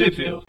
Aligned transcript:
Sheffield. 0.00 0.46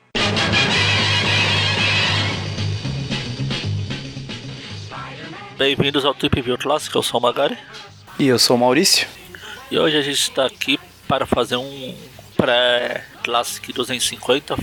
Bem-vindos 5.57 6.05
ao 6.05 6.13
Trip 6.13 6.41
View 6.41 6.57
Clássico, 6.57 6.97
eu 6.97 7.03
sou 7.03 7.19
o 7.19 7.23
Magari. 7.23 7.57
E 8.17 8.27
eu 8.27 8.39
sou 8.39 8.55
o 8.55 8.59
Maurício. 8.59 9.07
E 9.69 9.77
hoje 9.77 9.97
a 9.97 10.01
gente 10.01 10.19
está 10.21 10.45
aqui 10.45 10.79
para 11.07 11.25
fazer 11.25 11.55
um 11.55 11.95
pré-Classic 12.35 13.71
250. 13.71 14.55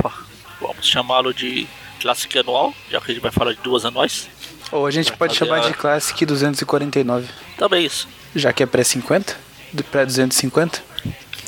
Vamos 0.60 0.86
chamá-lo 0.86 1.32
de 1.32 1.66
Classic 2.00 2.38
Anual, 2.38 2.74
já 2.90 3.00
que 3.00 3.10
a 3.10 3.14
gente 3.14 3.22
vai 3.22 3.30
falar 3.30 3.52
de 3.52 3.60
duas 3.60 3.84
anuais. 3.84 4.28
Ou 4.72 4.86
a 4.86 4.90
gente 4.90 5.10
Vai 5.10 5.18
pode 5.18 5.34
chamar 5.36 5.58
a- 5.64 5.68
de 5.68 5.74
Classic 5.74 6.26
249, 6.26 7.26
Também 7.56 7.84
isso. 7.86 8.08
já 8.34 8.52
que 8.52 8.62
é 8.62 8.66
pré-50, 8.66 9.36
do 9.72 9.84
pré-250. 9.84 10.82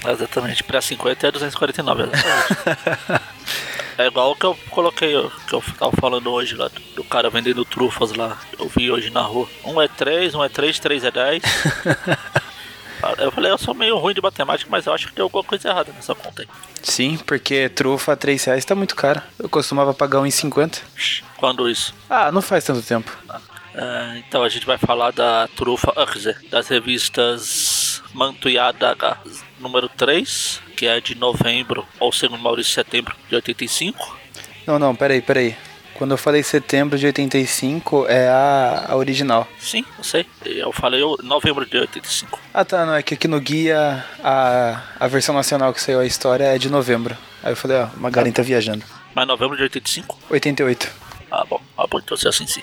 Exatamente, 0.07 0.65
pré-50 0.65 1.25
é 1.25 1.31
249, 1.31 2.03
exatamente. 2.05 3.23
é 3.99 4.07
igual 4.07 4.31
o 4.33 4.37
que 4.37 4.45
eu 4.47 4.55
coloquei, 4.71 5.13
que 5.47 5.55
eu 5.55 5.63
tava 5.79 5.93
falando 5.93 6.31
hoje 6.31 6.55
lá, 6.57 6.69
do- 6.95 7.05
cara 7.05 7.29
vendendo 7.29 7.65
trufas 7.65 8.13
lá. 8.15 8.39
Eu 8.59 8.69
vi 8.69 8.91
hoje 8.91 9.11
na 9.11 9.21
rua. 9.23 9.49
Um 9.65 9.81
é 9.81 9.89
3, 9.89 10.35
um 10.35 10.43
é 10.45 10.49
3, 10.49 10.79
3 10.79 11.05
é 11.05 11.11
10. 11.11 11.43
Eu 13.17 13.33
falei, 13.33 13.51
eu 13.51 13.57
sou 13.57 13.73
meio 13.73 13.97
ruim 13.97 14.13
de 14.13 14.21
matemática, 14.21 14.69
mas 14.71 14.85
eu 14.85 14.93
acho 14.93 15.07
que 15.09 15.15
tem 15.15 15.23
alguma 15.23 15.43
coisa 15.43 15.71
errada 15.71 15.91
nessa 15.91 16.15
conta 16.15 16.43
aí. 16.43 16.49
Sim, 16.83 17.17
porque 17.27 17.67
trufa 17.71 18.13
a 18.13 18.17
3 18.17 18.45
reais 18.45 18.63
tá 18.63 18.75
muito 18.75 18.95
cara. 18.95 19.25
Eu 19.39 19.49
costumava 19.49 19.95
pagar 19.95 20.19
1,50. 20.19 21.23
Quando 21.39 21.67
isso? 21.67 21.95
Ah, 22.11 22.31
não 22.31 22.43
faz 22.43 22.63
tanto 22.63 22.83
tempo. 22.83 23.11
É, 23.75 24.19
então 24.19 24.43
a 24.43 24.49
gente 24.49 24.67
vai 24.67 24.79
falar 24.79 25.11
da 25.13 25.49
trufa, 25.57 25.93
dizer, 26.13 26.39
das 26.51 26.69
revistas 26.69 28.03
Manto 28.13 28.49
e 28.49 28.59
Adaga 28.59 29.19
número 29.59 29.89
3, 29.89 30.61
que 30.77 30.87
é 30.87 31.01
de 31.01 31.15
novembro, 31.15 31.87
ou 31.99 32.13
segundo 32.13 32.43
Maurício, 32.43 32.73
setembro 32.73 33.15
de 33.29 33.35
85. 33.35 34.19
Não, 34.67 34.79
não, 34.79 34.95
peraí, 34.95 35.21
peraí. 35.21 35.57
Quando 35.95 36.13
eu 36.13 36.17
falei 36.19 36.43
setembro 36.43 36.99
de 36.99 37.05
85, 37.05 38.07
é 38.09 38.27
a, 38.27 38.87
a 38.89 38.97
original. 38.97 39.47
Sim, 39.59 39.85
eu 39.99 40.03
sei. 40.03 40.27
Eu 40.47 40.73
falei 40.73 41.03
novembro 41.23 41.67
de 41.67 41.77
85. 41.77 42.39
Ah 42.55 42.65
tá, 42.65 42.87
não, 42.87 42.95
é 42.95 43.03
que 43.03 43.13
aqui 43.13 43.29
no 43.29 43.39
guia 43.39 44.03
a, 44.25 44.83
a 44.99 45.07
versão 45.07 45.35
nacional 45.35 45.75
que 45.75 45.81
saiu 45.81 46.01
a 46.01 46.07
história 46.07 46.45
é 46.45 46.57
de 46.57 46.71
novembro. 46.71 47.15
Aí 47.43 47.53
eu 47.53 47.57
falei, 47.57 47.77
ó, 47.77 47.89
Magarin 47.99 48.33
tá 48.33 48.43
viajando. 48.43 48.83
Mas 49.15 49.27
novembro 49.27 49.59
de 49.59 49.65
85? 49.65 50.19
88. 50.31 50.91
Ah, 51.31 51.45
bom. 51.45 51.61
Ah, 51.77 51.87
bom, 51.87 51.99
então 51.99 52.17
se 52.17 52.27
é 52.27 52.31
assim 52.31 52.47
sim. 52.47 52.63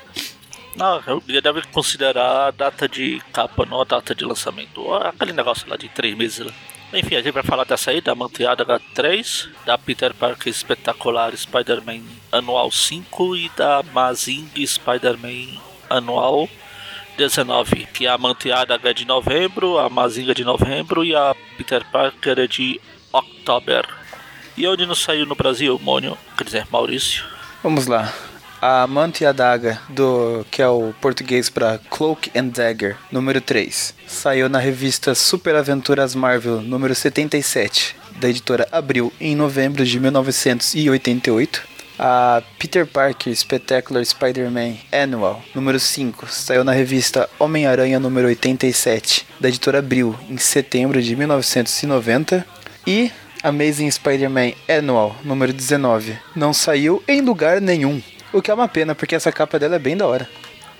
Não, 0.77 1.01
eu 1.07 1.41
deve 1.41 1.63
considerar 1.71 2.47
a 2.47 2.51
data 2.51 2.87
de 2.87 3.19
capa, 3.33 3.65
não 3.65 3.81
a 3.81 3.83
data 3.83 4.13
de 4.13 4.23
lançamento. 4.23 4.93
Aquele 4.93 5.33
negócio 5.33 5.67
lá 5.67 5.75
de 5.75 5.89
três 5.89 6.15
meses. 6.15 6.47
Enfim, 6.93 7.15
a 7.15 7.21
gente 7.21 7.33
vai 7.33 7.43
falar 7.43 7.65
dessa 7.65 7.91
aí, 7.91 7.99
da 7.99 8.13
Manteada 8.13 8.63
H3, 8.63 9.49
da 9.65 9.77
Peter 9.77 10.13
Parker 10.13 10.47
Espetacular 10.47 11.35
Spider-Man 11.35 12.01
Anual 12.31 12.71
5 12.71 13.35
e 13.35 13.49
da 13.57 13.83
Mazing 13.91 14.49
Spider-Man 14.65 15.59
Anual 15.89 16.47
19. 17.17 17.87
Que 17.87 18.07
a 18.07 18.17
Manteada 18.17 18.79
é 18.81 18.93
de 18.93 19.03
novembro, 19.03 19.79
a 19.79 19.89
Mazinga 19.89 20.33
de 20.33 20.45
novembro 20.45 21.03
e 21.03 21.15
a 21.15 21.35
Peter 21.57 21.83
Parker 21.91 22.39
é 22.39 22.47
de 22.47 22.79
outubro. 23.11 23.87
E 24.55 24.65
onde 24.67 24.85
não 24.85 24.95
saiu 24.95 25.25
no 25.25 25.35
Brasil, 25.35 25.77
Mônio, 25.83 26.17
quer 26.37 26.43
dizer, 26.43 26.67
Maurício? 26.71 27.25
Vamos 27.61 27.87
lá. 27.87 28.13
A 28.59 28.87
Manta 28.87 29.23
e 29.23 29.27
a 29.27 29.31
Daga, 29.31 29.79
do, 29.87 30.43
que 30.49 30.63
é 30.63 30.67
o 30.67 30.91
português 30.99 31.47
para 31.47 31.79
Cloak 31.91 32.31
and 32.35 32.47
Dagger, 32.47 32.97
número 33.11 33.39
3, 33.39 33.93
saiu 34.07 34.49
na 34.49 34.57
revista 34.57 35.13
Super 35.13 35.55
Aventuras 35.55 36.15
Marvel, 36.15 36.61
número 36.61 36.95
77, 36.95 37.95
da 38.19 38.27
editora 38.27 38.67
Abril, 38.71 39.13
em 39.21 39.35
novembro 39.35 39.85
de 39.85 39.99
1988. 39.99 41.77
A 41.99 42.41
Peter 42.57 42.85
Parker 42.87 43.35
Spectacular 43.35 44.03
Spider-Man 44.03 44.75
Annual, 44.91 45.43
número 45.53 45.79
5, 45.79 46.27
saiu 46.27 46.63
na 46.63 46.71
revista 46.71 47.29
Homem-Aranha, 47.37 47.99
número 47.99 48.27
87, 48.27 49.27
da 49.39 49.49
editora 49.49 49.79
Abril, 49.79 50.15
em 50.27 50.37
setembro 50.37 50.99
de 51.01 51.15
1990. 51.15 52.43
E 52.87 53.11
Amazing 53.43 53.91
Spider-Man 53.91 54.53
Annual, 54.67 55.15
número 55.23 55.53
19, 55.53 56.17
não 56.35 56.53
saiu 56.53 57.03
em 57.07 57.21
lugar 57.21 57.61
nenhum. 57.61 58.01
O 58.33 58.41
que 58.41 58.51
é 58.51 58.53
uma 58.53 58.67
pena, 58.67 58.93
porque 58.93 59.15
essa 59.15 59.31
capa 59.31 59.57
dela 59.57 59.75
é 59.75 59.79
bem 59.79 59.95
da 59.97 60.05
hora. 60.07 60.29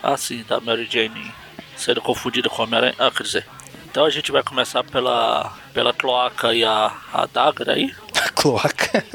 Ah, 0.03 0.17
sim, 0.17 0.43
da 0.47 0.59
Mary 0.59 0.87
Jane 0.89 1.31
sendo 1.75 2.01
confundida 2.01 2.49
com 2.49 2.61
a 2.61 2.65
Homem-Aranha. 2.65 2.95
Ah, 2.99 3.11
quer 3.11 3.23
dizer. 3.23 3.45
Então 3.89 4.05
a 4.05 4.09
gente 4.09 4.31
vai 4.31 4.43
começar 4.43 4.83
pela, 4.83 5.53
pela 5.73 5.93
cloaca 5.93 6.53
e 6.53 6.63
a, 6.63 6.91
a 7.13 7.25
Dagger 7.25 7.69
aí. 7.69 7.95
A 8.17 8.29
cloaca. 8.29 9.05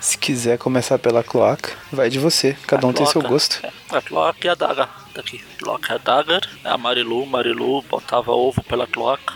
Se 0.00 0.18
quiser 0.18 0.58
começar 0.58 0.98
pela 0.98 1.22
cloaca, 1.22 1.70
vai 1.92 2.08
de 2.10 2.18
você. 2.18 2.56
Cada 2.66 2.86
A 2.86 2.90
um 2.90 2.92
tem 2.92 3.04
seu 3.06 3.20
cloaca. 3.20 3.28
gosto. 3.28 3.60
É, 3.64 3.96
a 3.96 4.02
cloaca 4.02 4.46
e 4.46 4.48
a 4.50 4.54
Dagger. 4.54 4.88
Daqui. 5.14 5.38
Cloaca 5.58 5.92
e 5.92 5.94
a 5.96 5.98
Dagger. 5.98 6.48
É 6.64 6.68
a 6.70 6.76
Marilu. 6.78 7.24
Marilu 7.26 7.82
botava 7.82 8.32
ovo 8.32 8.62
pela 8.64 8.86
cloaca. 8.86 9.34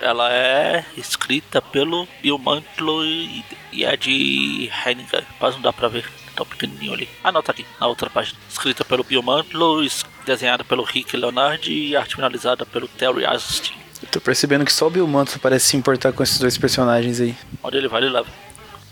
Ela 0.00 0.32
é 0.32 0.84
escrita 0.96 1.60
pelo 1.60 2.06
Bill 2.22 2.38
Mantlo 2.38 3.04
e, 3.04 3.44
e 3.72 3.84
é 3.84 3.96
de 3.96 4.70
Hennigan. 4.86 5.22
Quase 5.38 5.56
não 5.56 5.62
dá 5.62 5.72
pra 5.72 5.88
ver. 5.88 6.08
Tão 6.36 6.46
pequenininho 6.46 6.92
ali. 6.92 7.08
Ah, 7.24 7.32
não, 7.32 7.42
tá 7.42 7.50
aqui. 7.50 7.66
Na 7.80 7.88
outra 7.88 8.08
página. 8.08 8.38
Escrita 8.48 8.84
pelo 8.84 9.02
Bill 9.02 9.22
Mantlo, 9.22 9.82
es- 9.82 10.04
desenhada 10.24 10.62
pelo 10.62 10.84
Rick 10.84 11.16
Leonardi 11.16 11.72
e 11.72 11.96
arte 11.96 12.14
finalizada 12.14 12.64
pelo 12.64 12.86
Terry 12.86 13.24
Astin. 13.26 13.74
Eu 14.00 14.08
tô 14.08 14.20
percebendo 14.20 14.64
que 14.64 14.72
só 14.72 14.86
o 14.86 14.90
Bill 14.90 15.06
Mantle 15.08 15.40
parece 15.40 15.66
se 15.66 15.76
importar 15.76 16.12
com 16.12 16.22
esses 16.22 16.38
dois 16.38 16.56
personagens 16.56 17.20
aí. 17.20 17.34
Onde 17.60 17.76
ele 17.78 17.88
vai, 17.88 18.00
ele 18.02 18.10
leva. 18.10 18.28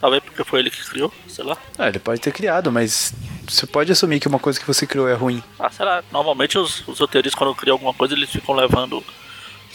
Talvez 0.00 0.22
porque 0.24 0.42
foi 0.42 0.58
ele 0.58 0.70
que 0.70 0.84
criou, 0.84 1.12
sei 1.28 1.44
lá. 1.44 1.56
Ah, 1.78 1.88
ele 1.88 2.00
pode 2.00 2.20
ter 2.20 2.32
criado, 2.32 2.72
mas 2.72 3.14
você 3.48 3.64
pode 3.66 3.92
assumir 3.92 4.18
que 4.18 4.26
uma 4.26 4.40
coisa 4.40 4.58
que 4.58 4.66
você 4.66 4.84
criou 4.86 5.08
é 5.08 5.14
ruim. 5.14 5.40
Ah, 5.58 5.70
sei 5.70 5.86
lá. 5.86 6.02
Normalmente 6.10 6.58
os, 6.58 6.82
os 6.88 6.98
roteiristas, 6.98 7.38
quando 7.38 7.54
criam 7.54 7.74
alguma 7.76 7.94
coisa, 7.94 8.12
eles 8.14 8.28
ficam 8.30 8.54
levando 8.56 9.02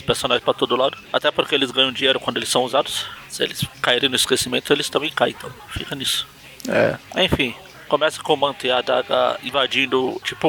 os 0.02 0.06
personagens 0.06 0.44
pra 0.44 0.54
todo 0.54 0.76
lado. 0.76 0.98
Até 1.14 1.32
porque 1.32 1.56
eles 1.56 1.72
ganham 1.72 1.92
dinheiro 1.92 2.20
quando 2.20 2.38
eles 2.38 2.50
são 2.50 2.64
usados. 2.64 3.06
Se 3.30 3.44
eles 3.44 3.62
caírem 3.82 4.10
no 4.10 4.16
esquecimento, 4.16 4.74
eles 4.74 4.90
também 4.90 5.12
caem. 5.12 5.36
Então, 5.38 5.52
fica 5.70 5.96
nisso. 5.96 6.28
É. 6.68 6.98
Enfim, 7.24 7.56
começa 7.88 8.22
com 8.22 8.38
e 8.64 8.72
a 8.72 8.82
Daga 8.82 9.40
invadindo, 9.44 10.20
tipo, 10.24 10.48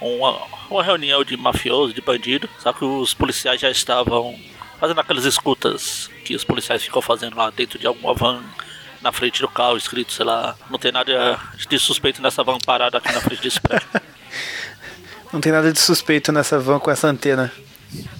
um- 0.00 0.18
uma, 0.18 0.38
uma 0.70 0.82
reunião 0.82 1.22
de 1.24 1.36
mafioso, 1.36 1.92
de 1.94 2.00
bandido. 2.00 2.48
Só 2.58 2.72
que 2.72 2.84
os 2.84 3.14
policiais 3.14 3.60
já 3.60 3.70
estavam 3.70 4.38
fazendo 4.80 5.00
aquelas 5.00 5.24
escutas 5.24 6.10
que 6.24 6.34
os 6.34 6.44
policiais 6.44 6.82
ficam 6.82 7.00
fazendo 7.00 7.36
lá 7.36 7.50
dentro 7.50 7.78
de 7.78 7.86
alguma 7.86 8.12
van 8.14 8.42
na 9.00 9.12
frente 9.12 9.40
do 9.40 9.48
carro, 9.48 9.76
escrito, 9.76 10.12
sei 10.12 10.24
lá, 10.24 10.56
não 10.68 10.78
tem 10.78 10.90
nada 10.90 11.38
de 11.68 11.78
suspeito 11.78 12.20
nessa 12.20 12.42
van 12.42 12.58
parada 12.58 12.98
aqui 12.98 13.12
na 13.12 13.20
frente 13.20 13.42
desse 13.42 13.60
prédio. 13.60 13.86
Não 15.32 15.40
tem 15.40 15.50
nada 15.50 15.72
de 15.72 15.78
suspeito 15.80 16.30
nessa 16.30 16.56
van 16.58 16.78
com 16.78 16.88
essa 16.90 17.08
antena 17.08 17.52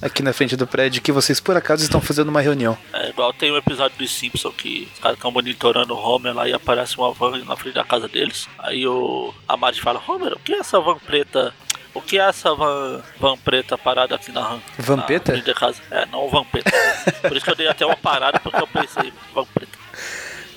aqui 0.00 0.22
na 0.22 0.32
frente 0.32 0.56
do 0.56 0.66
prédio 0.66 1.03
que 1.03 1.12
vocês 1.12 1.41
por 1.41 1.56
acaso 1.56 1.82
estão 1.82 2.00
fazendo 2.00 2.28
uma 2.28 2.41
reunião. 2.41 2.77
É 2.93 3.10
igual 3.10 3.32
tem 3.32 3.53
um 3.53 3.56
episódio 3.56 3.97
dos 3.99 4.10
Simpsons 4.10 4.54
que 4.56 4.88
os 4.93 5.00
caras 5.00 5.16
estão 5.16 5.31
monitorando 5.31 5.94
o 5.94 5.99
Homer 5.99 6.34
lá 6.34 6.49
e 6.49 6.53
aparece 6.53 6.97
uma 6.97 7.12
van 7.12 7.38
na 7.44 7.56
frente 7.56 7.75
da 7.75 7.84
casa 7.84 8.09
deles. 8.09 8.49
Aí 8.59 8.87
o 8.87 9.34
a 9.49 9.56
Marge 9.56 9.81
fala, 9.81 10.00
Homer, 10.06 10.32
o 10.32 10.38
que 10.38 10.53
é 10.53 10.59
essa 10.59 10.81
van 10.81 10.99
preta? 10.99 11.54
O 11.94 12.03
que 12.03 12.19
é 12.19 12.22
essa 12.22 12.54
van, 12.54 13.03
van 13.19 13.38
preta 13.38 13.78
parada 13.78 14.15
aqui 14.15 14.31
na 14.31 14.43
van? 14.43 14.60
Vampeta? 14.78 15.34
Na 15.34 15.43
da 15.43 15.54
casa. 15.54 15.81
É, 15.91 16.04
não 16.06 16.28
vampeta. 16.28 16.71
Por 17.22 17.34
isso 17.34 17.44
que 17.44 17.50
eu 17.50 17.56
dei 17.56 17.69
até 17.69 17.87
uma 17.87 17.97
parada 17.97 18.38
porque 18.38 18.60
eu 18.60 18.66
pensei, 18.66 19.12
van 19.34 19.47
preta. 19.47 19.75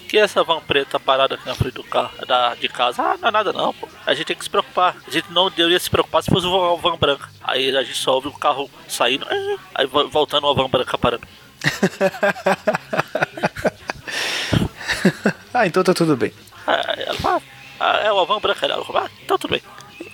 Que 0.09 0.17
é 0.17 0.21
essa 0.21 0.43
van 0.43 0.59
preta 0.59 0.99
parada 0.99 1.35
aqui 1.35 1.45
na 1.45 1.53
frente 1.53 1.75
do 1.75 1.83
carro, 1.83 2.11
da, 2.25 2.55
de 2.55 2.67
casa? 2.67 2.99
Ah, 3.01 3.15
não 3.21 3.27
é 3.27 3.31
nada 3.31 3.53
não, 3.53 3.71
pô. 3.73 3.87
A 4.05 4.13
gente 4.15 4.25
tem 4.25 4.35
que 4.35 4.43
se 4.43 4.49
preocupar. 4.49 4.95
A 5.07 5.11
gente 5.11 5.31
não 5.31 5.51
deveria 5.51 5.79
se 5.79 5.89
preocupar 5.89 6.23
se 6.23 6.31
fosse 6.31 6.47
uma 6.47 6.75
van 6.77 6.97
branca. 6.97 7.29
Aí 7.43 7.75
a 7.77 7.83
gente 7.83 7.97
só 7.99 8.15
ouve 8.15 8.27
o 8.27 8.33
carro 8.33 8.69
saindo, 8.87 9.25
eh, 9.29 9.57
aí 9.75 9.85
vo- 9.85 10.09
voltando 10.09 10.45
uma 10.47 10.53
van 10.55 10.67
branca 10.67 10.97
parando. 10.97 11.27
ah, 15.53 15.67
então 15.67 15.83
tá 15.83 15.93
tudo 15.93 16.17
bem. 16.17 16.33
Ah, 16.65 16.95
ela 16.97 17.13
fala, 17.15 17.41
ah, 17.79 17.97
é 18.03 18.11
uma 18.11 18.25
van 18.25 18.39
branca. 18.39 18.65
Ela 18.65 18.83
fala, 18.83 19.05
ah, 19.05 19.09
então 19.23 19.37
tudo 19.37 19.51
bem. 19.51 19.61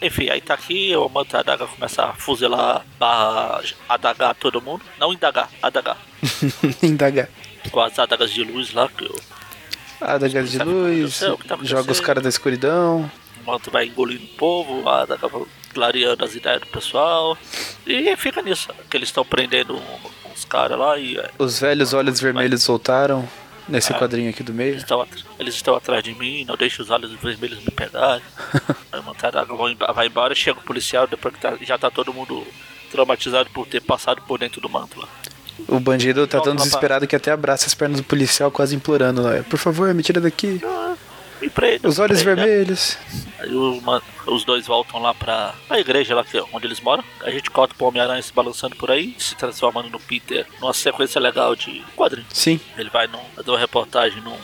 Enfim, 0.01 0.29
aí 0.29 0.41
tá 0.41 0.55
aqui, 0.55 0.93
o 0.95 1.07
Manta 1.07 1.39
Adaga 1.39 1.67
começa 1.67 2.03
a 2.05 2.13
fuzilar, 2.13 2.83
barra 2.99 3.61
adagar 3.87 4.35
todo 4.35 4.61
mundo. 4.61 4.83
Não 4.99 5.13
indagar, 5.13 5.49
adagar. 5.61 5.97
Indagar. 6.83 7.29
Com 7.71 7.79
as 7.79 7.97
adagas 7.97 8.31
de 8.31 8.43
luz 8.43 8.73
lá, 8.73 8.89
que 8.89 9.05
o 9.05 9.15
Ah, 10.07 10.17
da 10.19 10.27
gás 10.27 10.51
de 10.51 10.59
luz, 10.59 11.21
O 11.23 11.37
que 11.37 11.47
tá 11.47 11.57
joga 11.63 11.91
os 11.91 11.99
caras 11.99 12.21
da 12.23 12.29
escuridão. 12.29 13.09
Manto 13.45 13.71
vai 13.71 13.87
engolindo 13.87 14.23
o 14.23 14.37
povo, 14.37 14.87
a 14.87 15.01
adaga 15.01 15.27
vai 15.27 15.41
clareando 15.73 16.23
as 16.23 16.35
ideias 16.35 16.61
do 16.61 16.67
pessoal. 16.67 17.37
E 17.85 18.15
fica 18.15 18.41
nisso, 18.41 18.69
que 18.89 18.95
eles 18.97 19.09
estão 19.09 19.25
prendendo 19.25 19.79
uns 20.31 20.45
caras 20.45 20.77
lá 20.77 20.97
e 20.97 21.17
é, 21.17 21.29
Os 21.37 21.59
velhos 21.59 21.93
olhos 21.93 22.19
vermelhos 22.19 22.65
voltaram 22.65 23.27
nesse 23.67 23.91
Ah. 23.93 23.97
quadrinho 23.97 24.29
aqui 24.29 24.43
do 24.43 24.53
meio. 24.53 24.71
eles 24.71 24.83
estão, 24.83 25.07
eles 25.39 25.55
estão 25.55 25.75
atrás 25.75 26.03
de 26.03 26.13
mim, 26.13 26.45
não 26.45 26.55
deixa 26.55 26.81
os 26.83 26.89
olhos 26.91 27.11
vermelhos 27.13 27.59
me 27.63 27.71
pegarem. 27.71 28.23
Aí 28.91 28.99
o 28.99 29.57
vai 29.57 29.75
vai 29.93 30.07
embora, 30.07 30.33
chega 30.35 30.59
o 30.59 30.63
policial, 30.63 31.07
depois 31.07 31.33
que 31.33 31.41
tá- 31.41 31.57
já 31.61 31.77
tá 31.77 31.89
todo 31.91 32.13
mundo 32.13 32.45
traumatizado 32.91 33.49
por 33.49 33.67
ter 33.67 33.81
passado 33.81 34.21
por 34.23 34.39
dentro 34.39 34.61
do 34.61 34.69
manto 34.69 34.99
lá. 34.99 35.07
O 35.67 35.79
bandido 35.79 36.27
tá 36.27 36.39
tão 36.41 36.53
lá 36.53 36.57
desesperado 36.57 37.07
que 37.07 37.15
até 37.15 37.31
abraça 37.31 37.67
as 37.67 37.73
pernas 37.73 37.99
do 37.99 38.03
policial, 38.03 38.51
quase 38.51 38.75
implorando. 38.75 39.21
Né? 39.23 39.43
Por 39.49 39.57
favor, 39.57 39.93
me 39.93 40.03
tira 40.03 40.19
daqui. 40.21 40.61
Ah, 40.63 40.95
prenda. 41.53 41.87
Os 41.87 41.99
olhos 41.99 42.21
prenda. 42.21 42.43
vermelhos. 42.43 42.97
Aí 43.39 43.53
o 43.53 43.81
os 44.27 44.43
dois 44.43 44.65
voltam 44.65 44.99
lá 45.01 45.13
pra 45.13 45.53
a 45.69 45.79
igreja 45.79 46.15
lá 46.15 46.23
que, 46.23 46.37
é 46.37 46.43
onde 46.51 46.65
eles 46.65 46.79
moram. 46.81 47.03
A 47.21 47.29
gente 47.29 47.49
corta 47.49 47.75
pro 47.75 47.87
Homem-Aranha 47.87 48.21
se 48.21 48.33
balançando 48.33 48.75
por 48.75 48.89
aí, 48.89 49.15
se 49.17 49.35
transformando 49.35 49.89
no 49.89 49.99
Peter 49.99 50.45
numa 50.59 50.73
sequência 50.73 51.21
legal 51.21 51.55
de 51.55 51.83
quadrinhos. 51.95 52.29
Sim. 52.33 52.59
Ele 52.77 52.89
vai 52.89 53.07
num, 53.07 53.19
fazer 53.35 53.51
uma 53.51 53.59
reportagem 53.59 54.21
num. 54.21 54.35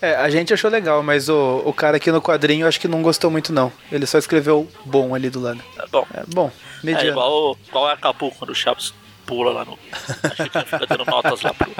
É, 0.00 0.16
a 0.16 0.28
gente 0.28 0.52
achou 0.52 0.68
legal, 0.70 1.02
mas 1.02 1.28
o, 1.28 1.62
o 1.64 1.72
cara 1.72 1.96
aqui 1.96 2.10
no 2.10 2.20
quadrinho 2.20 2.66
acho 2.66 2.80
que 2.80 2.88
não 2.88 3.02
gostou 3.02 3.30
muito, 3.30 3.52
não. 3.52 3.72
Ele 3.90 4.06
só 4.06 4.18
escreveu 4.18 4.68
bom 4.84 5.14
ali 5.14 5.30
do 5.30 5.40
lado. 5.40 5.62
É 5.78 5.86
bom. 5.86 6.06
É 6.12 6.22
bom, 6.26 6.50
É 6.82 6.86
mediano. 6.86 7.10
igual, 7.10 7.56
igual 7.68 7.88
é 7.88 7.92
Acapulco 7.92 8.38
quando 8.38 8.50
o 8.50 8.54
Chaves 8.54 8.92
pula 9.26 9.52
lá 9.52 9.64
no. 9.64 9.78
Acho 9.92 10.50
que 10.50 10.60
fica 10.64 10.86
dando 10.86 11.04
notas 11.04 11.40
lá 11.42 11.52
pro, 11.54 11.70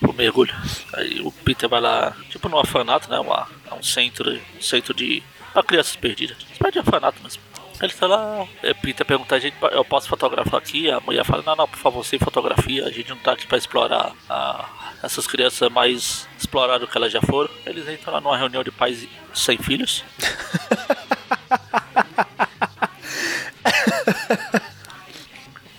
pro 0.00 0.12
mergulho. 0.14 0.54
Aí 0.94 1.20
o 1.20 1.30
Peter 1.32 1.68
vai 1.68 1.80
lá, 1.80 2.16
tipo 2.30 2.48
no 2.48 2.56
orfanato, 2.56 3.10
né? 3.10 3.18
Uma, 3.18 3.48
é 3.70 3.74
um 3.74 3.82
centro, 3.82 4.30
um 4.56 4.60
centro 4.62 4.92
de. 4.94 5.22
pra 5.52 5.62
crianças 5.62 5.96
perdidas. 5.96 6.36
Espécie 6.52 6.72
de 6.72 6.78
orfanato 6.80 7.22
mesmo. 7.22 7.42
Ele 7.80 7.92
tá 7.92 8.08
lá, 8.08 8.44
é, 8.60 8.74
Peter 8.74 9.06
pergunta 9.06 9.36
a 9.36 9.38
gente, 9.38 9.56
eu 9.70 9.84
posso 9.84 10.08
fotografar 10.08 10.58
aqui? 10.58 10.90
A 10.90 10.98
mulher 10.98 11.24
fala, 11.24 11.44
não, 11.46 11.54
não, 11.54 11.68
por 11.68 11.78
favor, 11.78 12.04
sem 12.04 12.18
fotografia, 12.18 12.84
a 12.84 12.90
gente 12.90 13.08
não 13.10 13.16
tá 13.18 13.30
aqui 13.30 13.46
pra 13.46 13.56
explorar 13.56 14.10
a- 14.28 14.68
essas 15.00 15.28
crianças 15.28 15.70
mais 15.70 16.28
exploradas 16.36 16.80
do 16.80 16.88
que 16.90 16.98
elas 16.98 17.12
já 17.12 17.20
foram. 17.22 17.48
Eles 17.64 17.88
entram 17.88 18.14
lá 18.14 18.20
numa 18.20 18.36
reunião 18.36 18.64
de 18.64 18.72
pais 18.72 19.06
sem 19.32 19.56
filhos. 19.58 20.02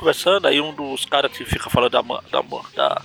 conversando, 0.09 0.47
aí 0.47 0.59
um 0.59 0.73
dos 0.73 1.05
caras 1.05 1.31
que 1.31 1.45
fica 1.45 1.69
falando 1.69 1.91
da, 1.91 2.01
da, 2.01 2.41
da, 2.75 3.01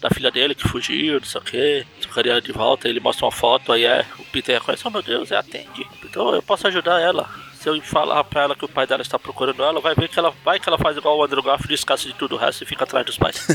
da 0.00 0.10
filha 0.10 0.30
dele 0.30 0.54
que 0.54 0.68
fugiu, 0.68 1.18
não 1.18 1.26
sei 1.26 1.40
o 1.40 1.44
que, 1.44 1.86
queria 2.14 2.40
de 2.40 2.52
volta, 2.52 2.88
ele 2.88 3.00
mostra 3.00 3.26
uma 3.26 3.32
foto, 3.32 3.72
aí 3.72 3.84
é, 3.84 4.06
o 4.18 4.24
Peter 4.26 4.58
reconhece, 4.58 4.84
oh 4.86 4.90
meu 4.90 5.02
Deus, 5.02 5.32
é 5.32 5.36
atende. 5.36 5.86
Então 6.04 6.32
eu 6.32 6.42
posso 6.42 6.66
ajudar 6.68 7.00
ela. 7.00 7.28
Se 7.58 7.68
eu 7.68 7.80
falar 7.80 8.22
pra 8.24 8.42
ela 8.42 8.54
que 8.54 8.64
o 8.64 8.68
pai 8.68 8.86
dela 8.86 9.02
está 9.02 9.18
procurando 9.18 9.64
ela, 9.64 9.80
vai 9.80 9.94
ver 9.94 10.08
que 10.08 10.18
ela 10.18 10.32
vai 10.44 10.60
que 10.60 10.68
ela 10.68 10.78
faz 10.78 10.96
igual 10.96 11.18
o 11.18 11.24
Andrew 11.24 11.42
Garfield, 11.42 11.74
escassa 11.74 12.06
de 12.06 12.14
tudo 12.14 12.36
o 12.36 12.38
resto 12.38 12.62
e 12.62 12.66
fica 12.66 12.84
atrás 12.84 13.04
dos 13.06 13.16
pais. 13.16 13.46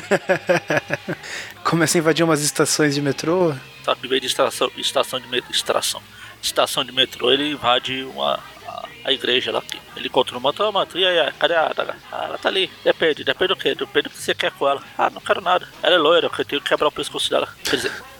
Começa 1.63 1.97
a 1.97 1.99
invadir 1.99 2.25
umas 2.25 2.41
estações 2.41 2.95
de 2.95 3.01
metrô. 3.01 3.53
Só 3.83 3.95
que 3.95 4.07
em 4.07 4.09
vez 4.09 4.21
de 4.21 4.27
estação, 4.27 4.69
estação 4.75 5.19
de 5.19 5.27
metrô, 5.27 5.51
estação, 5.51 6.01
estação 6.41 6.83
de 6.83 6.91
metrô, 6.91 7.31
ele 7.31 7.51
invade 7.51 8.03
uma, 8.03 8.39
a, 9.03 9.09
a 9.09 9.13
igreja 9.13 9.51
lá. 9.51 9.63
Ele 9.95 10.07
encontra 10.07 10.37
o 10.37 10.41
manto, 10.41 10.63
oh, 10.63 10.71
manto, 10.71 10.97
e 10.97 11.05
aí, 11.05 11.31
cadê 11.39 11.55
a 11.55 11.67
Adaga? 11.67 11.95
Ah, 12.11 12.25
ela 12.25 12.37
tá 12.37 12.49
ali. 12.49 12.69
Depende, 12.83 13.23
depende 13.23 13.49
do 13.49 13.55
que? 13.55 13.75
Depende 13.75 14.03
do 14.03 14.09
que 14.09 14.17
você 14.17 14.33
quer 14.33 14.51
com 14.51 14.67
ela. 14.67 14.81
Ah, 14.97 15.09
não 15.09 15.21
quero 15.21 15.41
nada. 15.41 15.67
Ela 15.81 15.95
é 15.95 15.97
loira, 15.97 16.27
eu 16.27 16.45
tenho 16.45 16.61
que 16.61 16.69
quebrar 16.69 16.87
o 16.87 16.91
pescoço 16.91 17.29
dela. 17.29 17.47
Quer 17.63 17.75
dizer, 17.75 17.91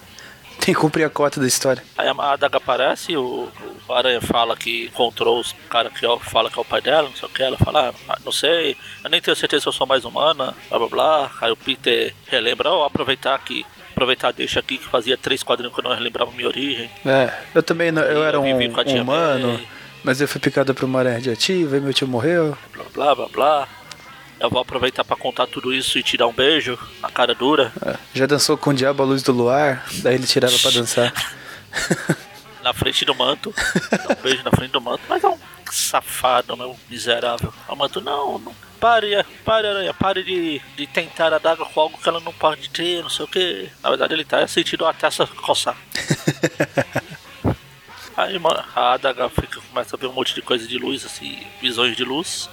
Tem 0.59 0.75
que 0.75 0.81
cumprir 0.81 1.05
a 1.05 1.09
cota 1.09 1.39
da 1.39 1.47
história. 1.47 1.81
aí 1.97 2.07
a 2.07 2.33
Adaga 2.33 2.57
aparece, 2.57 3.15
o, 3.15 3.49
o 3.87 3.93
Aranha 3.93 4.21
fala 4.21 4.57
que 4.57 4.85
encontrou 4.85 5.39
os 5.39 5.55
cara 5.69 5.89
que 5.89 6.05
ó, 6.05 6.19
fala 6.19 6.51
que 6.51 6.59
é 6.59 6.61
o 6.61 6.65
pai 6.65 6.81
dela, 6.81 7.07
não 7.07 7.15
sei 7.15 7.27
o 7.27 7.31
que. 7.31 7.41
Ela 7.41 7.57
fala, 7.57 7.93
ah, 8.07 8.17
não 8.23 8.31
sei, 8.31 8.75
eu 9.03 9.09
nem 9.09 9.21
tenho 9.21 9.35
certeza 9.35 9.63
se 9.63 9.67
eu 9.67 9.73
sou 9.73 9.87
mais 9.87 10.03
humana, 10.03 10.53
blá 10.69 10.77
blá 10.77 10.87
blá. 10.87 11.31
Aí 11.41 11.51
o 11.51 11.55
Peter 11.55 12.13
relembra, 12.27 12.69
ó, 12.69 12.85
aproveitar 12.85 13.39
que. 13.39 13.65
Aproveitar, 13.91 14.31
deixa 14.31 14.59
aqui 14.59 14.77
que 14.77 14.85
fazia 14.85 15.17
três 15.17 15.43
quadrinhos 15.43 15.73
que 15.73 15.81
eu 15.81 15.83
não 15.83 15.99
lembrava 15.99 16.31
minha 16.31 16.47
origem. 16.47 16.89
É, 17.05 17.33
eu 17.53 17.61
também 17.61 17.91
não, 17.91 18.01
eu 18.01 18.19
Eu 18.19 18.23
era 18.23 18.39
um, 18.39 18.43
a 18.43 18.45
um 18.45 19.01
humano. 19.01 19.59
Mas 20.03 20.21
eu 20.21 20.27
fui 20.27 20.39
picado 20.39 20.73
por 20.73 20.85
uma 20.85 20.99
aranha 20.99 21.15
radiativa 21.15 21.77
e 21.77 21.81
meu 21.81 21.93
tio 21.93 22.07
morreu. 22.07 22.57
blá 22.73 22.85
blá 22.93 23.15
blá 23.15 23.27
blá. 23.27 23.67
Eu 24.39 24.49
vou 24.49 24.61
aproveitar 24.61 25.03
pra 25.03 25.17
contar 25.17 25.47
tudo 25.47 25.73
isso 25.73 25.97
e 25.99 26.03
te 26.03 26.15
dar 26.15 26.25
um 26.27 26.33
beijo 26.33 26.79
na 27.01 27.09
cara 27.09 27.35
dura, 27.35 27.73
É, 27.85 27.95
Já 28.13 28.25
dançou 28.25 28.57
com 28.57 28.69
o 28.69 28.73
diabo 28.73 29.03
à 29.03 29.05
luz 29.05 29.21
do 29.21 29.33
luar, 29.33 29.85
daí 30.01 30.15
ele 30.15 30.25
tira 30.25 30.47
ela 30.47 30.57
pra 30.57 30.71
dançar. 30.71 31.13
na 32.63 32.73
frente 32.73 33.03
do 33.03 33.13
manto. 33.13 33.53
Dá 33.91 34.13
um 34.17 34.21
beijo 34.21 34.41
na 34.43 34.51
frente 34.51 34.71
do 34.71 34.79
manto. 34.81 35.01
Mas 35.09 35.23
é 35.23 35.27
um 35.27 35.37
safado, 35.71 36.55
meu 36.55 36.75
miserável. 36.89 37.53
O 37.67 37.75
manto, 37.75 37.99
não, 37.99 38.39
não. 38.39 38.55
Pare, 38.79 39.25
pare, 39.43 39.67
aranha, 39.67 39.93
pare 39.93 40.23
de, 40.23 40.61
de 40.77 40.87
tentar 40.87 41.33
a 41.33 41.37
daga 41.37 41.65
com 41.65 41.81
algo 41.81 41.97
que 41.97 42.07
ela 42.07 42.21
não 42.21 42.31
pode 42.31 42.69
ter, 42.69 43.01
não 43.01 43.09
sei 43.09 43.25
o 43.25 43.27
que. 43.27 43.69
Na 43.83 43.89
verdade, 43.89 44.13
ele 44.13 44.23
tá 44.23 44.47
sentindo 44.47 44.85
a 44.87 44.93
testa 44.93 45.27
coçar. 45.27 45.75
Aí 48.15 48.37
mano, 48.39 48.63
a 48.75 48.93
adaga 48.93 49.29
fica, 49.29 49.58
começa 49.69 49.95
a 49.95 49.99
ver 49.99 50.07
um 50.07 50.13
monte 50.13 50.33
de 50.35 50.41
coisa 50.41 50.67
de 50.67 50.77
luz, 50.77 51.05
assim, 51.05 51.45
visões 51.61 51.95
de 51.95 52.03
luz. 52.03 52.49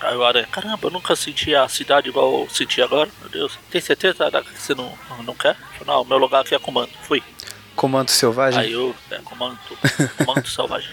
Aí 0.00 0.16
o 0.16 0.24
aranha, 0.24 0.46
caramba, 0.46 0.86
eu 0.86 0.90
nunca 0.90 1.14
senti 1.14 1.54
a 1.54 1.68
cidade 1.68 2.08
igual 2.08 2.40
eu 2.40 2.48
senti 2.50 2.80
agora, 2.80 3.10
meu 3.20 3.28
Deus. 3.28 3.58
Tem 3.70 3.80
certeza, 3.80 4.30
que 4.42 4.60
você 4.60 4.74
não, 4.74 4.92
não 5.24 5.34
quer? 5.34 5.54
Falei, 5.78 5.86
Não, 5.86 6.04
meu 6.04 6.16
lugar 6.18 6.40
aqui 6.40 6.54
é 6.54 6.58
comando. 6.58 6.90
Fui. 7.02 7.22
Comando 7.76 8.08
selvagem. 8.10 8.60
Aí 8.60 8.72
eu, 8.72 8.94
é, 9.10 9.18
comando, 9.18 9.58
comando 10.24 10.46
selvagem. 10.48 10.90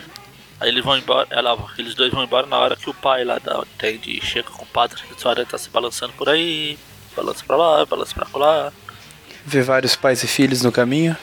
Aí 0.59 0.69
eles 0.69 0.83
vão 0.83 0.97
embora, 0.97 1.27
ela, 1.29 1.57
eles 1.77 1.95
dois 1.95 2.11
vão 2.11 2.23
embora 2.23 2.47
na 2.47 2.57
hora 2.57 2.75
que 2.75 2.89
o 2.89 2.93
pai 2.93 3.23
lá 3.23 3.39
da 3.39 3.63
Tende 3.77 4.19
chega 4.21 4.49
com 4.49 4.63
o 4.63 4.67
padre. 4.67 5.01
O 5.23 5.27
aranha 5.27 5.47
tá 5.47 5.57
se 5.57 5.69
balançando 5.69 6.13
por 6.13 6.27
aí, 6.27 6.77
balança 7.15 7.43
pra 7.45 7.55
lá, 7.55 7.85
balança 7.85 8.13
pra 8.13 8.27
lá. 8.33 8.73
Vê 9.45 9.61
vários 9.61 9.95
pais 9.95 10.23
e 10.23 10.27
filhos 10.27 10.63
no 10.63 10.71
caminho. 10.71 11.15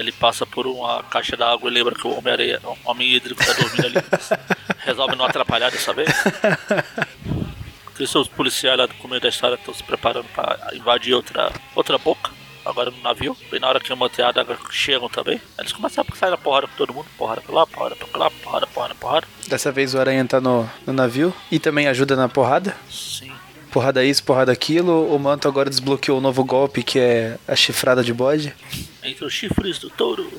Ele 0.00 0.12
passa 0.12 0.46
por 0.46 0.66
uma 0.66 1.02
caixa 1.02 1.36
d'água 1.36 1.70
e 1.70 1.74
lembra 1.74 1.94
que 1.94 2.06
o 2.06 2.16
Homem-Aranha, 2.16 2.58
o 2.64 2.90
Homem 2.90 3.12
Hídrico 3.12 3.44
tá 3.44 3.52
dormindo 3.52 3.86
ali. 3.86 3.96
Resolve 4.80 5.14
não 5.14 5.26
atrapalhar 5.26 5.70
dessa 5.70 5.92
vez. 5.92 6.08
Por 7.94 8.04
isso 8.04 8.18
os 8.18 8.28
policiais 8.28 8.78
lá 8.78 8.86
do 8.86 8.94
começo 8.94 9.20
da 9.20 9.28
história 9.28 9.56
estão 9.56 9.74
se 9.74 9.82
preparando 9.82 10.24
pra 10.34 10.70
invadir 10.72 11.12
outra, 11.12 11.52
outra 11.74 11.98
boca. 11.98 12.30
Agora 12.64 12.90
no 12.90 13.00
navio. 13.02 13.36
Bem 13.50 13.60
na 13.60 13.68
hora 13.68 13.78
que 13.78 13.92
o 13.92 13.96
manteada 13.96 14.46
chegam 14.70 15.08
também. 15.10 15.38
Eles 15.58 15.72
começam 15.72 16.02
a 16.10 16.16
sair 16.16 16.30
na 16.30 16.38
porrada 16.38 16.66
com 16.66 16.76
todo 16.76 16.94
mundo. 16.94 17.06
Porrada 17.18 17.42
pra 17.42 17.54
lá, 17.54 17.66
porrada 17.66 17.96
pra 17.96 18.18
lá, 18.18 18.30
porrada, 18.30 18.66
porrada, 18.66 18.94
porrada. 18.94 19.26
Dessa 19.48 19.70
vez 19.70 19.94
o 19.94 19.98
aranha 19.98 20.24
tá 20.24 20.40
no, 20.40 20.68
no 20.86 20.94
navio 20.94 21.34
e 21.50 21.58
também 21.58 21.88
ajuda 21.88 22.16
na 22.16 22.28
porrada. 22.28 22.74
Sim. 22.90 23.32
Porrada 23.70 24.04
isso, 24.04 24.22
porrada 24.24 24.50
aquilo. 24.50 25.14
O 25.14 25.18
manto 25.18 25.46
agora 25.46 25.70
desbloqueou 25.70 26.18
o 26.18 26.20
novo 26.20 26.44
golpe 26.44 26.82
que 26.82 26.98
é 26.98 27.38
a 27.46 27.54
chifrada 27.54 28.02
de 28.02 28.12
bode. 28.12 28.54
Entre 29.02 29.24
os 29.24 29.32
chifres 29.32 29.78
do 29.78 29.88
touro. 29.90 30.30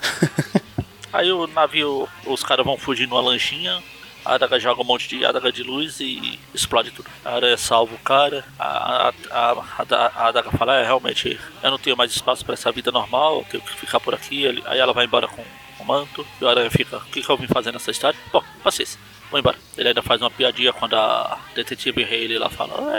Aí 1.14 1.32
o 1.32 1.48
navio, 1.48 2.08
os 2.26 2.44
caras 2.44 2.66
vão 2.66 2.78
fugir 2.78 3.08
numa 3.08 3.22
lanchinha. 3.22 3.82
A 4.24 4.36
Adaga 4.36 4.60
joga 4.60 4.82
um 4.82 4.86
monte 4.86 5.08
de 5.10 5.26
adaga 5.26 5.52
de 5.52 5.64
luz 5.64 6.00
e 6.00 6.40
explode 6.54 6.92
tudo. 6.92 7.10
A 7.26 7.34
aranha 7.34 7.58
salva 7.58 7.96
o 7.96 8.00
cara. 8.00 8.46
A, 8.58 9.08
a, 9.08 9.14
a, 9.32 9.52
a, 9.52 10.12
a 10.16 10.28
Adaga 10.28 10.52
fala: 10.52 10.76
É, 10.76 10.84
realmente, 10.84 11.40
eu 11.64 11.72
não 11.72 11.80
tenho 11.80 11.98
mais 11.98 12.12
espaço 12.12 12.46
pra 12.46 12.54
essa 12.54 12.72
vida 12.72 12.92
normal, 12.92 13.40
eu 13.40 13.46
tenho 13.46 13.64
que 13.64 13.76
ficar 13.78 14.00
por 14.00 14.14
aqui. 14.14 14.46
Aí 14.66 14.78
ela 14.78 14.94
vai 14.94 15.06
embora 15.06 15.28
com 15.28 15.44
o 15.80 15.86
manto. 15.86 16.26
E 16.40 16.46
o 16.46 16.48
aranha 16.48 16.70
fica: 16.70 16.98
O 16.98 17.06
que, 17.06 17.22
que 17.24 17.30
eu 17.30 17.38
vim 17.38 17.48
fazer 17.48 17.72
nessa 17.72 17.90
história? 17.90 18.18
Bom, 18.32 18.44
paciência. 18.64 19.00
Vou 19.32 19.40
embora. 19.40 19.58
Ele 19.78 19.88
ainda 19.88 20.04
faz 20.04 20.22
uma 20.22 20.30
piadinha 20.30 20.74
quando 20.74 20.96
a 20.96 21.40
detetive 21.56 22.04
Haley 22.04 22.38
lá 22.38 22.50
fala: 22.50 22.92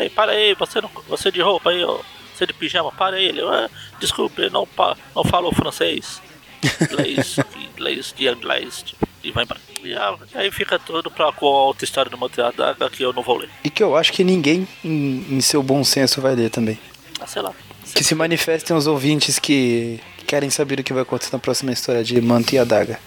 Ei, 0.00 0.08
para 0.08 0.32
aí, 0.32 0.54
você, 0.54 0.80
não, 0.80 0.90
você 1.08 1.30
de 1.30 1.40
roupa 1.42 1.70
aí, 1.70 1.82
ó. 1.84 1.98
Você 2.34 2.46
de 2.46 2.54
pijama, 2.54 2.92
para 2.92 3.16
aí. 3.16 3.26
Ele: 3.26 3.42
"Ah, 3.42 3.68
Desculpe, 3.98 4.48
não, 4.48 4.66
não 5.14 5.24
falo 5.24 5.52
francês 5.52 6.22
inglês, 6.80 7.36
inglês 7.74 8.14
de 8.16 8.28
inglês, 8.28 8.82
tipo, 8.86 9.08
e 9.24 9.30
vai 9.30 9.44
embora. 9.44 9.60
E 9.84 10.38
aí 10.38 10.50
fica 10.50 10.78
tudo 10.78 11.10
pra 11.10 11.32
outra 11.40 11.84
história 11.84 12.10
do 12.10 12.16
Monteiro 12.16 12.52
Daga 12.56 12.88
que 12.88 13.02
eu 13.02 13.12
não 13.12 13.22
vou 13.22 13.38
ler. 13.38 13.50
E 13.64 13.70
que 13.70 13.82
eu 13.82 13.96
acho 13.96 14.12
que 14.12 14.22
ninguém, 14.22 14.66
em, 14.84 15.26
em 15.30 15.40
seu 15.40 15.62
bom 15.62 15.82
senso, 15.82 16.20
vai 16.20 16.34
ler 16.36 16.50
também. 16.50 16.78
Ah, 17.20 17.26
sei 17.26 17.42
lá. 17.42 17.52
Que 17.94 18.04
se 18.04 18.14
manifestem 18.14 18.76
os 18.76 18.86
ouvintes 18.86 19.38
que 19.40 20.00
querem 20.26 20.50
saber 20.50 20.80
o 20.80 20.84
que 20.84 20.92
vai 20.92 21.02
acontecer 21.02 21.32
na 21.32 21.38
próxima 21.40 21.72
história 21.72 22.02
de 22.04 22.20
Manto 22.20 22.54
e 22.54 22.58
a 22.58 22.64
Daga. 22.64 22.98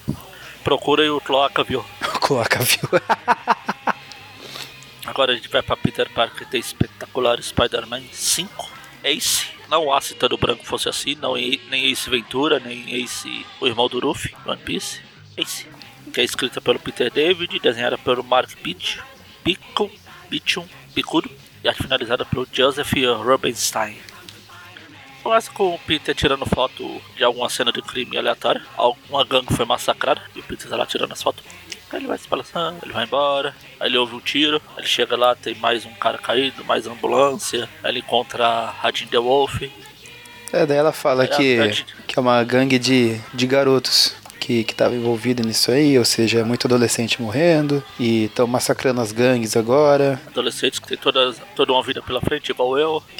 Procura 0.65 1.03
aí 1.03 1.09
o 1.11 1.21
Cloaca, 1.21 1.63
viu? 1.63 1.85
Coloca, 2.19 2.57
viu? 2.57 2.89
Agora 5.05 5.31
a 5.31 5.35
gente 5.35 5.47
vai 5.47 5.61
pra 5.61 5.77
Peter 5.77 6.09
Parker 6.09 6.47
ter 6.47 6.57
espetacular 6.57 7.39
Spider-Man 7.39 8.01
5. 8.11 8.71
Ace. 9.03 9.45
Não 9.69 9.93
a 9.93 10.01
Cita 10.01 10.27
do 10.27 10.37
Branco 10.37 10.65
fosse 10.65 10.89
assim, 10.89 11.13
não 11.21 11.37
e- 11.37 11.61
nem 11.69 11.91
Ace 11.91 12.09
Ventura, 12.09 12.59
nem 12.59 12.95
Ace, 13.03 13.45
o 13.61 13.67
irmão 13.67 13.87
do 13.87 13.99
Ruffy, 13.99 14.35
One 14.43 14.59
Piece. 14.59 15.01
Ace. 15.37 15.67
Que 16.11 16.21
é 16.21 16.23
escrita 16.23 16.59
pelo 16.59 16.79
Peter 16.79 17.11
David, 17.11 17.59
desenhada 17.59 17.97
pelo 17.99 18.23
Mark 18.23 18.49
Pitt, 18.63 18.99
Pico, 19.43 19.91
Pichum, 20.31 20.65
Picudo 20.95 21.29
e 21.63 21.71
finalizada 21.75 22.25
pelo 22.25 22.47
Joseph 22.51 22.91
Rubinstein. 23.23 23.99
Começa 25.25 25.49
com 25.51 25.73
o 25.73 25.79
Peter 25.79 26.13
tirando 26.13 26.45
foto 26.45 27.01
de 27.17 27.23
alguma 27.23 27.49
cena 27.49 27.71
de 27.71 27.81
crime 27.81 28.15
aleatória. 28.15 28.61
Alguma 28.77 29.25
gangue 29.25 29.51
foi 29.55 29.65
massacrada 29.65 30.21
e 30.35 30.39
o 30.39 30.43
Peter 30.43 30.69
tá 30.69 30.75
lá 30.75 30.85
tirando 30.85 31.11
as 31.13 31.23
fotos. 31.23 31.43
Aí 31.91 31.97
ele 31.99 32.05
vai 32.05 32.15
se 32.19 32.27
balançando, 32.29 32.77
ele 32.83 32.93
vai 32.93 33.05
embora, 33.05 33.55
aí 33.79 33.89
ele 33.89 33.97
ouve 33.97 34.13
um 34.13 34.19
tiro, 34.19 34.61
aí 34.75 34.81
ele 34.83 34.87
chega 34.87 35.17
lá, 35.17 35.33
tem 35.33 35.55
mais 35.55 35.83
um 35.83 35.93
cara 35.95 36.19
caído, 36.19 36.63
mais 36.65 36.85
ambulância, 36.85 37.67
aí 37.83 37.89
ele 37.89 37.99
encontra 38.01 38.75
a 38.83 38.91
Jean 38.93 39.07
The 39.07 39.17
Wolf. 39.17 39.63
É, 40.53 40.63
daí 40.63 40.77
ela 40.77 40.91
fala 40.93 41.23
É, 41.23 41.27
que, 41.27 41.59
a 41.59 42.03
que 42.03 42.19
é 42.19 42.21
uma 42.21 42.43
gangue 42.43 42.77
de, 42.77 43.19
de 43.33 43.47
garotos 43.47 44.15
que, 44.45 44.63
que 44.63 44.75
tava 44.75 44.93
envolvido 44.93 45.41
nisso 45.41 45.71
aí, 45.71 45.97
ou 45.97 46.05
seja, 46.05 46.41
é 46.41 46.43
muito 46.43 46.67
adolescente 46.67 47.19
morrendo 47.19 47.83
e 47.99 48.25
estão 48.25 48.45
massacrando 48.45 49.01
as 49.01 49.11
gangues 49.11 49.57
agora. 49.57 50.21
Adolescentes 50.27 50.77
que 50.77 50.87
tem 50.87 50.97
todas, 50.97 51.41
toda 51.55 51.73
uma 51.73 51.81
vida 51.81 51.99
pela 52.03 52.21
frente, 52.21 52.51
igual 52.51 52.77
eu. 52.77 53.01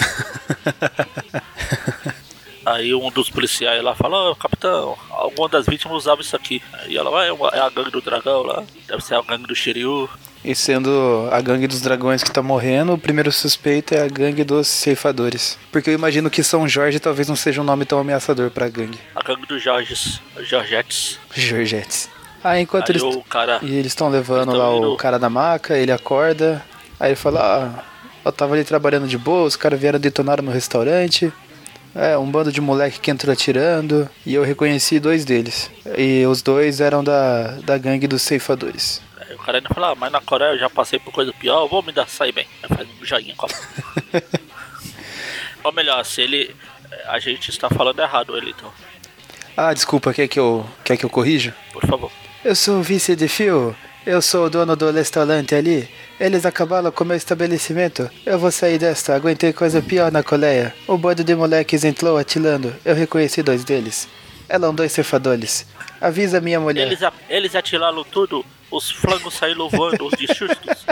Aí 2.65 2.93
um 2.95 3.12
dos 3.12 3.29
policiais 3.29 3.84
lá 3.84 3.93
fala, 3.95 4.31
oh, 4.31 4.36
capitão, 4.36 4.98
alguma 5.12 5.48
das 5.50 5.65
vítimas 5.65 5.98
usava 5.98 6.22
isso 6.22 6.36
aqui. 6.36 6.62
Aí 6.74 6.98
ela 6.98 7.12
vai, 7.12 7.29
é, 7.29 7.34
é 7.53 7.60
a 7.60 7.69
gangue 7.69 7.91
do 7.91 8.01
dragão 8.01 8.41
lá, 8.43 8.63
deve 8.88 9.03
ser 9.03 9.15
a 9.15 9.22
gangue 9.22 9.45
do 9.48 9.55
Shiryu. 9.55 10.10
E 10.43 10.53
sendo 10.53 11.27
a 11.31 11.41
gangue 11.41 11.65
dos 11.67 11.81
dragões 11.81 12.24
que 12.24 12.31
tá 12.31 12.41
morrendo, 12.41 12.93
o 12.93 12.98
primeiro 12.98 13.31
suspeito 13.31 13.95
é 13.95 14.01
a 14.03 14.07
gangue 14.07 14.43
dos 14.43 14.67
ceifadores. 14.67 15.57
Porque 15.72 15.89
eu 15.89 15.93
imagino 15.95 16.29
que 16.29 16.43
São 16.43 16.67
Jorge 16.67 17.00
talvez 17.00 17.27
não 17.27 17.36
seja 17.36 17.62
um 17.62 17.63
nome 17.63 17.84
tão 17.86 17.98
ameaçador 18.00 18.51
pra 18.51 18.67
gangue. 18.69 19.00
A 19.15 19.24
gangue 19.24 19.45
dos 19.48 19.62
Jorges, 19.62 20.22
Jorgetes. 20.41 21.19
Jorgetes. 21.34 22.10
Ah, 22.43 22.60
enquanto 22.60 22.89
Aí 22.91 22.98
eles. 22.98 23.03
o 23.03 23.24
cara, 23.24 23.60
E 23.63 23.74
eles 23.74 23.88
estão 23.88 24.07
levando 24.07 24.50
Eles 24.51 24.60
lá 24.60 24.65
tão 24.65 24.75
o 24.75 24.77
indo- 24.89 24.98
cara 24.98 25.17
na 25.17 25.29
maca, 25.31 25.75
ele 25.77 25.91
acorda. 25.91 26.63
Aí 27.00 27.10
ele 27.10 27.15
fala: 27.15 27.74
Ah, 27.75 27.84
eu 28.24 28.31
tava 28.31 28.53
ali 28.53 28.63
trabalhando 28.63 29.07
de 29.07 29.17
boa, 29.17 29.48
os 29.48 29.55
caras 29.55 29.79
vieram 29.79 30.00
detonar 30.00 30.43
no 30.43 30.51
restaurante. 30.51 31.34
É, 31.96 32.18
um 32.18 32.30
bando 32.30 32.52
de 32.52 32.60
moleque 32.60 33.00
que 33.00 33.10
entrou 33.10 33.32
atirando. 33.32 34.10
E 34.25 34.34
eu 34.34 34.44
reconheci 34.44 35.00
dois 35.00 35.24
deles. 35.24 35.72
E 35.98 36.25
os 36.25 36.42
dois 36.42 36.82
eram 36.82 37.02
da, 37.04 37.52
da 37.64 37.78
gangue 37.78 38.06
dos 38.06 38.22
ceifadores. 38.22 39.02
aí 39.18 39.34
o 39.34 39.38
cara 39.40 39.60
ainda 39.60 39.70
fala, 39.74 39.92
ah, 39.92 39.96
mas 39.96 40.12
na 40.12 40.20
Coreia 40.20 40.52
eu 40.52 40.60
já 40.60 40.70
passei 40.70 41.00
por 41.00 41.14
coisa 41.14 41.32
pior, 41.34 41.62
eu 41.64 41.70
vou 41.70 41.82
me 41.82 41.94
dar 41.94 42.08
sair 42.10 42.34
bem. 42.34 42.46
Aí 42.62 42.75
faz 42.75 42.88
um 42.90 43.06
joinha 43.06 43.34
com 43.36 43.46
a 43.46 43.50
Ou 45.64 45.72
melhor, 45.72 46.04
se 46.06 46.22
ele. 46.22 46.56
A 47.08 47.18
gente 47.20 47.50
está 47.50 47.70
falando 47.70 48.00
errado 48.00 48.38
ele, 48.38 48.52
então, 48.52 48.72
Ah, 49.58 49.74
desculpa, 49.74 50.14
quer 50.14 50.28
que 50.28 50.40
eu, 50.40 50.66
quer 50.84 50.98
que 50.98 51.06
eu 51.06 51.10
corrijo? 51.10 51.54
por 51.72 51.86
favor. 51.86 52.12
Eu 52.44 52.56
sou 52.56 52.80
o 52.80 52.84
vice 52.84 53.16
de 53.16 53.28
fio. 53.28 53.75
Eu 54.06 54.22
sou 54.22 54.46
o 54.46 54.50
dono 54.50 54.76
do 54.76 54.92
restaurante 54.92 55.56
ali. 55.56 55.90
Eles 56.20 56.46
acabaram 56.46 56.92
com 56.92 57.04
o 57.04 57.08
meu 57.08 57.18
estabelecimento. 57.18 58.10
Eu 58.26 58.38
vou 58.38 58.52
sair 58.52 58.78
desta. 58.78 59.16
Aguentei 59.16 59.52
coisa 59.52 59.82
pior 59.82 60.12
na 60.12 60.22
coleia. 60.22 60.76
O 60.88 60.98
bando 60.98 61.24
de 61.24 61.34
moleques 61.36 61.84
entrou 61.84 62.18
atirando. 62.18 62.74
Eu 62.86 62.94
reconheci 62.94 63.42
dois 63.42 63.64
deles. 63.64 64.08
Eram 64.48 64.76
dois 64.76 64.92
cefadores. 64.92 65.66
Avisa 66.00 66.40
minha 66.40 66.60
mulher. 66.60 66.86
Eles, 66.86 67.02
a- 67.02 67.12
eles 67.28 67.56
atiraram 67.56 68.04
tudo, 68.04 68.46
os 68.70 68.92
flangos 68.92 69.34
saíram 69.34 69.68
voando, 69.70 70.06
os 70.06 70.14
de 70.18 70.28
sustos. 70.28 70.86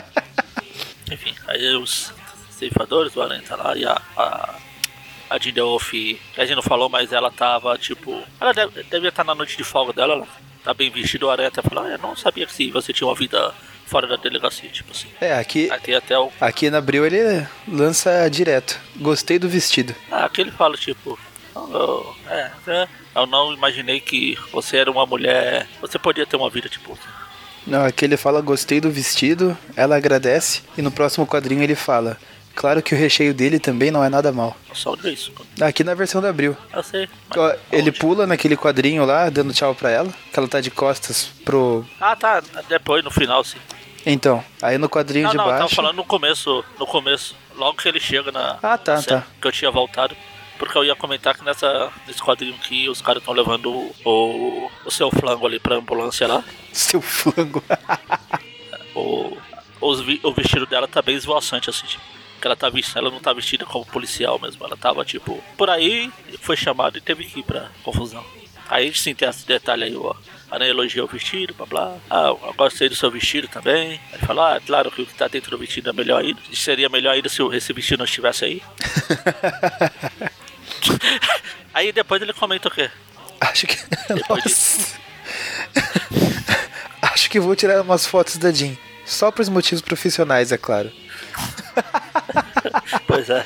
Enfim, 1.11 1.35
aí 1.47 1.75
os 1.75 2.11
ceifadores, 2.49 3.15
o 3.15 3.21
Aranha 3.21 3.43
tá 3.47 3.55
lá 3.55 3.77
e 3.77 3.85
a. 3.85 4.01
a 4.17 4.55
a 5.29 5.39
que 5.39 6.19
a 6.37 6.45
gente 6.45 6.55
não 6.55 6.61
falou, 6.61 6.89
mas 6.89 7.11
ela 7.11 7.31
tava 7.31 7.75
tipo. 7.77 8.21
Ela 8.39 8.53
deve, 8.53 8.83
devia 8.83 9.09
estar 9.09 9.23
na 9.23 9.33
noite 9.33 9.57
de 9.57 9.63
folga 9.63 9.91
dela, 9.91 10.13
ela 10.13 10.27
tá 10.63 10.73
bem 10.73 10.89
vestida. 10.89 11.25
O 11.25 11.29
Aranha 11.29 11.49
até 11.49 11.61
falou: 11.61 11.83
ah, 11.83 11.89
Eu 11.89 11.97
não 11.99 12.15
sabia 12.15 12.45
que 12.45 12.71
você 12.71 12.93
tinha 12.93 13.07
uma 13.07 13.15
vida 13.15 13.53
fora 13.85 14.07
da 14.07 14.15
delegacia, 14.15 14.69
tipo 14.69 14.91
assim. 14.91 15.07
É, 15.21 15.33
aqui, 15.33 15.69
tem 15.83 15.95
até 15.95 16.17
o. 16.17 16.31
aqui 16.39 16.69
na 16.69 16.77
Abril 16.79 17.05
ele 17.05 17.45
lança 17.67 18.27
direto. 18.29 18.79
Gostei 18.95 19.37
do 19.37 19.49
vestido. 19.49 19.95
Ah, 20.11 20.25
aqui 20.25 20.41
ele 20.41 20.51
fala 20.51 20.75
tipo. 20.77 21.19
"Oh, 21.55 22.03
é, 22.29 22.51
é, 22.67 22.87
eu 23.15 23.25
não 23.27 23.53
imaginei 23.53 23.99
que 23.99 24.37
você 24.51 24.77
era 24.77 24.89
uma 24.91 25.05
mulher. 25.05 25.67
Você 25.81 25.99
podia 25.99 26.25
ter 26.25 26.35
uma 26.35 26.49
vida 26.49 26.67
tipo. 26.69 26.97
Não, 27.65 27.85
aqui 27.85 28.03
ele 28.03 28.17
fala 28.17 28.41
gostei 28.41 28.81
do 28.81 28.91
vestido, 28.91 29.57
ela 29.75 29.95
agradece. 29.95 30.63
E 30.77 30.81
no 30.81 30.91
próximo 30.91 31.27
quadrinho 31.27 31.63
ele 31.63 31.75
fala. 31.75 32.17
Claro 32.55 32.81
que 32.83 32.93
o 32.93 32.97
recheio 32.97 33.33
dele 33.33 33.59
também 33.59 33.89
não 33.89 34.03
é 34.03 34.09
nada 34.09 34.31
mal. 34.31 34.55
Só 34.73 34.93
isso. 35.03 35.31
Aqui 35.59 35.83
na 35.83 35.93
versão 35.95 36.21
da 36.21 36.29
Abril. 36.29 36.55
Eu 36.73 36.83
sei. 36.83 37.09
Ó, 37.35 37.53
Ele 37.71 37.91
pula 37.91 38.27
naquele 38.27 38.55
quadrinho 38.55 39.05
lá, 39.05 39.29
dando 39.29 39.53
tchau 39.53 39.73
pra 39.73 39.89
ela, 39.89 40.13
que 40.31 40.37
ela 40.39 40.47
tá 40.47 40.61
de 40.61 40.69
costas 40.69 41.31
pro. 41.43 41.85
Ah, 41.99 42.15
tá. 42.15 42.41
Depois 42.69 43.03
no 43.03 43.09
final, 43.11 43.43
sim. 43.43 43.57
Então, 44.05 44.43
aí 44.61 44.77
no 44.77 44.87
quadrinho 44.89 45.23
Não, 45.25 45.31
de 45.31 45.37
não, 45.37 45.45
eu 45.45 45.49
tava 45.51 45.61
baixo. 45.61 45.75
falando 45.75 45.95
no 45.95 46.05
começo. 46.05 46.63
No 46.79 46.85
começo. 46.85 47.35
Logo 47.55 47.77
que 47.77 47.87
ele 47.87 47.99
chega 47.99 48.31
na. 48.31 48.59
Ah, 48.61 48.77
tá, 48.77 48.97
cena 49.01 49.21
tá. 49.21 49.27
Que 49.41 49.47
eu 49.47 49.51
tinha 49.51 49.71
voltado. 49.71 50.15
Porque 50.59 50.77
eu 50.77 50.83
ia 50.85 50.95
comentar 50.95 51.35
que 51.35 51.43
nessa, 51.43 51.91
nesse 52.07 52.21
quadrinho 52.21 52.55
aqui 52.55 52.87
os 52.87 53.01
caras 53.01 53.21
estão 53.21 53.33
levando 53.33 53.69
o, 53.71 53.91
o, 54.05 54.71
o 54.85 54.91
seu 54.91 55.09
flango 55.09 55.47
ali 55.47 55.59
pra 55.59 55.75
ambulância 55.77 56.27
lá. 56.27 56.43
Seu 56.71 57.01
flango. 57.01 57.63
O, 58.95 59.35
os 59.81 60.01
o 60.21 60.31
vestido 60.33 60.67
dela 60.67 60.87
tá 60.87 61.01
bem 61.01 61.15
esvoaçante, 61.15 61.67
assim, 61.67 61.87
tipo. 61.87 62.03
Que 62.43 62.47
ela 62.47 62.57
tá 62.57 62.69
vestida, 62.69 62.99
ela 62.99 63.09
não 63.09 63.21
tá 63.21 63.31
vestida 63.31 63.65
como 63.65 63.85
policial 63.85 64.37
mesmo. 64.37 64.65
Ela 64.65 64.75
tava, 64.75 65.05
tipo, 65.05 65.41
por 65.55 65.69
aí, 65.69 66.11
foi 66.41 66.57
chamada 66.57 66.97
e 66.97 67.01
teve 67.01 67.23
que 67.23 67.39
ir 67.39 67.43
pra 67.43 67.69
confusão. 67.83 68.21
Aí 68.67 68.83
a 68.83 68.87
gente 68.87 68.99
sim 68.99 69.15
tem 69.15 69.29
esse 69.29 69.47
detalhe 69.47 69.85
aí, 69.85 69.95
ó. 69.95 70.13
A 70.51 70.59
elogia 70.67 71.05
o 71.05 71.07
vestido, 71.07 71.53
blá 71.53 71.65
blá. 71.65 71.97
Ah, 72.09 72.27
eu 72.27 72.53
gostei 72.57 72.89
do 72.89 72.95
seu 72.95 73.09
vestido 73.09 73.47
também. 73.47 73.97
Aí 74.11 74.19
fala, 74.19 74.57
ah, 74.57 74.59
claro 74.59 74.91
que 74.91 75.01
o 75.01 75.05
que 75.05 75.13
tá 75.13 75.29
dentro 75.29 75.51
do 75.51 75.57
vestido 75.57 75.89
é 75.89 75.93
melhor 75.93 76.21
ainda. 76.21 76.41
Seria 76.51 76.89
melhor 76.89 77.13
ainda 77.13 77.29
se 77.29 77.41
esse 77.41 77.71
vestido 77.71 77.99
não 77.99 78.05
estivesse 78.05 78.43
aí. 78.43 78.61
aí 81.73 81.93
depois 81.93 82.21
ele 82.21 82.33
comenta 82.33 82.67
o 82.67 82.71
quê? 82.71 82.91
Acho 83.39 83.67
que. 83.67 83.77
Depois. 84.13 84.99
Acho 87.01 87.29
que 87.29 87.39
vou 87.39 87.55
tirar 87.55 87.81
umas 87.81 88.05
fotos 88.05 88.35
da 88.35 88.51
Jean. 88.51 88.75
Só 89.05 89.31
pros 89.31 89.47
motivos 89.47 89.81
profissionais, 89.81 90.51
é 90.51 90.57
claro. 90.57 90.91
Pois 93.07 93.29
é. 93.29 93.45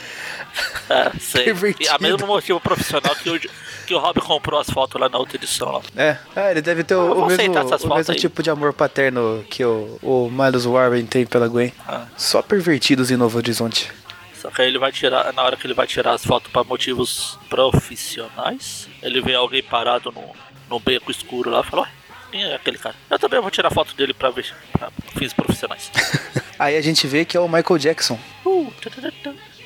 É, 0.89 1.11
sei. 1.19 1.53
A 1.89 1.99
mesmo 1.99 2.25
motivo 2.25 2.59
profissional 2.59 3.15
que 3.15 3.29
o, 3.29 3.39
que 3.39 3.93
o 3.93 3.99
Rob 3.99 4.21
comprou 4.21 4.59
as 4.59 4.69
fotos 4.69 4.99
lá 4.99 5.09
na 5.09 5.17
outra 5.17 5.37
edição. 5.37 5.71
Lá. 5.71 5.81
É, 5.95 6.17
é 6.35 6.51
ele 6.51 6.61
deve 6.61 6.83
ter 6.83 6.95
o, 6.95 6.99
Ah, 6.99 7.15
o 7.15 7.25
mesmo, 7.27 7.53
o 7.53 7.95
mesmo 7.95 8.15
tipo 8.15 8.41
de 8.41 8.49
amor 8.49 8.73
paterno 8.73 9.45
que 9.49 9.63
o, 9.63 9.99
o 10.01 10.29
Miles 10.29 10.65
Warren 10.65 11.05
tem 11.05 11.25
pela 11.25 11.47
Gwen. 11.47 11.73
Ah. 11.87 12.05
Só 12.15 12.41
pervertidos 12.41 13.11
em 13.11 13.17
Novo 13.17 13.37
Horizonte. 13.37 13.91
Só 14.33 14.49
que 14.49 14.61
aí 14.61 14.67
ele 14.67 14.79
vai 14.79 14.91
tirar, 14.91 15.33
na 15.33 15.43
hora 15.43 15.57
que 15.57 15.65
ele 15.65 15.73
vai 15.73 15.87
tirar 15.87 16.13
as 16.13 16.23
fotos 16.23 16.51
para 16.51 16.63
motivos 16.63 17.37
profissionais, 17.49 18.87
ele 19.01 19.19
vê 19.19 19.33
alguém 19.33 19.63
parado 19.63 20.11
no, 20.11 20.23
no 20.69 20.79
beco 20.79 21.11
escuro 21.11 21.49
lá 21.49 21.61
e 21.61 21.63
fala, 21.63 21.83
ué, 21.83 21.89
quem 22.31 22.43
é 22.43 22.55
aquele 22.55 22.77
cara? 22.77 22.95
Eu 23.09 23.17
também 23.17 23.41
vou 23.41 23.49
tirar 23.49 23.71
foto 23.71 23.95
dele 23.95 24.13
pra 24.13 24.29
ver 24.29 24.53
pra 24.71 24.91
fins 25.17 25.33
profissionais. 25.33 25.91
Aí 26.59 26.75
a 26.75 26.81
gente 26.81 27.05
vê 27.07 27.23
que 27.25 27.37
é 27.37 27.39
o 27.39 27.47
Michael 27.47 27.77
Jackson. 27.79 28.19
uh, 28.45 28.73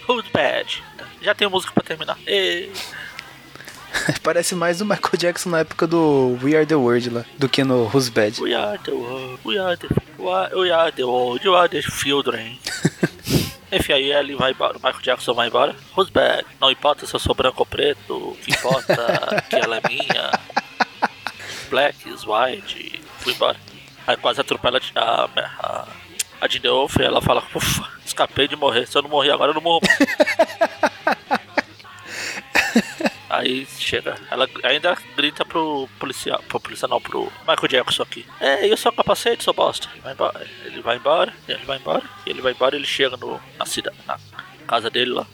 who's 0.07 0.27
bad? 0.33 0.83
Já 1.21 1.33
tem 1.35 1.47
música 1.47 1.71
pra 1.73 1.83
terminar. 1.83 2.17
E, 2.27 2.69
Parece 4.23 4.55
mais 4.55 4.81
o 4.81 4.85
Michael 4.85 5.17
Jackson 5.17 5.49
na 5.49 5.59
época 5.59 5.85
do 5.85 6.37
We 6.41 6.55
Are 6.55 6.65
The 6.65 6.75
World 6.75 7.09
lá, 7.09 7.25
do 7.37 7.49
que 7.49 7.63
no 7.63 7.89
Who's 7.93 8.09
Bad. 8.09 8.41
we 8.41 8.53
are 8.53 8.77
the 8.79 8.91
world, 8.91 9.39
we 9.45 9.57
are 9.59 9.75
the, 9.77 9.87
we 10.17 10.29
are, 10.31 10.55
we 10.55 10.71
are 10.71 10.91
the 10.91 11.03
world, 11.03 11.43
you 11.45 11.55
are 11.55 11.67
the 11.69 11.81
children. 11.81 12.57
Enfim, 13.71 13.93
aí 13.93 14.11
ele 14.11 14.35
vai 14.35 14.51
embora, 14.51 14.73
o 14.77 14.81
Michael 14.81 15.01
Jackson 15.01 15.33
vai 15.33 15.47
embora. 15.47 15.75
Who's 15.95 16.09
bad? 16.09 16.45
Não 16.59 16.71
importa 16.71 17.05
se 17.05 17.13
eu 17.13 17.19
sou 17.19 17.33
branco 17.35 17.59
ou 17.61 17.65
preto, 17.65 18.13
o 18.15 18.37
que 18.43 18.51
importa 18.51 19.43
que 19.49 19.55
ela 19.55 19.77
é 19.77 19.81
minha. 19.87 20.31
Black 21.69 21.97
is 22.09 22.25
white. 22.25 23.01
Fui 23.19 23.33
embora. 23.33 23.57
Aí 24.07 24.17
quase 24.17 24.41
atropela 24.41 24.79
a, 24.95 25.01
a, 25.01 25.25
a 25.59 25.87
Gideon 26.47 26.73
Wolf, 26.73 26.97
ela 26.97 27.21
fala, 27.21 27.43
ufa, 27.53 27.89
escapei 28.05 28.47
de 28.47 28.55
morrer. 28.55 28.87
Se 28.87 28.97
eu 28.97 29.01
não 29.01 29.09
morrer 29.09 29.31
agora, 29.31 29.51
eu 29.51 29.55
não 29.55 29.61
morro. 29.61 29.81
Aí 33.31 33.65
chega, 33.79 34.15
ela 34.29 34.45
ainda 34.61 34.97
grita 35.15 35.45
pro 35.45 35.87
policial, 35.97 36.43
pro 36.49 36.59
policial 36.59 36.89
não, 36.89 36.99
pro 36.99 37.31
Michael 37.47 37.67
Jackson 37.69 38.03
aqui. 38.03 38.25
É, 38.41 38.67
e 38.67 38.73
o 38.73 38.77
seu 38.77 38.91
capacete, 38.91 39.41
seu 39.41 39.53
bosta? 39.53 39.87
Ele 39.93 40.01
vai 40.01 40.11
embora, 40.13 40.47
ele 40.65 40.81
vai 40.81 40.97
embora, 40.97 41.33
ele 41.47 41.65
vai 41.65 41.77
embora, 41.77 42.03
e 42.25 42.29
ele 42.29 42.41
vai 42.41 42.51
embora 42.51 42.75
ele 42.75 42.85
chega 42.85 43.15
no, 43.15 43.39
na 43.57 43.65
cidade, 43.65 43.95
na 44.05 44.19
casa 44.67 44.89
dele 44.89 45.11
lá, 45.11 45.25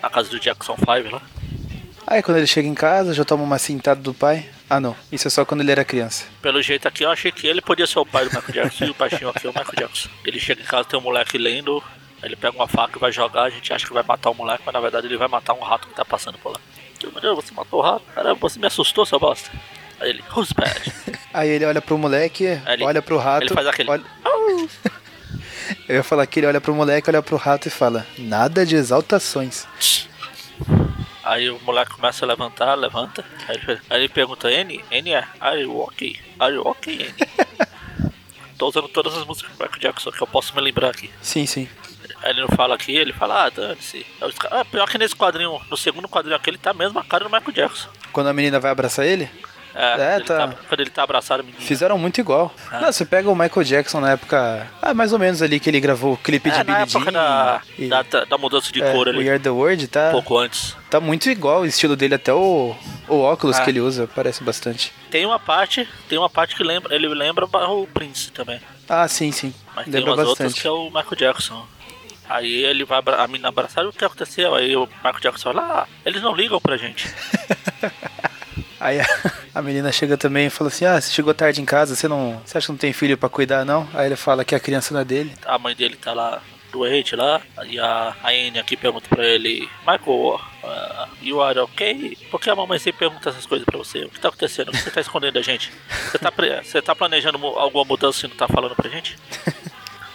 na 0.00 0.08
casa 0.08 0.30
do 0.30 0.38
Jackson 0.38 0.76
5 0.76 1.10
lá. 1.12 1.20
Aí 2.06 2.22
quando 2.22 2.36
ele 2.36 2.46
chega 2.46 2.68
em 2.68 2.74
casa, 2.74 3.12
já 3.12 3.24
toma 3.24 3.42
uma 3.42 3.58
cintada 3.58 4.00
do 4.00 4.14
pai. 4.14 4.48
Ah 4.70 4.78
não, 4.80 4.96
isso 5.10 5.26
é 5.26 5.30
só 5.30 5.44
quando 5.44 5.62
ele 5.62 5.72
era 5.72 5.84
criança. 5.84 6.24
Pelo 6.40 6.62
jeito 6.62 6.86
aqui 6.86 7.02
eu 7.04 7.10
achei 7.10 7.32
que 7.32 7.44
ele 7.46 7.60
podia 7.60 7.86
ser 7.88 7.98
o 7.98 8.06
pai 8.06 8.24
do 8.24 8.30
Michael 8.34 8.52
Jackson 8.52 8.84
e 8.84 8.90
o 8.90 8.94
baixinho 8.94 9.28
aqui 9.28 9.46
é 9.46 9.50
o 9.50 9.52
Michael 9.52 9.74
Jackson. 9.76 10.08
Ele 10.24 10.38
chega 10.38 10.62
em 10.62 10.64
casa, 10.64 10.84
tem 10.88 10.98
um 10.98 11.02
moleque 11.02 11.36
lendo, 11.36 11.82
aí 12.22 12.28
ele 12.28 12.36
pega 12.36 12.54
uma 12.56 12.68
faca 12.68 12.96
e 12.96 13.00
vai 13.00 13.10
jogar, 13.10 13.42
a 13.42 13.50
gente 13.50 13.72
acha 13.72 13.84
que 13.84 13.92
vai 13.92 14.04
matar 14.06 14.30
o 14.30 14.34
moleque, 14.34 14.62
mas 14.64 14.72
na 14.72 14.80
verdade 14.80 15.08
ele 15.08 15.16
vai 15.16 15.26
matar 15.28 15.54
um 15.54 15.60
rato 15.60 15.88
que 15.88 15.94
tá 15.94 16.04
passando 16.04 16.38
por 16.38 16.52
lá. 16.52 16.60
Meu 17.02 17.20
Deus, 17.20 17.34
você 17.44 17.52
matou 17.52 17.80
o 17.80 17.82
rato? 17.82 18.02
Caramba, 18.14 18.38
você 18.40 18.60
me 18.60 18.66
assustou, 18.66 19.04
seu 19.04 19.18
bosta. 19.18 19.50
Aí 19.98 20.10
ele, 20.10 20.22
who's 20.34 20.52
bad? 20.52 20.80
Aí 21.34 21.48
ele 21.48 21.64
olha 21.64 21.82
pro 21.82 21.98
moleque, 21.98 22.44
ele- 22.68 22.84
olha 22.84 23.02
pro 23.02 23.18
rato. 23.18 23.44
ele 23.44 23.54
faz 23.54 23.66
aquele- 23.66 23.90
olha- 23.90 24.04
Eu 25.88 25.96
ia 25.96 26.02
falar 26.04 26.26
que 26.26 26.38
ele 26.40 26.46
olha 26.46 26.60
pro 26.60 26.74
moleque, 26.74 27.08
olha 27.10 27.22
pro 27.22 27.36
rato 27.36 27.66
e 27.68 27.70
fala: 27.70 28.06
Nada 28.18 28.64
de 28.66 28.76
exaltações. 28.76 29.66
Aí 31.30 31.48
o 31.48 31.60
moleque 31.60 31.92
começa 31.92 32.24
a 32.24 32.28
levantar, 32.28 32.74
levanta. 32.74 33.24
Aí 33.48 33.56
ele, 33.56 33.80
aí 33.88 34.00
ele 34.00 34.08
pergunta, 34.08 34.50
N? 34.50 34.84
N 34.90 35.12
é? 35.12 35.24
Are 35.40 35.60
you 35.60 35.78
ok? 35.80 36.16
Are 36.40 36.52
you 36.52 36.62
ok, 36.66 36.92
N? 37.06 37.14
Tô 38.58 38.68
usando 38.68 38.88
todas 38.88 39.16
as 39.16 39.24
músicas 39.24 39.52
do 39.56 39.62
Michael 39.62 39.80
Jackson 39.80 40.10
que 40.10 40.20
eu 40.20 40.26
posso 40.26 40.54
me 40.56 40.60
lembrar 40.60 40.90
aqui. 40.90 41.08
Sim, 41.22 41.46
sim. 41.46 41.68
Aí 42.22 42.30
ele 42.32 42.40
não 42.42 42.48
fala 42.48 42.74
aqui, 42.74 42.94
ele 42.94 43.12
fala, 43.12 43.44
ah, 43.46 43.48
dane-se. 43.50 44.04
Caras- 44.18 44.34
Ah, 44.50 44.64
pior 44.64 44.88
que 44.88 44.98
nesse 44.98 45.14
quadrinho, 45.16 45.58
no 45.70 45.76
segundo 45.76 46.08
quadrinho 46.08 46.36
aqui, 46.36 46.50
ele 46.50 46.58
tá 46.58 46.74
mesmo 46.74 46.98
a 46.98 47.04
cara 47.04 47.24
do 47.24 47.30
Michael 47.30 47.52
Jackson. 47.52 47.88
Quando 48.12 48.26
a 48.26 48.32
menina 48.32 48.58
vai 48.60 48.70
abraçar 48.72 49.06
ele, 49.06 49.30
É, 49.72 49.84
É, 49.84 49.94
quando, 49.94 50.16
ele 50.16 50.24
tá. 50.24 50.48
tá, 50.48 50.54
quando 50.68 50.80
ele 50.80 50.90
tá 50.90 51.02
abraçado, 51.04 51.40
a 51.40 51.42
menina. 51.44 51.62
Fizeram 51.64 51.96
muito 51.96 52.20
igual. 52.20 52.52
Ah. 52.72 52.80
Não, 52.80 52.92
você 52.92 53.04
pega 53.06 53.30
o 53.30 53.36
Michael 53.36 53.62
Jackson 53.64 54.00
na 54.00 54.10
época. 54.10 54.68
Ah, 54.82 54.92
mais 54.92 55.12
ou 55.12 55.18
menos 55.20 55.40
ali 55.42 55.60
que 55.60 55.70
ele 55.70 55.78
gravou 55.78 56.14
o 56.14 56.16
clipe 56.16 56.50
É, 56.50 56.58
de 56.58 56.64
Billie 56.64 56.82
época 56.82 57.04
Jean. 57.04 57.12
da, 57.12 57.62
e- 57.78 57.88
da, 57.88 58.02
da 58.02 58.36
mudança 58.36 58.72
de 58.72 58.82
é, 58.82 58.92
cor 58.92 59.08
ali, 59.08 59.18
We 59.18 59.28
Are 59.30 59.38
the 59.38 59.48
World, 59.50 59.86
tá? 59.86 60.08
um 60.08 60.12
pouco 60.12 60.36
antes. 60.38 60.76
Tá 60.90 60.98
muito 61.00 61.30
igual 61.30 61.60
o 61.60 61.66
estilo 61.66 61.94
dele, 61.94 62.16
até 62.16 62.32
o, 62.34 62.74
o 63.08 63.20
óculos 63.20 63.56
Ah. 63.58 63.62
que 63.64 63.70
ele 63.70 63.80
usa, 63.80 64.08
parece 64.12 64.42
bastante. 64.42 64.92
Tem 65.10 65.24
uma 65.24 65.38
parte, 65.38 65.88
tem 66.08 66.18
uma 66.18 66.28
parte 66.28 66.56
que 66.56 66.64
lembra, 66.64 66.92
ele 66.94 67.06
lembra 67.08 67.44
o 67.46 67.86
Prince 67.86 68.32
também. 68.32 68.60
Ah, 68.88 69.06
sim, 69.06 69.30
sim. 69.30 69.54
Mas 69.76 69.84
tem 69.84 69.94
Lembra 69.94 70.14
umas 70.14 70.26
outras 70.26 70.48
bastante. 70.48 70.62
que 70.62 70.66
é 70.66 70.70
o 70.70 70.86
Michael 70.86 71.16
Jackson. 71.16 71.64
Aí 72.28 72.64
ele 72.64 72.84
vai 72.84 73.00
a 73.06 73.26
menina 73.28 73.48
abraçar 73.48 73.86
o 73.86 73.92
que 73.92 74.04
aconteceu. 74.04 74.54
Aí 74.54 74.74
o 74.76 74.86
Michael 74.96 75.20
Jackson 75.20 75.52
fala, 75.52 75.62
ah, 75.62 75.86
eles 76.04 76.22
não 76.22 76.34
ligam 76.34 76.60
pra 76.60 76.76
gente. 76.76 77.08
Aí 78.80 78.98
a, 78.98 79.06
a 79.54 79.60
menina 79.62 79.92
chega 79.92 80.16
também 80.16 80.46
e 80.46 80.50
fala 80.50 80.68
assim: 80.68 80.86
Ah, 80.86 80.98
você 81.00 81.10
chegou 81.12 81.34
tarde 81.34 81.60
em 81.60 81.66
casa, 81.66 81.94
você 81.94 82.08
não. 82.08 82.40
Você 82.44 82.56
acha 82.56 82.66
que 82.66 82.72
não 82.72 82.78
tem 82.78 82.92
filho 82.94 83.18
pra 83.18 83.28
cuidar, 83.28 83.62
não? 83.64 83.86
Aí 83.92 84.06
ele 84.06 84.16
fala 84.16 84.42
que 84.44 84.54
a 84.54 84.60
criança 84.60 84.94
não 84.94 85.00
é 85.00 85.04
dele. 85.04 85.32
A 85.44 85.58
mãe 85.58 85.74
dele 85.76 85.96
tá 85.96 86.12
lá 86.14 86.40
doente 86.72 87.14
lá. 87.14 87.42
E 87.66 87.78
a, 87.78 88.16
a 88.22 88.28
Anne 88.30 88.58
aqui 88.58 88.76
pergunta 88.78 89.06
pra 89.08 89.22
ele, 89.24 89.68
Michael, 89.86 90.40
uh, 90.62 91.08
you 91.22 91.40
are 91.42 91.58
okay? 91.60 92.16
Por 92.30 92.40
que 92.40 92.50
a 92.50 92.56
mamãe 92.56 92.78
sempre 92.78 93.00
pergunta 93.00 93.30
essas 93.30 93.46
coisas 93.46 93.64
pra 93.64 93.78
você? 93.78 94.04
O 94.04 94.10
que 94.10 94.20
tá 94.20 94.28
acontecendo? 94.28 94.68
O 94.68 94.72
que 94.72 94.78
você 94.78 94.90
tá 94.90 95.00
escondendo 95.00 95.34
da 95.34 95.42
gente? 95.42 95.72
Você 96.10 96.18
tá, 96.18 96.32
você 96.62 96.82
tá 96.82 96.94
planejando 96.94 97.44
alguma 97.46 97.84
mudança 97.84 98.26
e 98.26 98.28
não 98.28 98.36
tá 98.36 98.48
falando 98.48 98.74
pra 98.74 98.88
gente? 98.88 99.16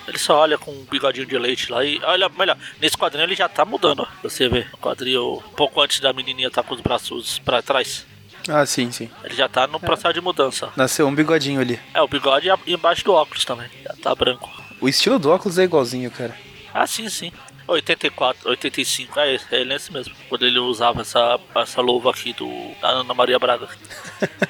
Ele 0.08 0.20
só 0.20 0.38
olha 0.38 0.58
com 0.58 0.72
um 0.72 0.86
bigodinho 0.90 1.26
de 1.26 1.38
leite 1.38 1.72
lá 1.72 1.84
e 1.84 2.00
olha, 2.04 2.30
melhor, 2.30 2.58
nesse 2.80 2.96
quadrinho 2.96 3.26
ele 3.26 3.36
já 3.36 3.50
tá 3.50 3.66
mudando, 3.66 4.02
ó. 4.02 4.08
Você 4.22 4.48
vê, 4.48 4.68
o 4.72 4.78
quadrinho 4.78 5.38
um 5.38 5.54
pouco 5.56 5.82
antes 5.82 6.00
da 6.00 6.14
menininha 6.14 6.52
tá 6.52 6.62
com 6.62 6.76
os 6.76 6.82
braços 6.82 7.40
pra 7.40 7.62
trás. 7.62 8.06
Ah, 8.48 8.66
sim, 8.66 8.92
sim. 8.92 9.10
Ele 9.24 9.34
já 9.34 9.50
tá 9.50 9.66
no 9.66 9.80
processo 9.80 10.14
de 10.14 10.22
mudança. 10.22 10.70
Nasceu 10.76 11.08
um 11.08 11.16
bigodinho 11.16 11.60
ali. 11.60 11.80
É, 11.94 12.02
o 12.02 12.08
bigode 12.08 12.48
e 12.68 12.74
embaixo 12.74 13.04
do 13.04 13.14
óculos 13.14 13.44
também. 13.44 13.68
Já 13.84 13.96
tá 14.02 14.14
branco. 14.14 14.50
O 14.80 14.88
estilo 14.88 15.18
do 15.18 15.32
óculos 15.32 15.58
é 15.58 15.64
igualzinho, 15.64 16.12
cara. 16.12 16.38
Ah, 16.76 16.86
sim, 16.86 17.08
sim. 17.08 17.32
84, 17.66 18.50
85, 18.50 19.18
é 19.22 19.36
é 19.36 19.62
ele 19.62 19.74
esse 19.74 19.94
mesmo. 19.94 20.14
Quando 20.28 20.46
ele 20.46 20.60
usava 20.60 21.02
essa, 21.02 21.40
essa 21.56 21.80
luva 21.80 22.10
aqui 22.10 22.34
do, 22.34 22.50
da 22.82 22.90
Ana 22.90 23.14
Maria 23.14 23.40
Braga. 23.40 23.70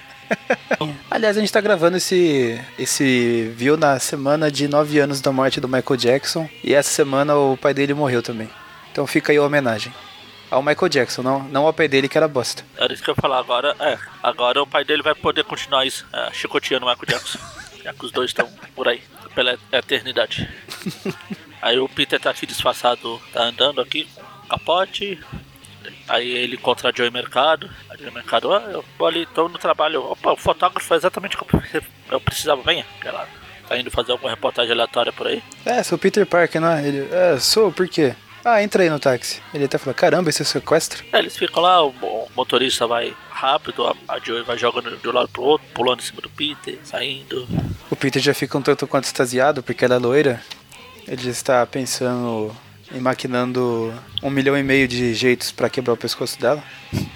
Aliás, 1.09 1.37
a 1.37 1.39
gente 1.39 1.53
tá 1.53 1.61
gravando 1.61 1.97
esse, 1.97 2.59
esse 2.79 3.53
viu 3.55 3.77
na 3.77 3.99
semana 3.99 4.49
de 4.49 4.67
9 4.67 4.97
anos 4.97 5.21
da 5.21 5.31
morte 5.31 5.61
do 5.61 5.67
Michael 5.67 5.97
Jackson. 5.97 6.49
E 6.63 6.73
essa 6.73 6.89
semana 6.89 7.35
o 7.35 7.55
pai 7.55 7.75
dele 7.75 7.93
morreu 7.93 8.23
também. 8.23 8.49
Então 8.91 9.05
fica 9.05 9.31
aí 9.31 9.37
a 9.37 9.43
homenagem. 9.43 9.93
Ao 10.49 10.63
Michael 10.63 10.89
Jackson, 10.89 11.21
não, 11.21 11.43
não 11.43 11.67
ao 11.67 11.73
pai 11.73 11.87
dele 11.87 12.09
que 12.09 12.17
era 12.17 12.27
bosta. 12.27 12.65
Era 12.75 12.91
isso 12.91 13.03
que 13.03 13.09
eu 13.11 13.13
ia 13.15 13.21
falar 13.21 13.37
agora. 13.37 13.75
É, 13.79 13.99
agora 14.23 14.63
o 14.63 14.67
pai 14.67 14.83
dele 14.83 15.03
vai 15.03 15.13
poder 15.13 15.43
continuar 15.43 15.85
isso, 15.85 16.07
é, 16.11 16.33
chicoteando 16.33 16.87
o 16.87 16.89
Michael 16.89 17.07
Jackson. 17.07 17.37
já 17.83 17.93
que 17.93 18.03
os 18.03 18.11
dois 18.11 18.31
estão 18.31 18.49
por 18.75 18.87
aí, 18.87 19.03
pela 19.35 19.59
eternidade. 19.71 20.49
Aí 21.65 21.79
o 21.79 21.89
Peter 21.89 22.19
tá 22.19 22.29
aqui 22.29 22.45
disfarçado, 22.45 23.19
tá 23.33 23.41
andando 23.45 23.81
aqui 23.81 24.07
capote. 24.47 25.19
Aí 26.07 26.29
ele 26.29 26.55
encontra 26.57 26.89
a 26.89 26.93
Joey 26.95 27.09
Mercado. 27.09 27.67
A 27.89 27.97
Joey 27.97 28.11
Mercado, 28.11 28.53
ah, 28.53 28.61
eu 28.71 28.85
vou 28.99 29.07
ali, 29.07 29.25
tô 29.25 29.49
no 29.49 29.57
trabalho. 29.57 30.03
Opa, 30.11 30.33
o 30.33 30.37
fotógrafo 30.37 30.93
é 30.93 30.97
exatamente 30.97 31.35
o 31.35 31.43
que 31.43 31.55
eu- 32.11 32.21
precisava, 32.21 32.61
venha. 32.61 32.85
Ela 33.03 33.27
tá 33.67 33.77
indo 33.79 33.89
fazer 33.89 34.11
alguma 34.11 34.29
reportagem 34.29 34.71
aleatória 34.73 35.11
por 35.11 35.25
aí. 35.25 35.41
É, 35.65 35.81
sou 35.81 35.97
Peter 35.97 36.23
Parker, 36.27 36.61
não 36.61 36.69
é? 36.71 36.87
Ele, 36.87 37.09
é, 37.11 37.39
sou, 37.39 37.71
por 37.71 37.87
quê? 37.87 38.13
Ah, 38.43 38.61
entra 38.61 38.83
aí 38.83 38.89
no 38.91 38.99
táxi. 38.99 39.41
Ele 39.51 39.65
até 39.65 39.79
fala, 39.79 39.95
caramba, 39.95 40.29
esse 40.29 40.43
é 40.43 40.45
sequestro? 40.45 41.03
Aí 41.11 41.19
eles 41.21 41.35
ficam 41.35 41.63
lá, 41.63 41.83
o 41.83 41.91
mo- 41.91 42.27
motorista 42.35 42.85
vai 42.85 43.11
rápido, 43.31 43.87
a, 43.87 43.95
a 44.07 44.19
Joey 44.19 44.43
vai 44.43 44.55
jogando 44.55 44.95
de 44.95 45.09
um 45.09 45.11
lado 45.11 45.29
pro 45.29 45.41
outro, 45.41 45.65
pulando 45.73 46.01
em 46.01 46.03
cima 46.03 46.21
do 46.21 46.29
Peter, 46.29 46.77
saindo. 46.83 47.47
O 47.89 47.95
Peter 47.95 48.21
já 48.21 48.35
fica 48.35 48.55
um 48.55 48.61
tanto 48.61 48.85
quanto 48.85 49.05
extasiado 49.05 49.63
porque 49.63 49.83
ela 49.83 49.95
é 49.95 49.97
loira. 49.97 50.39
Ele 51.07 51.29
está 51.29 51.65
pensando 51.65 52.55
e 52.91 52.99
maquinando 52.99 53.93
um 54.21 54.29
milhão 54.29 54.57
e 54.57 54.63
meio 54.63 54.87
de 54.87 55.13
jeitos 55.13 55.51
pra 55.51 55.69
quebrar 55.69 55.93
o 55.93 55.97
pescoço 55.97 56.39
dela. 56.39 56.63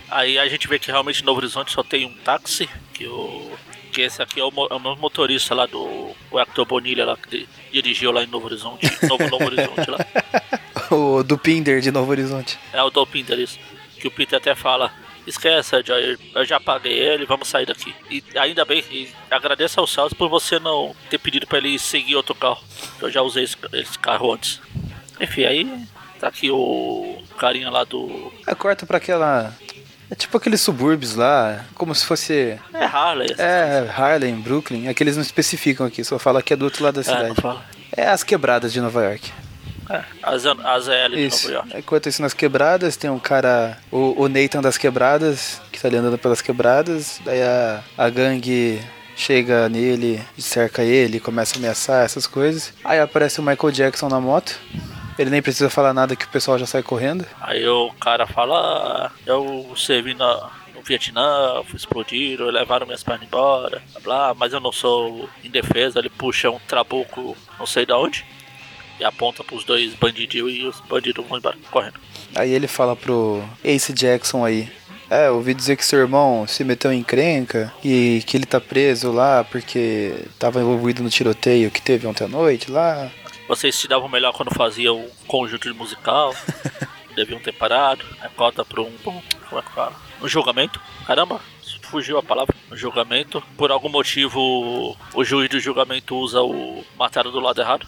Aí 0.10 0.38
a 0.38 0.48
gente 0.48 0.67
vê 0.67 0.77
que 0.79 0.91
realmente 0.91 1.24
no 1.24 1.34
Horizonte 1.34 1.72
só 1.72 1.84
tem 1.84 2.05
um 2.05 2.13
táxi, 2.13 2.67
que 2.93 3.05
o. 3.08 3.51
Que 3.91 4.01
esse 4.01 4.21
aqui 4.21 4.39
é 4.39 4.43
o, 4.43 4.52
é 4.69 4.75
o 4.75 4.80
motorista 4.97 5.56
lá 5.56 5.65
do 5.65 6.12
o 6.30 6.39
Hector 6.39 6.63
Bonilha 6.63 7.06
lá 7.06 7.17
que 7.17 7.28
di- 7.39 7.49
dirigiu 7.71 8.12
lá 8.12 8.23
em 8.23 8.28
Novo 8.28 8.45
Horizonte. 8.45 8.86
Novo, 9.08 9.28
Novo 9.28 9.45
Horizonte 9.45 9.89
lá. 9.89 9.97
o 10.95 11.23
do 11.23 11.39
Pinder 11.39 11.82
de 11.82 11.89
Novo 11.91 12.12
Horizonte. 12.12 12.60
É 12.71 12.84
o 12.84 12.91
do 12.91 13.04
Peter 13.08 13.39
isso. 13.39 13.58
Que 13.99 14.08
o 14.08 14.12
Peter 14.12 14.38
até 14.38 14.54
fala, 14.54 14.93
esquece, 15.25 15.82
Joy, 15.84 16.17
eu 16.36 16.45
já 16.45 16.60
paguei 16.60 16.93
ele, 16.97 17.25
vamos 17.25 17.47
sair 17.47 17.65
daqui. 17.65 17.93
E 18.10 18.23
ainda 18.38 18.65
bem, 18.65 18.84
e 18.91 19.10
agradeço 19.29 19.79
ao 19.79 19.88
Salles 19.88 20.13
por 20.13 20.29
você 20.29 20.60
não 20.60 20.95
ter 21.10 21.17
pedido 21.17 21.47
pra 21.47 21.58
ele 21.58 21.77
seguir 21.77 22.15
outro 22.15 22.36
carro. 22.36 22.62
Eu 23.01 23.10
já 23.12 23.21
usei 23.21 23.43
esse, 23.43 23.55
esse 23.73 23.97
carro 23.99 24.34
antes. 24.34 24.62
Enfim, 25.19 25.43
aí 25.45 25.84
tá 26.19 26.27
aqui 26.27 26.49
o 26.51 27.21
carinha 27.38 27.69
lá 27.69 27.84
do. 27.84 28.32
Aí 28.45 28.55
corta 28.55 28.86
pra 28.86 28.97
aquela. 28.97 29.53
É 30.12 30.15
tipo 30.15 30.36
aqueles 30.38 30.60
subúrbios 30.62 31.13
lá, 31.15 31.65
como 31.75 31.93
se 31.93 32.05
fosse. 32.05 32.60
É 32.73 32.84
Harley. 32.86 33.32
essa 33.32 33.43
É, 33.43 33.89
Harlem, 33.89 34.36
Brooklyn. 34.36 34.88
É 34.88 34.93
que 34.93 35.03
eles 35.03 35.15
não 35.15 35.21
especificam 35.21 35.86
aqui, 35.86 36.03
só 36.03 36.17
fala 36.17 36.41
que 36.41 36.53
é 36.53 36.55
do 36.55 36.65
outro 36.65 36.84
lado 36.84 36.95
da. 36.95 37.01
É, 37.01 37.13
não 37.13 37.21
cidade. 37.21 37.41
fala. 37.41 37.65
É 37.95 38.08
as 38.08 38.23
quebradas 38.23 38.73
de 38.73 38.82
Nova 38.82 39.03
York. 39.03 39.32
É, 39.89 40.04
a, 40.21 40.38
ZL 40.38 41.15
de 41.15 41.25
Isso. 41.25 41.47
Nova 41.47 41.65
York. 41.65 41.78
Enquanto 41.80 42.08
isso 42.08 42.21
nas 42.21 42.34
quebradas, 42.34 42.95
tem 42.95 43.10
um 43.10 43.17
cara, 43.19 43.78
o, 43.91 44.23
o 44.23 44.30
Nathan 44.30 44.62
das 44.62 44.78
quebradas, 44.78 45.60
que 45.71 45.82
tá 45.82 45.88
ali 45.88 45.97
andando 45.97 46.17
pelas 46.17 46.41
quebradas. 46.41 47.19
Daí 47.25 47.41
a, 47.41 47.84
a 47.97 48.10
gangue 48.10 48.80
chega 49.15 49.67
nele, 49.67 50.21
cerca 50.38 50.84
ele, 50.84 51.19
começa 51.19 51.56
a 51.56 51.60
ameaçar 51.60 52.06
essas 52.06 52.25
coisas. 52.25 52.73
Aí 52.84 52.99
aparece 52.99 53.39
o 53.39 53.43
Michael 53.43 53.71
Jackson 53.71 54.08
na 54.08 54.19
moto. 54.19 54.58
Ele 55.17 55.30
nem 55.30 55.41
precisa 55.41 55.69
falar 55.69 55.93
nada 55.93 56.15
que 56.15 56.23
o 56.23 56.30
pessoal 56.30 56.58
já 56.58 56.65
sai 56.65 56.82
correndo. 56.82 57.25
Aí 57.41 57.67
o 57.67 57.91
cara 57.99 58.25
fala, 58.25 58.58
ah, 58.58 59.12
eu 59.25 59.73
servi 59.75 60.13
na, 60.13 60.49
no 60.73 60.82
Vietnã, 60.82 61.62
fui 61.65 61.75
explodido, 61.75 62.45
levaram 62.45 62.86
minhas 62.86 63.04
pernas 63.04 63.28
embora, 63.28 63.82
blá, 63.91 64.02
blá, 64.02 64.34
mas 64.34 64.54
eu 64.54 64.62
não 64.62 64.71
sou 64.71 65.30
indefesa. 65.43 65.99
Ele 65.99 66.10
puxa 66.10 66.49
um 66.49 66.60
trabuco, 66.60 67.36
não 67.60 67.65
sei 67.65 67.86
da 67.86 67.97
onde, 67.97 68.25
e 68.99 69.03
aponta 69.03 69.43
pros 69.43 69.63
dois 69.63 69.93
bandidinhos 69.93 70.53
e 70.53 70.63
os 70.63 70.79
bandidos 70.81 71.25
vão 71.25 71.38
embora, 71.38 71.57
correndo. 71.71 71.99
Aí 72.35 72.51
ele 72.51 72.67
fala 72.67 72.95
pro 72.95 73.43
Ace 73.63 73.93
Jackson 73.93 74.45
aí. 74.45 74.69
É, 75.09 75.27
eu 75.27 75.35
ouvi 75.35 75.55
dizer 75.55 75.75
que 75.75 75.83
seu 75.83 75.99
irmão 75.99 76.45
se 76.45 76.63
meteu 76.63 76.93
em 76.93 76.99
encrenca 76.99 77.73
e 77.83 78.21
que 78.27 78.38
ele 78.38 78.45
tá 78.45 78.62
preso 78.62 79.12
lá 79.12 79.43
porque 79.43 80.13
tava 80.38 80.59
envolvido 80.62 81.01
no 81.01 81.09
tiroteio 81.09 81.71
que 81.71 81.81
teve 81.81 82.05
ontem 82.05 82.25
à 82.25 82.27
noite 82.27 82.69
lá. 82.69 83.09
Vocês 83.47 83.73
se 83.73 83.88
davam 83.88 84.07
melhor 84.07 84.31
quando 84.33 84.53
faziam 84.53 84.99
um 84.99 85.09
conjunto 85.25 85.71
de 85.71 85.75
musical, 85.75 86.35
deviam 87.15 87.39
ter 87.39 87.53
parado, 87.53 88.05
aí 88.21 88.29
corta 88.35 88.63
pra 88.63 88.81
um, 88.81 88.91
como 89.03 89.19
é 89.53 89.62
que 89.63 89.71
fala? 89.71 89.95
Um 90.21 90.27
julgamento, 90.27 90.79
caramba, 91.07 91.41
fugiu 91.89 92.17
a 92.17 92.23
palavra, 92.23 92.56
um 92.71 92.75
julgamento. 92.75 93.41
Por 93.58 93.71
algum 93.71 93.89
motivo, 93.89 94.95
o 95.13 95.23
juiz 95.23 95.49
do 95.49 95.60
julgamento 95.60 96.15
usa 96.15 96.41
o 96.41 96.84
mataram 96.97 97.32
do 97.32 97.39
lado 97.39 97.60
errado. 97.60 97.88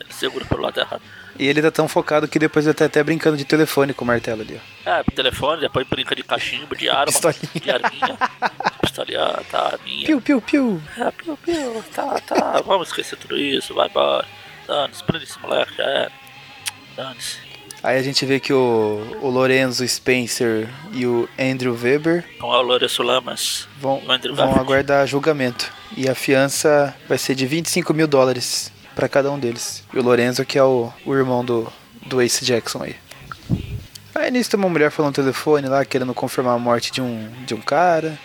ele, 0.00 0.10
segura 0.10 0.44
pelo 0.44 0.62
lado 0.62 0.80
errado. 0.80 1.02
E 1.38 1.46
ele 1.46 1.60
tá 1.60 1.70
tão 1.70 1.86
focado 1.86 2.26
que 2.26 2.38
depois 2.38 2.66
ele 2.66 2.74
tá 2.74 2.86
até 2.86 3.02
brincando 3.02 3.36
de 3.36 3.44
telefone 3.44 3.92
com 3.92 4.04
o 4.04 4.06
martelo 4.06 4.40
ali, 4.40 4.58
ó. 4.86 4.90
É, 4.90 5.02
telefone, 5.14 5.60
depois 5.60 5.86
brinca 5.86 6.14
de 6.14 6.22
cachimbo, 6.22 6.74
de 6.74 6.88
arma, 6.88 7.06
Pistolinha. 7.06 7.50
de 7.54 7.70
arminha. 7.70 8.18
Pistolinha, 8.80 9.40
tá, 9.50 9.78
minha. 9.84 10.06
Piu, 10.06 10.20
piu, 10.20 10.40
piu. 10.40 10.82
É, 10.96 11.10
piu, 11.10 11.36
piu, 11.36 11.84
tá, 11.94 12.18
tá, 12.20 12.62
vamos 12.64 12.88
esquecer 12.88 13.16
tudo 13.18 13.36
isso, 13.36 13.74
vai 13.74 13.88
embora. 13.88 14.26
Dane-se, 14.66 15.04
prende 15.04 15.24
esse 15.24 15.38
moleque, 15.40 15.76
já 15.76 15.84
era. 15.84 16.12
Dane-se. 16.96 17.45
Aí 17.82 17.98
a 17.98 18.02
gente 18.02 18.24
vê 18.26 18.40
que 18.40 18.52
o, 18.52 19.18
o 19.22 19.28
Lorenzo 19.28 19.86
Spencer 19.86 20.68
e 20.92 21.06
o 21.06 21.28
Andrew 21.38 21.76
Weber 21.80 22.24
Não 22.40 22.52
é 22.52 22.58
o 22.58 22.62
Lourenço 22.62 23.02
Lamas. 23.02 23.68
vão, 23.80 24.02
vão 24.34 24.54
aguardar 24.56 25.06
julgamento. 25.06 25.72
E 25.96 26.08
a 26.08 26.14
fiança 26.14 26.94
vai 27.08 27.18
ser 27.18 27.34
de 27.34 27.46
25 27.46 27.94
mil 27.94 28.06
dólares 28.06 28.72
pra 28.94 29.08
cada 29.08 29.30
um 29.30 29.38
deles. 29.38 29.84
E 29.92 29.98
o 29.98 30.02
Lorenzo 30.02 30.44
que 30.44 30.58
é 30.58 30.64
o, 30.64 30.92
o 31.04 31.14
irmão 31.14 31.44
do, 31.44 31.70
do 32.06 32.20
Ace 32.20 32.44
Jackson 32.44 32.82
aí. 32.82 32.96
Aí 34.14 34.30
nisso 34.30 34.50
tem 34.50 34.58
uma 34.58 34.70
mulher 34.70 34.90
falando 34.90 35.10
no 35.10 35.22
telefone 35.22 35.68
lá, 35.68 35.84
querendo 35.84 36.14
confirmar 36.14 36.54
a 36.54 36.58
morte 36.58 36.90
de 36.90 37.02
um, 37.02 37.30
de 37.44 37.54
um 37.54 37.60
cara. 37.60 38.18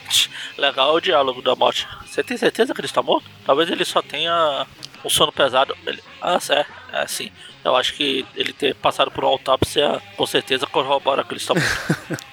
Legal 0.58 0.96
o 0.96 1.02
diálogo 1.02 1.42
da 1.42 1.54
morte. 1.54 1.86
Você 2.08 2.24
tem 2.24 2.38
certeza 2.38 2.74
que 2.74 2.80
ele 2.80 2.88
está 2.88 3.04
morto? 3.04 3.30
Talvez 3.46 3.70
ele 3.70 3.84
só 3.84 4.02
tenha 4.02 4.66
um 5.04 5.10
sono 5.10 5.34
pesado. 5.34 5.76
Ele... 5.86 6.02
Ah, 6.22 6.40
é, 6.50 6.66
é 6.94 7.08
sim. 7.08 7.30
Eu 7.64 7.76
acho 7.76 7.94
que 7.94 8.26
ele 8.36 8.54
ter 8.54 8.74
passado 8.76 9.12
por 9.12 9.24
uma 9.24 9.32
autópsia 9.32 10.02
com 10.18 10.26
certeza 10.26 10.66
corrobora 10.66 11.24
que 11.24 11.34
ele 11.34 11.40
está 11.40 11.54
morto. 11.54 12.22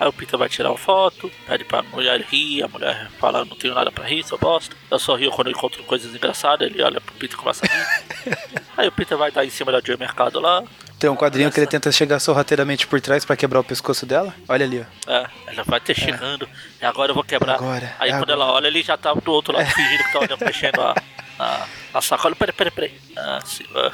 Aí 0.00 0.08
o 0.08 0.12
Peter 0.14 0.38
vai 0.38 0.48
tirar 0.48 0.70
uma 0.70 0.78
foto, 0.78 1.30
pede 1.46 1.62
pra 1.62 1.82
mulher 1.82 2.22
rir, 2.22 2.62
a 2.62 2.68
mulher 2.68 3.10
fala, 3.18 3.44
não 3.44 3.54
tenho 3.54 3.74
nada 3.74 3.92
pra 3.92 4.06
rir, 4.06 4.24
só 4.24 4.38
bosta. 4.38 4.74
Eu 4.90 4.98
só 4.98 5.14
rio 5.14 5.30
quando 5.30 5.48
eu 5.48 5.52
encontro 5.52 5.82
coisas 5.84 6.14
engraçadas, 6.14 6.70
ele 6.70 6.82
olha 6.82 7.02
pro 7.02 7.12
Peter 7.16 7.36
e 7.36 7.38
começa 7.38 7.66
a 7.66 7.68
rir. 7.68 8.38
Aí 8.78 8.88
o 8.88 8.92
Peter 8.92 9.18
vai 9.18 9.30
dar 9.30 9.44
em 9.44 9.50
cima 9.50 9.70
da 9.70 9.78
Joy 9.84 9.98
Mercado 9.98 10.40
lá, 10.40 10.64
Tem 10.98 11.10
um 11.10 11.16
quadrinho 11.16 11.52
que 11.52 11.60
ele 11.60 11.66
tenta 11.66 11.92
chegar 11.92 12.18
sorrateiramente 12.18 12.86
por 12.86 12.98
trás 12.98 13.26
pra 13.26 13.36
quebrar 13.36 13.60
o 13.60 13.64
pescoço 13.64 14.06
dela. 14.06 14.34
Olha 14.48 14.64
ali, 14.64 14.80
ó. 15.06 15.10
É, 15.12 15.26
ela 15.48 15.64
vai 15.64 15.80
ter 15.80 15.94
chegando. 15.94 16.48
E 16.80 16.84
agora 16.86 17.10
eu 17.10 17.14
vou 17.14 17.24
quebrar. 17.24 17.56
Agora, 17.56 17.94
Aí 17.98 18.08
é 18.08 18.12
quando 18.12 18.30
agora. 18.30 18.48
ela 18.48 18.52
olha, 18.54 18.68
ele 18.68 18.82
já 18.82 18.96
tá 18.96 19.12
do 19.12 19.32
outro 19.32 19.52
lado, 19.52 19.66
fingindo 19.66 20.02
que 20.04 20.12
tá 20.14 20.18
olhando, 20.20 20.44
mexendo 20.46 20.80
a, 20.80 20.94
a, 21.38 21.66
a 21.92 22.00
sacola. 22.00 22.34
Peraí, 22.34 22.54
peraí, 22.54 22.70
peraí. 22.70 22.94
Ah, 23.18 23.38
sim, 23.44 23.66
ah. 23.74 23.92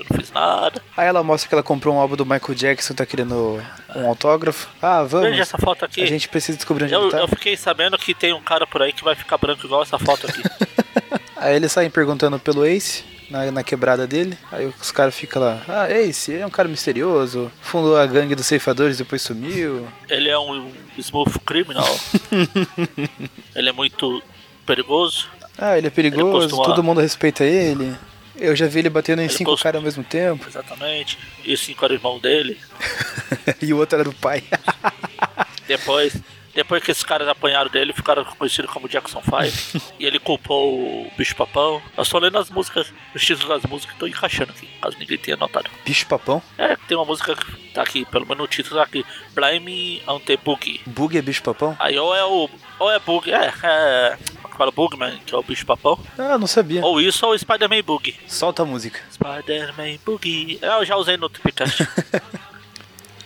Eu 0.00 0.06
não 0.08 0.16
fiz 0.16 0.32
nada. 0.32 0.82
Aí 0.96 1.06
ela 1.06 1.22
mostra 1.22 1.48
que 1.48 1.54
ela 1.54 1.62
comprou 1.62 1.94
um 1.94 1.98
álbum 1.98 2.16
do 2.16 2.24
Michael 2.24 2.54
Jackson, 2.54 2.94
tá 2.94 3.04
querendo 3.04 3.62
um 3.94 4.08
autógrafo. 4.08 4.68
Ah, 4.80 5.02
vamos. 5.02 5.28
Veja 5.28 5.42
essa 5.42 5.58
foto 5.58 5.84
aqui. 5.84 6.02
A 6.02 6.06
gente 6.06 6.28
precisa 6.28 6.56
descobrir 6.56 6.84
onde 6.84 6.94
Eu, 6.94 7.02
ele 7.02 7.10
tá. 7.10 7.18
eu 7.18 7.28
fiquei 7.28 7.56
sabendo 7.56 7.98
que 7.98 8.14
tem 8.14 8.32
um 8.32 8.40
cara 8.40 8.66
por 8.66 8.80
aí 8.82 8.92
que 8.92 9.04
vai 9.04 9.14
ficar 9.14 9.36
branco 9.36 9.64
igual 9.66 9.82
essa 9.82 9.98
foto 9.98 10.26
aqui. 10.26 10.42
Aí 11.36 11.56
eles 11.56 11.72
saem 11.72 11.88
perguntando 11.88 12.38
pelo 12.38 12.66
Ace, 12.66 13.02
na, 13.30 13.50
na 13.50 13.62
quebrada 13.64 14.06
dele. 14.06 14.36
Aí 14.52 14.66
os 14.66 14.90
caras 14.92 15.14
ficam 15.14 15.40
lá, 15.40 15.62
ah, 15.66 15.90
Ace, 15.90 16.36
é 16.36 16.44
um 16.46 16.50
cara 16.50 16.68
misterioso, 16.68 17.50
fundou 17.62 17.96
a 17.96 18.04
gangue 18.04 18.34
dos 18.34 18.44
ceifadores 18.44 18.98
depois 18.98 19.22
sumiu. 19.22 19.88
Ele 20.06 20.28
é 20.28 20.38
um 20.38 20.70
smooth 20.98 21.38
criminal. 21.46 21.88
ele 23.56 23.68
é 23.70 23.72
muito 23.72 24.22
perigoso. 24.66 25.28
Ah, 25.56 25.78
ele 25.78 25.86
é 25.86 25.90
perigoso, 25.90 26.50
costuma- 26.50 26.64
todo 26.64 26.82
mundo 26.82 27.00
respeita 27.00 27.42
ele. 27.42 27.96
Eu 28.40 28.56
já 28.56 28.66
vi 28.66 28.78
ele 28.78 28.88
batendo 28.88 29.20
em 29.20 29.26
Ele 29.26 29.32
cinco 29.32 29.56
caras 29.56 29.78
ao 29.78 29.84
mesmo 29.84 30.02
tempo. 30.02 30.48
Exatamente. 30.48 31.18
E 31.44 31.52
os 31.52 31.60
cinco 31.60 31.84
eram 31.84 31.94
irmão 31.94 32.18
dele. 32.18 32.58
e 33.60 33.72
o 33.72 33.76
outro 33.76 34.00
era 34.00 34.08
o 34.08 34.14
pai. 34.14 34.42
Depois, 35.68 36.16
depois 36.60 36.82
que 36.82 36.90
esses 36.90 37.02
caras 37.02 37.26
apanharam 37.26 37.70
dele, 37.70 37.92
ficaram 37.94 38.22
conhecidos 38.22 38.70
como 38.70 38.86
Jackson 38.86 39.22
5. 39.22 39.92
e 39.98 40.04
ele 40.04 40.18
culpou 40.18 41.06
o 41.06 41.10
bicho 41.16 41.34
papão. 41.34 41.80
Eu 41.96 42.04
só 42.04 42.18
lendo 42.18 42.36
as 42.36 42.50
músicas, 42.50 42.92
os 43.14 43.24
títulos 43.24 43.48
das 43.48 43.70
músicas, 43.70 43.96
tô 43.96 44.06
encaixando 44.06 44.52
aqui, 44.52 44.68
caso 44.80 44.98
ninguém 44.98 45.16
tenha 45.16 45.38
notado. 45.38 45.70
Bicho 45.86 46.06
papão? 46.06 46.42
É, 46.58 46.76
tem 46.86 46.98
uma 46.98 47.06
música 47.06 47.34
que 47.34 47.72
tá 47.72 47.82
aqui, 47.82 48.04
pelo 48.04 48.26
menos 48.26 48.44
o 48.44 48.46
título 48.46 48.76
tá 48.76 48.82
aqui. 48.82 49.04
Blame 49.34 50.02
on 50.06 50.20
the 50.20 50.36
Boogie. 50.36 50.82
Bug 50.84 51.16
é 51.16 51.22
bicho 51.22 51.42
papão? 51.42 51.74
Aí 51.78 51.98
ou 51.98 52.14
é 52.14 52.24
o. 52.24 52.50
Ou 52.78 52.90
é 52.90 52.98
Bug, 52.98 53.32
é. 53.32 53.52
é 53.62 54.18
fala 54.60 54.70
Bugman, 54.70 55.18
que 55.24 55.34
é 55.34 55.38
o 55.38 55.42
bicho 55.42 55.64
papão. 55.64 55.98
Ah, 56.18 56.36
não 56.36 56.46
sabia. 56.46 56.84
Ou 56.84 57.00
isso 57.00 57.24
ou 57.26 57.38
Spider-Man 57.38 57.82
Bug. 57.82 58.14
Solta 58.26 58.62
a 58.62 58.66
música. 58.66 59.00
Spider-Man 59.10 59.98
Boogie. 60.04 60.58
É, 60.60 60.68
Eu 60.74 60.84
já 60.84 60.96
usei 60.96 61.16
no 61.16 61.30
Tripcast. 61.30 61.88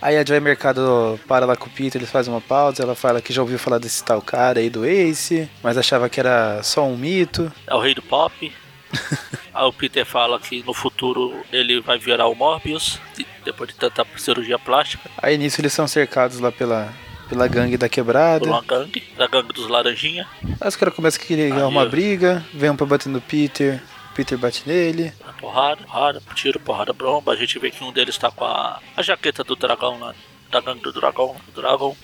Aí 0.01 0.17
a 0.17 0.25
Joy 0.25 0.39
Mercado 0.39 1.19
para 1.27 1.45
lá 1.45 1.55
com 1.55 1.67
o 1.67 1.69
Peter, 1.69 1.99
eles 1.99 2.11
fazem 2.11 2.31
uma 2.33 2.41
pausa, 2.41 2.83
ela 2.83 2.95
fala 2.95 3.21
que 3.21 3.33
já 3.33 3.41
ouviu 3.41 3.57
falar 3.57 3.79
desse 3.79 4.03
tal 4.03 4.21
cara 4.21 4.59
aí 4.59 4.69
do 4.69 4.85
Ace, 4.85 5.49
mas 5.63 5.77
achava 5.77 6.07
que 6.09 6.19
era 6.19 6.61
só 6.63 6.85
um 6.85 6.95
mito. 6.97 7.51
é 7.65 7.73
o 7.73 7.79
rei 7.79 7.95
do 7.95 8.01
pop. 8.01 8.51
Aí 9.53 9.63
o 9.65 9.73
Peter 9.73 10.05
fala 10.05 10.39
que 10.39 10.61
no 10.63 10.73
futuro 10.73 11.33
ele 11.51 11.79
vai 11.81 11.97
virar 11.97 12.27
o 12.27 12.35
Morbius, 12.35 12.99
de- 13.17 13.25
depois 13.43 13.69
de 13.69 13.75
tanta 13.75 14.05
cirurgia 14.17 14.59
plástica, 14.59 15.09
Aí 15.21 15.37
nisso 15.37 15.59
eles 15.61 15.71
são 15.73 15.87
cercados 15.87 16.39
lá 16.39 16.51
pela, 16.51 16.93
pela 17.29 17.47
gangue 17.47 17.77
da 17.77 17.87
quebrada. 17.89 18.45
uma 18.45 18.61
gangue, 18.61 19.03
da 19.17 19.27
gangue 19.27 19.53
dos 19.53 19.67
Laranjinha. 19.67 20.27
Aí 20.61 20.67
os 20.67 20.75
caras 20.75 20.93
começam 20.93 21.21
a 21.21 21.25
querer 21.25 21.51
arrumar 21.53 21.83
eu- 21.83 21.89
briga, 21.89 22.45
vem 22.53 22.69
um 22.69 22.75
pra 22.75 22.85
bater 22.85 23.09
no 23.09 23.21
Peter, 23.21 23.81
Peter 24.15 24.37
bate 24.37 24.63
nele. 24.65 25.13
Porrada, 25.41 25.83
porrada, 25.83 26.21
tiro, 26.33 26.57
porrada, 26.57 26.93
bromba. 26.93 27.33
A 27.33 27.35
gente 27.35 27.59
vê 27.59 27.69
que 27.69 27.83
um 27.83 27.91
deles 27.91 28.17
tá 28.17 28.31
com 28.31 28.45
a, 28.45 28.79
a 28.95 29.01
jaqueta 29.01 29.43
do 29.43 29.57
dragão 29.57 29.99
lá, 29.99 30.15
da 30.49 30.61
gangue 30.61 30.81
do 30.81 30.93
dragão, 30.93 31.35
do 31.53 31.61
dragão. 31.61 31.95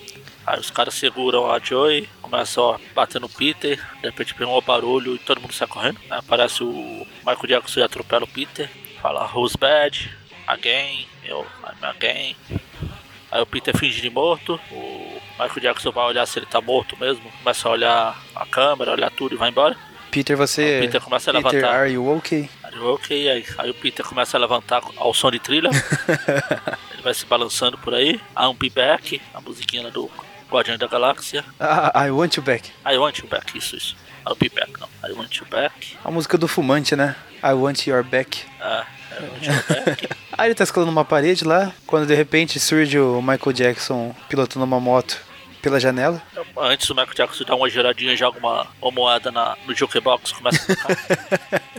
Aí 0.46 0.60
os 0.60 0.70
caras 0.70 0.92
seguram 0.92 1.50
a 1.50 1.58
Joy, 1.58 2.06
começam 2.20 2.74
a 2.74 2.80
bater 2.94 3.18
no 3.20 3.30
Peter, 3.30 3.76
de 4.00 4.06
repente 4.06 4.34
vem 4.34 4.46
um 4.46 4.60
barulho 4.60 5.14
e 5.14 5.18
todo 5.18 5.40
mundo 5.40 5.54
sai 5.54 5.66
correndo. 5.66 5.98
Aí 6.10 6.18
aparece 6.18 6.62
o 6.62 7.06
Michael 7.20 7.46
Jackson 7.48 7.80
e 7.80 7.82
atropela 7.82 8.24
o 8.24 8.28
Peter, 8.28 8.68
fala 9.00 9.30
Who's 9.34 9.56
bad? 9.56 10.14
Again, 10.46 11.06
eu, 11.24 11.46
I'm 11.64 11.88
again. 11.88 12.36
Aí 13.30 13.40
o 13.40 13.46
Peter 13.46 13.74
finge 13.74 14.02
de 14.02 14.10
morto, 14.10 14.60
o 14.70 15.20
Michael 15.40 15.60
Jackson 15.60 15.90
vai 15.90 16.04
olhar 16.04 16.26
se 16.26 16.38
ele 16.38 16.46
tá 16.46 16.60
morto 16.60 16.94
mesmo, 16.98 17.22
começa 17.38 17.66
a 17.66 17.72
olhar 17.72 18.22
a 18.34 18.44
câmera, 18.44 18.92
olhar 18.92 19.10
tudo 19.10 19.34
e 19.34 19.38
vai 19.38 19.48
embora. 19.48 19.74
Peter, 20.12 20.36
você. 20.36 20.76
O 20.76 20.80
Peter 20.82 21.00
começa 21.00 21.30
a 21.30 21.34
Peter, 21.34 21.52
levantar. 21.52 21.74
are 21.74 21.90
you 21.90 22.16
okay? 22.16 22.50
Aí 22.62 22.76
eu, 22.76 22.86
ok, 22.92 23.30
aí, 23.30 23.46
aí 23.56 23.70
o 23.70 23.74
Peter 23.74 24.04
começa 24.04 24.36
a 24.36 24.40
levantar 24.40 24.82
ao 24.96 25.14
som 25.14 25.30
de 25.30 25.38
trilha. 25.38 25.70
ele 26.92 27.02
vai 27.02 27.14
se 27.14 27.24
balançando 27.24 27.78
por 27.78 27.94
aí. 27.94 28.20
I'll 28.38 28.52
be 28.52 28.68
back, 28.68 29.20
a 29.32 29.40
musiquinha 29.40 29.90
do 29.90 30.10
Guardião 30.50 30.76
da 30.76 30.86
Galáxia. 30.86 31.42
Ah, 31.58 32.06
I 32.06 32.10
want 32.10 32.36
you 32.36 32.42
back. 32.42 32.70
I 32.86 32.98
want 32.98 33.20
you 33.20 33.26
back, 33.26 33.56
isso, 33.56 33.74
isso. 33.74 33.96
I'll 34.26 34.36
be 34.36 34.50
back, 34.50 34.70
não. 34.78 34.88
I 35.02 35.12
want 35.14 35.34
you 35.36 35.46
back. 35.50 35.96
A 36.04 36.10
música 36.10 36.36
do 36.36 36.46
fumante, 36.46 36.94
né? 36.94 37.16
I 37.42 37.54
want 37.54 37.86
your 37.86 38.04
back. 38.04 38.44
Ah, 38.60 38.84
I 39.18 39.24
want 39.24 39.46
you 39.46 39.84
back. 39.84 40.08
Aí 40.36 40.48
ele 40.48 40.54
tá 40.54 40.64
escalando 40.64 40.92
uma 40.92 41.06
parede 41.06 41.42
lá, 41.42 41.72
quando 41.86 42.06
de 42.06 42.14
repente 42.14 42.60
surge 42.60 42.98
o 42.98 43.22
Michael 43.22 43.52
Jackson 43.54 44.14
pilotando 44.28 44.66
uma 44.66 44.78
moto 44.78 45.18
pela 45.62 45.78
janela. 45.80 46.20
Antes 46.58 46.90
o 46.90 46.94
Michael 46.94 47.14
Jackson 47.14 47.44
dá 47.44 47.54
uma 47.54 47.70
giradinha, 47.70 48.16
joga 48.16 48.38
uma, 48.38 48.66
uma 48.80 48.90
moeda 48.90 49.30
na, 49.30 49.56
no 49.66 49.74
jukebox, 49.74 50.32
começa 50.32 50.72
a 50.72 50.76
tocar. 50.76 51.62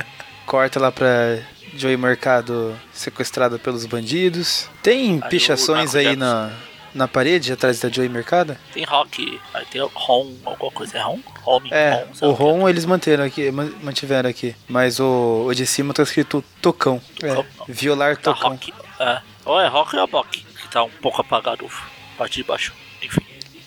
Corta 0.46 0.80
lá 0.80 0.91
pra 0.91 1.39
Joey 1.76 1.98
Mercado 1.98 2.76
sequestrada 2.91 3.60
pelos 3.60 3.86
bandidos. 3.86 4.69
Tem 4.82 5.19
Aí 5.24 5.30
pichações 5.30 5.96
aí 5.96 6.15
na, 6.15 6.52
na 6.93 7.08
parede 7.08 7.52
atrás 7.52 7.80
da 7.80 7.89
Joey 7.89 8.10
Mercado? 8.10 8.56
Tem 8.74 8.84
rock, 8.84 9.39
aí 9.54 9.65
tem 9.65 9.82
Ron, 9.93 10.34
alguma 10.46 10.72
coisa. 10.72 10.98
É 10.98 11.02
Ron? 11.02 11.19
Home, 11.46 11.69
É, 11.72 11.91
Ron, 11.93 12.02
o 12.04 12.15
que 12.17 12.26
é. 12.26 12.46
Ron 12.46 12.69
eles 12.69 12.86
manteram 12.86 13.24
aqui, 13.24 13.52
man- 13.52 13.72
mantiveram 13.82 14.30
aqui. 14.30 14.56
Mas 14.67 15.00
o, 15.00 15.46
o 15.48 15.54
de 15.54 15.65
cima 15.65 15.93
tá 15.93 16.04
escrito 16.04 16.43
Tocão. 16.62 17.02
É, 17.22 17.28
Tocão, 17.34 17.46
não. 17.60 17.65
violar 17.67 18.15
Tá 18.17 18.34
Tocão. 18.34 18.52
rock. 18.52 18.74
É. 19.00 19.22
Ou 19.46 19.60
é 19.60 19.67
rock 19.67 19.96
ou 19.96 20.04
é 20.04 20.08
bock, 20.08 20.43
que 20.62 20.67
tá 20.69 20.84
um 20.84 20.89
pouco 21.02 21.19
apagado 21.22 21.65
a 21.65 22.17
parte 22.17 22.36
de 22.36 22.43
baixo. 22.43 22.74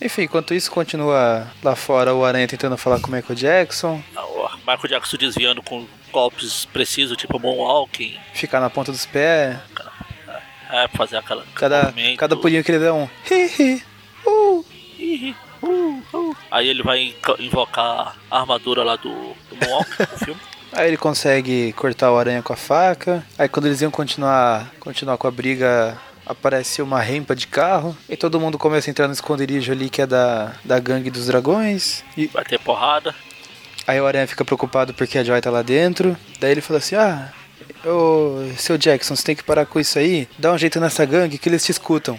Enfim. 0.06 0.22
Enquanto 0.22 0.54
isso, 0.54 0.70
continua 0.70 1.46
lá 1.62 1.74
fora 1.76 2.14
o 2.14 2.24
Aranha 2.24 2.46
tentando 2.48 2.76
falar 2.76 3.00
com 3.00 3.08
o 3.08 3.10
Michael 3.10 3.34
Jackson. 3.34 4.02
O 4.16 4.48
Michael 4.58 4.88
Jackson 4.88 5.16
desviando 5.16 5.62
com 5.62 5.86
golpes 6.12 6.64
precisos, 6.64 7.16
tipo 7.16 7.38
Moonwalking, 7.38 8.16
Ficar 8.32 8.60
na 8.60 8.70
ponta 8.70 8.90
dos 8.92 9.04
pés. 9.04 9.56
é, 10.70 10.88
fazer 10.88 11.16
aquela. 11.16 11.44
Cada, 11.54 11.92
cada 12.16 12.36
pulinho 12.36 12.62
que 12.64 12.70
ele 12.72 12.84
dá 12.84 12.94
um. 12.94 13.08
Hi, 13.30 13.50
hi, 13.58 13.82
uh. 14.26 14.64
Ih, 14.98 15.34
uh, 15.62 16.02
uh. 16.14 16.36
Aí 16.50 16.68
ele 16.68 16.82
vai 16.82 17.14
invocar 17.38 18.16
a 18.30 18.40
armadura 18.40 18.82
lá 18.82 18.96
do, 18.96 19.10
do 19.10 19.56
do 19.56 20.18
filme. 20.24 20.40
Aí 20.72 20.88
ele 20.88 20.96
consegue 20.96 21.72
cortar 21.72 22.12
o 22.12 22.18
aranha 22.18 22.42
com 22.42 22.52
a 22.52 22.56
faca. 22.56 23.24
Aí 23.38 23.48
quando 23.48 23.66
eles 23.66 23.80
iam 23.80 23.90
continuar, 23.90 24.70
continuar 24.80 25.16
com 25.18 25.26
a 25.26 25.30
briga, 25.30 25.96
aparece 26.26 26.82
uma 26.82 27.00
rampa 27.00 27.34
de 27.36 27.46
carro. 27.46 27.96
E 28.08 28.16
todo 28.16 28.40
mundo 28.40 28.58
começa 28.58 28.88
a 28.88 28.92
entrar 28.92 29.06
no 29.06 29.12
esconderijo 29.14 29.70
ali 29.72 29.88
que 29.88 30.02
é 30.02 30.06
da, 30.06 30.52
da 30.64 30.78
gangue 30.78 31.10
dos 31.10 31.26
dragões. 31.26 32.02
E 32.16 32.26
Vai 32.26 32.44
ter 32.44 32.58
porrada. 32.58 33.14
aí 33.86 34.00
o 34.00 34.06
aranha 34.06 34.26
fica 34.26 34.44
preocupado 34.44 34.92
porque 34.92 35.16
a 35.18 35.24
Joy 35.24 35.40
tá 35.40 35.50
lá 35.50 35.62
dentro. 35.62 36.16
Daí 36.40 36.50
ele 36.50 36.60
fala 36.60 36.78
assim: 36.78 36.96
Ah, 36.96 37.32
ô, 37.84 38.50
seu 38.58 38.76
Jackson, 38.76 39.14
você 39.14 39.22
tem 39.22 39.36
que 39.36 39.44
parar 39.44 39.64
com 39.66 39.78
isso 39.80 39.98
aí. 39.98 40.28
Dá 40.38 40.52
um 40.52 40.58
jeito 40.58 40.80
nessa 40.80 41.04
gangue 41.04 41.38
que 41.38 41.48
eles 41.48 41.64
te 41.64 41.70
escutam. 41.70 42.18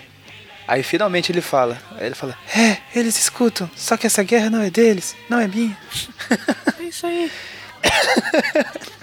Aí 0.68 0.84
finalmente 0.84 1.32
ele 1.32 1.42
fala. 1.42 1.78
Aí 1.98 2.06
ele 2.08 2.16
fala: 2.16 2.38
É, 2.56 2.78
eles 2.98 3.18
escutam. 3.20 3.70
Só 3.76 3.96
que 3.98 4.08
essa 4.08 4.24
guerra 4.24 4.50
não 4.50 4.62
é 4.62 4.70
deles, 4.70 5.16
não 5.30 5.40
é 5.40 5.48
minha. 5.48 5.78
É 6.80 6.84
isso 6.84 7.06
aí. 7.06 7.32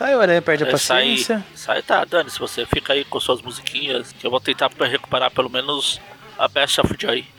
Aí 0.00 0.14
o 0.14 0.20
aranha 0.20 0.40
perde 0.40 0.62
a 0.64 0.78
sai, 0.78 1.06
paciência. 1.06 1.44
sai, 1.54 1.82
tá, 1.82 2.04
Dani, 2.04 2.30
se 2.30 2.38
você 2.38 2.64
fica 2.66 2.92
aí 2.92 3.04
com 3.04 3.18
suas 3.18 3.42
musiquinhas, 3.42 4.12
que 4.12 4.24
eu 4.26 4.30
vou 4.30 4.40
tentar 4.40 4.70
pra 4.70 4.86
recuperar 4.86 5.30
pelo 5.30 5.50
menos 5.50 6.00
a 6.38 6.46
Best 6.46 6.80
of 6.80 6.94
Joy. 6.98 7.26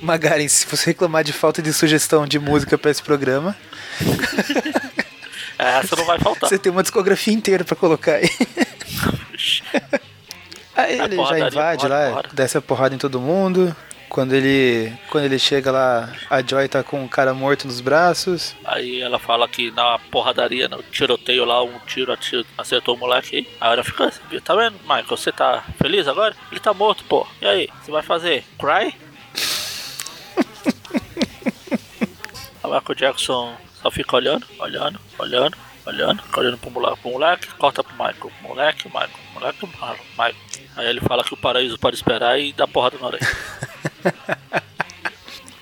Magaren, 0.00 0.48
se 0.48 0.66
você 0.66 0.90
reclamar 0.90 1.22
de 1.22 1.32
falta 1.32 1.60
de 1.62 1.72
sugestão 1.72 2.26
de 2.26 2.38
música 2.38 2.76
pra 2.78 2.90
esse 2.90 3.02
programa, 3.02 3.54
É, 5.58 5.76
Essa 5.80 5.94
não 5.94 6.04
vai 6.06 6.18
faltar. 6.18 6.48
você 6.48 6.58
tem 6.58 6.72
uma 6.72 6.82
discografia 6.82 7.34
inteira 7.34 7.64
pra 7.64 7.76
colocar 7.76 8.14
aí. 8.14 8.30
Aí 10.74 10.98
É 10.98 11.04
ele 11.04 11.16
já 11.16 11.38
invade 11.38 11.54
porrada, 11.54 11.88
lá, 11.88 12.08
porrada. 12.08 12.28
desce 12.32 12.56
a 12.56 12.62
porrada 12.62 12.94
em 12.94 12.98
todo 12.98 13.20
mundo. 13.20 13.76
Quando 14.10 14.32
ele, 14.32 14.92
quando 15.08 15.26
ele 15.26 15.38
chega 15.38 15.70
lá, 15.70 16.12
a 16.28 16.42
Joy 16.42 16.68
tá 16.68 16.82
com 16.82 17.00
um 17.00 17.06
cara 17.06 17.32
morto 17.32 17.68
nos 17.68 17.80
braços. 17.80 18.56
Aí 18.64 19.00
ela 19.00 19.20
fala 19.20 19.48
que 19.48 19.70
na 19.70 20.00
porradaria, 20.10 20.68
no 20.68 20.82
tiroteio 20.82 21.44
lá, 21.44 21.62
um 21.62 21.78
tiro 21.86 22.12
acertou 22.58 22.96
o 22.96 22.98
moleque 22.98 23.36
aí. 23.36 23.46
Aí 23.60 23.72
ela 23.72 23.84
fica, 23.84 24.12
tá 24.44 24.56
vendo, 24.56 24.80
Michael, 24.80 25.06
você 25.06 25.30
tá 25.30 25.62
feliz 25.80 26.08
agora? 26.08 26.34
Ele 26.50 26.58
tá 26.58 26.74
morto, 26.74 27.04
pô. 27.04 27.24
E 27.40 27.46
aí, 27.46 27.68
você 27.80 27.92
vai 27.92 28.02
fazer? 28.02 28.44
Cry? 28.58 28.90
a 32.64 32.66
Michael 32.66 32.96
Jackson 32.96 33.54
só 33.80 33.92
fica 33.92 34.16
olhando, 34.16 34.44
olhando, 34.58 34.98
olhando, 35.20 35.56
olhando, 35.86 36.20
olhando 36.36 36.58
pro 36.58 36.72
moleque, 36.72 37.00
pro 37.00 37.12
moleque, 37.12 37.46
corta 37.54 37.84
pro 37.84 37.92
Michael. 37.92 38.32
Moleque, 38.42 38.88
Michael, 38.88 39.10
moleque, 39.34 39.66
Michael. 39.66 40.34
Aí 40.76 40.88
ele 40.88 41.00
fala 41.00 41.22
que 41.22 41.32
o 41.32 41.36
paraíso 41.36 41.78
pode 41.78 41.94
esperar 41.94 42.40
e 42.40 42.52
dá 42.52 42.66
porrada 42.66 42.98
na 42.98 43.06
orelha. 43.06 43.24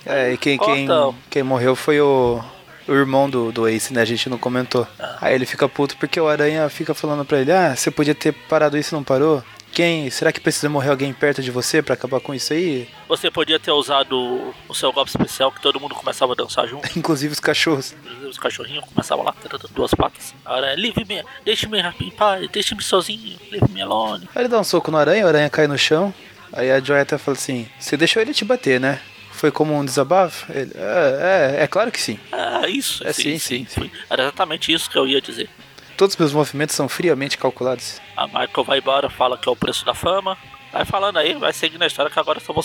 É, 0.09 0.33
e 0.33 0.39
quem, 0.39 0.57
quem, 0.57 0.89
quem 1.29 1.43
morreu 1.43 1.77
foi 1.77 2.01
o, 2.01 2.43
O 2.89 2.93
irmão 2.95 3.29
do, 3.29 3.53
do 3.53 3.69
Ace, 3.69 3.93
né? 3.93 4.01
A 4.01 4.07
gente 4.07 4.31
não 4.31 4.39
comentou. 4.39 4.87
Aí 5.21 5.35
ele 5.35 5.45
fica 5.45 5.69
puto 5.69 5.99
porque 5.99 6.19
o 6.19 6.27
Aranha 6.27 6.67
fica 6.71 6.95
falando 6.95 7.27
pra 7.27 7.39
ele: 7.39 7.53
Ah, 7.53 7.77
você 7.77 7.91
podia 7.91 8.15
ter 8.15 8.33
parado 8.33 8.79
isso 8.79 8.95
e 8.95 8.97
não 8.97 9.05
parou? 9.05 9.45
Quem? 9.71 10.09
Será 10.11 10.33
que 10.33 10.41
precisa 10.41 10.69
morrer 10.69 10.91
alguém 10.91 11.13
perto 11.13 11.43
de 11.43 11.51
você 11.51 11.83
pra 11.83 11.95
acabar 11.95 12.21
com 12.21 12.35
isso 12.35 12.53
aí? 12.53 12.89
Você 13.07 13.31
podia 13.31 13.61
ter 13.61 13.71
usado 13.71 14.53
o 14.67 14.75
seu 14.75 14.93
golpe 14.93 15.11
especial 15.11 15.53
que 15.53 15.61
todo 15.61 15.79
mundo 15.79 15.95
começava 15.95 16.33
a 16.33 16.35
dançar 16.35 16.67
junto. 16.67 16.89
Inclusive 16.99 17.33
os 17.33 17.41
cachorros. 17.41 17.95
Os 18.29 18.39
cachorrinhos 18.39 18.85
começavam 18.87 19.25
lá, 19.25 19.35
duas 19.73 19.93
patas. 19.93 20.35
Agora, 20.45 20.75
leave 20.75 21.05
me, 21.05 21.23
deixe-me 21.45 21.81
em 21.81 22.11
paz, 22.11 22.49
deixe-me 22.51 22.83
sozinho, 22.83 23.39
leave 23.51 23.71
me 23.71 23.83
alone. 23.83 24.29
Aí 24.35 24.43
ele 24.43 24.49
dá 24.49 24.59
um 24.59 24.65
soco 24.65 24.91
no 24.91 24.97
aranha, 24.97 25.27
o 25.27 25.29
aranha 25.29 25.51
cai 25.51 25.67
no 25.67 25.79
chão. 25.79 26.13
Aí 26.53 26.71
a 26.71 26.81
Joy 26.81 27.01
até 27.01 27.19
fala 27.19 27.37
assim: 27.37 27.69
Você 27.79 27.97
deixou 27.97 28.21
ele 28.23 28.35
te 28.35 28.45
bater, 28.45 28.81
né? 28.81 29.01
Foi 29.33 29.53
como 29.53 29.75
um 29.77 29.85
desabafo? 29.85 30.51
Ele, 30.53 30.73
é, 30.75 31.57
é, 31.61 31.63
é 31.63 31.67
claro 31.67 31.93
que 31.93 32.01
sim. 32.01 32.19
Ah, 32.33 32.69
isso. 32.69 33.07
É 33.07 33.13
sim, 33.13 33.39
sim, 33.39 33.67
sim. 33.69 33.91
Era 34.11 34.25
exatamente 34.25 34.73
isso 34.73 34.91
que 34.91 34.99
eu 34.99 35.07
ia 35.07 35.21
dizer. 35.21 35.49
Todos 35.97 36.15
os 36.15 36.19
meus 36.19 36.33
movimentos 36.33 36.75
são 36.75 36.89
friamente 36.89 37.39
calculados. 37.39 38.01
A 38.17 38.27
Michael 38.27 38.65
vai 38.65 38.79
embora, 38.79 39.09
fala 39.09 39.39
que 39.39 39.49
é 39.49 39.53
o 39.53 39.57
preço 39.57 39.85
da 39.85 39.95
fama. 39.95 40.37
Vai 40.73 40.85
falando 40.85 41.19
aí, 41.19 41.35
vai 41.35 41.53
seguindo 41.53 41.83
a 41.83 41.87
história 41.87 42.11
que 42.11 42.19
agora 42.19 42.41
só 42.41 42.53
vou 42.53 42.65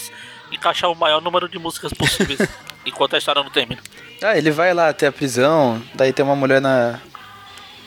encaixar 0.51 0.91
o 0.91 0.95
maior 0.95 1.21
número 1.21 1.47
de 1.47 1.57
músicas 1.57 1.93
possíveis 1.93 2.39
enquanto 2.85 3.15
a 3.15 3.17
história 3.17 3.41
não 3.41 3.49
termina. 3.49 3.81
Ah, 4.21 4.37
ele 4.37 4.51
vai 4.51 4.73
lá 4.73 4.89
até 4.89 5.07
a 5.07 5.11
prisão, 5.11 5.81
daí 5.93 6.11
tem 6.11 6.23
uma 6.23 6.35
mulher 6.35 6.59
na, 6.59 6.99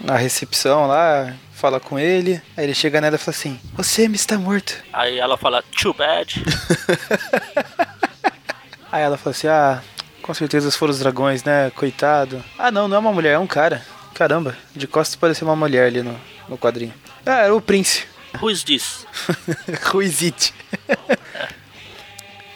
na 0.00 0.16
recepção 0.16 0.86
lá, 0.86 1.34
fala 1.56 1.80
com 1.80 1.98
ele, 1.98 2.40
aí 2.54 2.64
ele 2.64 2.74
chega 2.74 3.00
nela 3.00 3.16
e 3.16 3.18
fala 3.18 3.34
assim, 3.34 3.58
você 3.72 4.06
me 4.08 4.16
está 4.16 4.38
morto. 4.38 4.74
Aí 4.92 5.18
ela 5.18 5.38
fala, 5.38 5.64
too 5.80 5.94
bad. 5.94 6.44
aí 8.92 9.02
ela 9.02 9.16
fala 9.16 9.34
assim, 9.34 9.48
ah, 9.48 9.82
com 10.20 10.34
certeza 10.34 10.70
foram 10.70 10.92
os 10.92 10.98
dragões, 10.98 11.42
né, 11.42 11.70
coitado. 11.70 12.44
Ah 12.58 12.70
não, 12.70 12.86
não 12.86 12.96
é 12.96 13.00
uma 13.00 13.12
mulher, 13.12 13.32
é 13.32 13.38
um 13.38 13.46
cara. 13.46 13.82
Caramba, 14.12 14.54
de 14.74 14.86
costas 14.86 15.16
parecia 15.16 15.46
uma 15.46 15.56
mulher 15.56 15.86
ali 15.86 16.02
no, 16.02 16.18
no 16.46 16.58
quadrinho. 16.58 16.92
Ah, 17.24 17.40
era 17.40 17.54
o 17.54 17.60
Prince. 17.60 18.04
Who 18.40 18.50
is 18.50 18.62
this? 18.62 19.06
Who 19.92 20.02
is 20.02 20.22
it? 20.22 20.54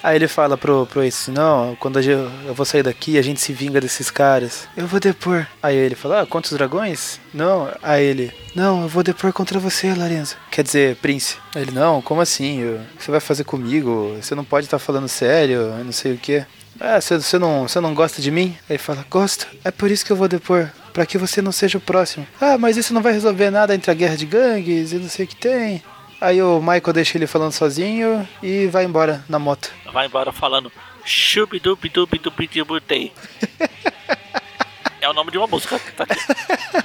Aí 0.03 0.17
ele 0.17 0.29
fala 0.29 0.57
pro, 0.57 0.87
pro 0.87 1.03
Ace, 1.03 1.31
não, 1.31 1.77
quando 1.77 2.01
eu, 2.01 2.31
eu 2.47 2.55
vou 2.55 2.65
sair 2.65 2.83
daqui, 2.83 3.19
a 3.19 3.23
gente 3.23 3.41
se 3.41 3.53
vinga 3.53 3.81
desses 3.81 4.11
caras. 4.11 4.69
Eu 4.77 4.87
vou 4.87 4.99
depor. 4.99 5.47
Aí 5.63 5.77
ele 5.77 5.95
fala, 5.95 6.23
ah, 6.23 6.27
contra 6.27 6.51
os 6.51 6.57
dragões? 6.57 7.21
Não. 7.35 7.69
Aí 7.83 8.05
ele, 8.05 8.33
não, 8.55 8.83
eu 8.83 8.89
vou 8.89 9.03
depor 9.03 9.33
contra 9.33 9.59
você, 9.59 9.93
Lorenzo. 9.93 10.37
Quer 10.51 10.63
dizer, 10.63 10.97
Prince. 10.97 11.37
Aí 11.55 11.63
ele, 11.63 11.73
não, 11.73 12.01
como 12.01 12.21
assim? 12.21 12.65
O 12.65 12.81
que 12.97 13.05
você 13.05 13.11
vai 13.11 13.21
fazer 13.21 13.45
comigo? 13.45 14.17
Você 14.21 14.35
não 14.35 14.45
pode 14.45 14.67
estar 14.67 14.79
tá 14.79 14.85
falando 14.85 15.09
sério, 15.09 15.73
não 15.85 15.93
sei 15.93 16.15
o 16.15 16.19
que. 16.19 16.45
Ah, 16.79 16.99
você, 17.01 17.39
não, 17.39 17.69
você 17.69 17.79
não 17.79 17.95
gosta 17.95 18.23
de 18.23 18.31
mim? 18.31 18.57
Aí 18.69 18.77
ele 18.77 18.79
fala, 18.79 19.05
gosto. 19.11 19.47
É 19.63 19.71
por 19.71 19.91
isso 19.91 20.05
que 20.05 20.11
eu 20.11 20.17
vou 20.17 20.29
depor 20.29 20.71
para 20.93 21.05
que 21.05 21.19
você 21.19 21.43
não 21.43 21.53
seja 21.53 21.79
o 21.79 21.81
próximo. 21.81 22.27
Ah, 22.41 22.57
mas 22.57 22.77
isso 22.77 22.95
não 22.95 23.03
vai 23.03 23.13
resolver 23.13 23.51
nada 23.51 23.75
entre 23.75 23.91
a 23.91 23.95
guerra 23.95 24.17
de 24.17 24.27
gangues 24.27 24.93
e 24.93 24.97
não 24.97 25.09
sei 25.09 25.25
o 25.25 25.29
que 25.29 25.37
tem. 25.37 25.83
Aí 26.21 26.43
o 26.43 26.61
Michael 26.61 26.93
deixa 26.93 27.17
ele 27.17 27.27
falando 27.27 27.53
sozinho 27.53 28.29
e 28.43 28.67
vai 28.67 28.85
embora 28.85 29.25
na 29.29 29.39
moto. 29.39 29.73
Vai 29.91 30.07
embora 30.07 30.31
falando 30.31 30.71
Shubidubidubidubidubi 31.05 33.13
É 35.01 35.09
o 35.09 35.15
nome 35.15 35.31
de 35.31 35.39
uma 35.39 35.47
música 35.47 35.79
que 35.79 35.93
tá 35.93 36.05
aqui. 36.05 36.85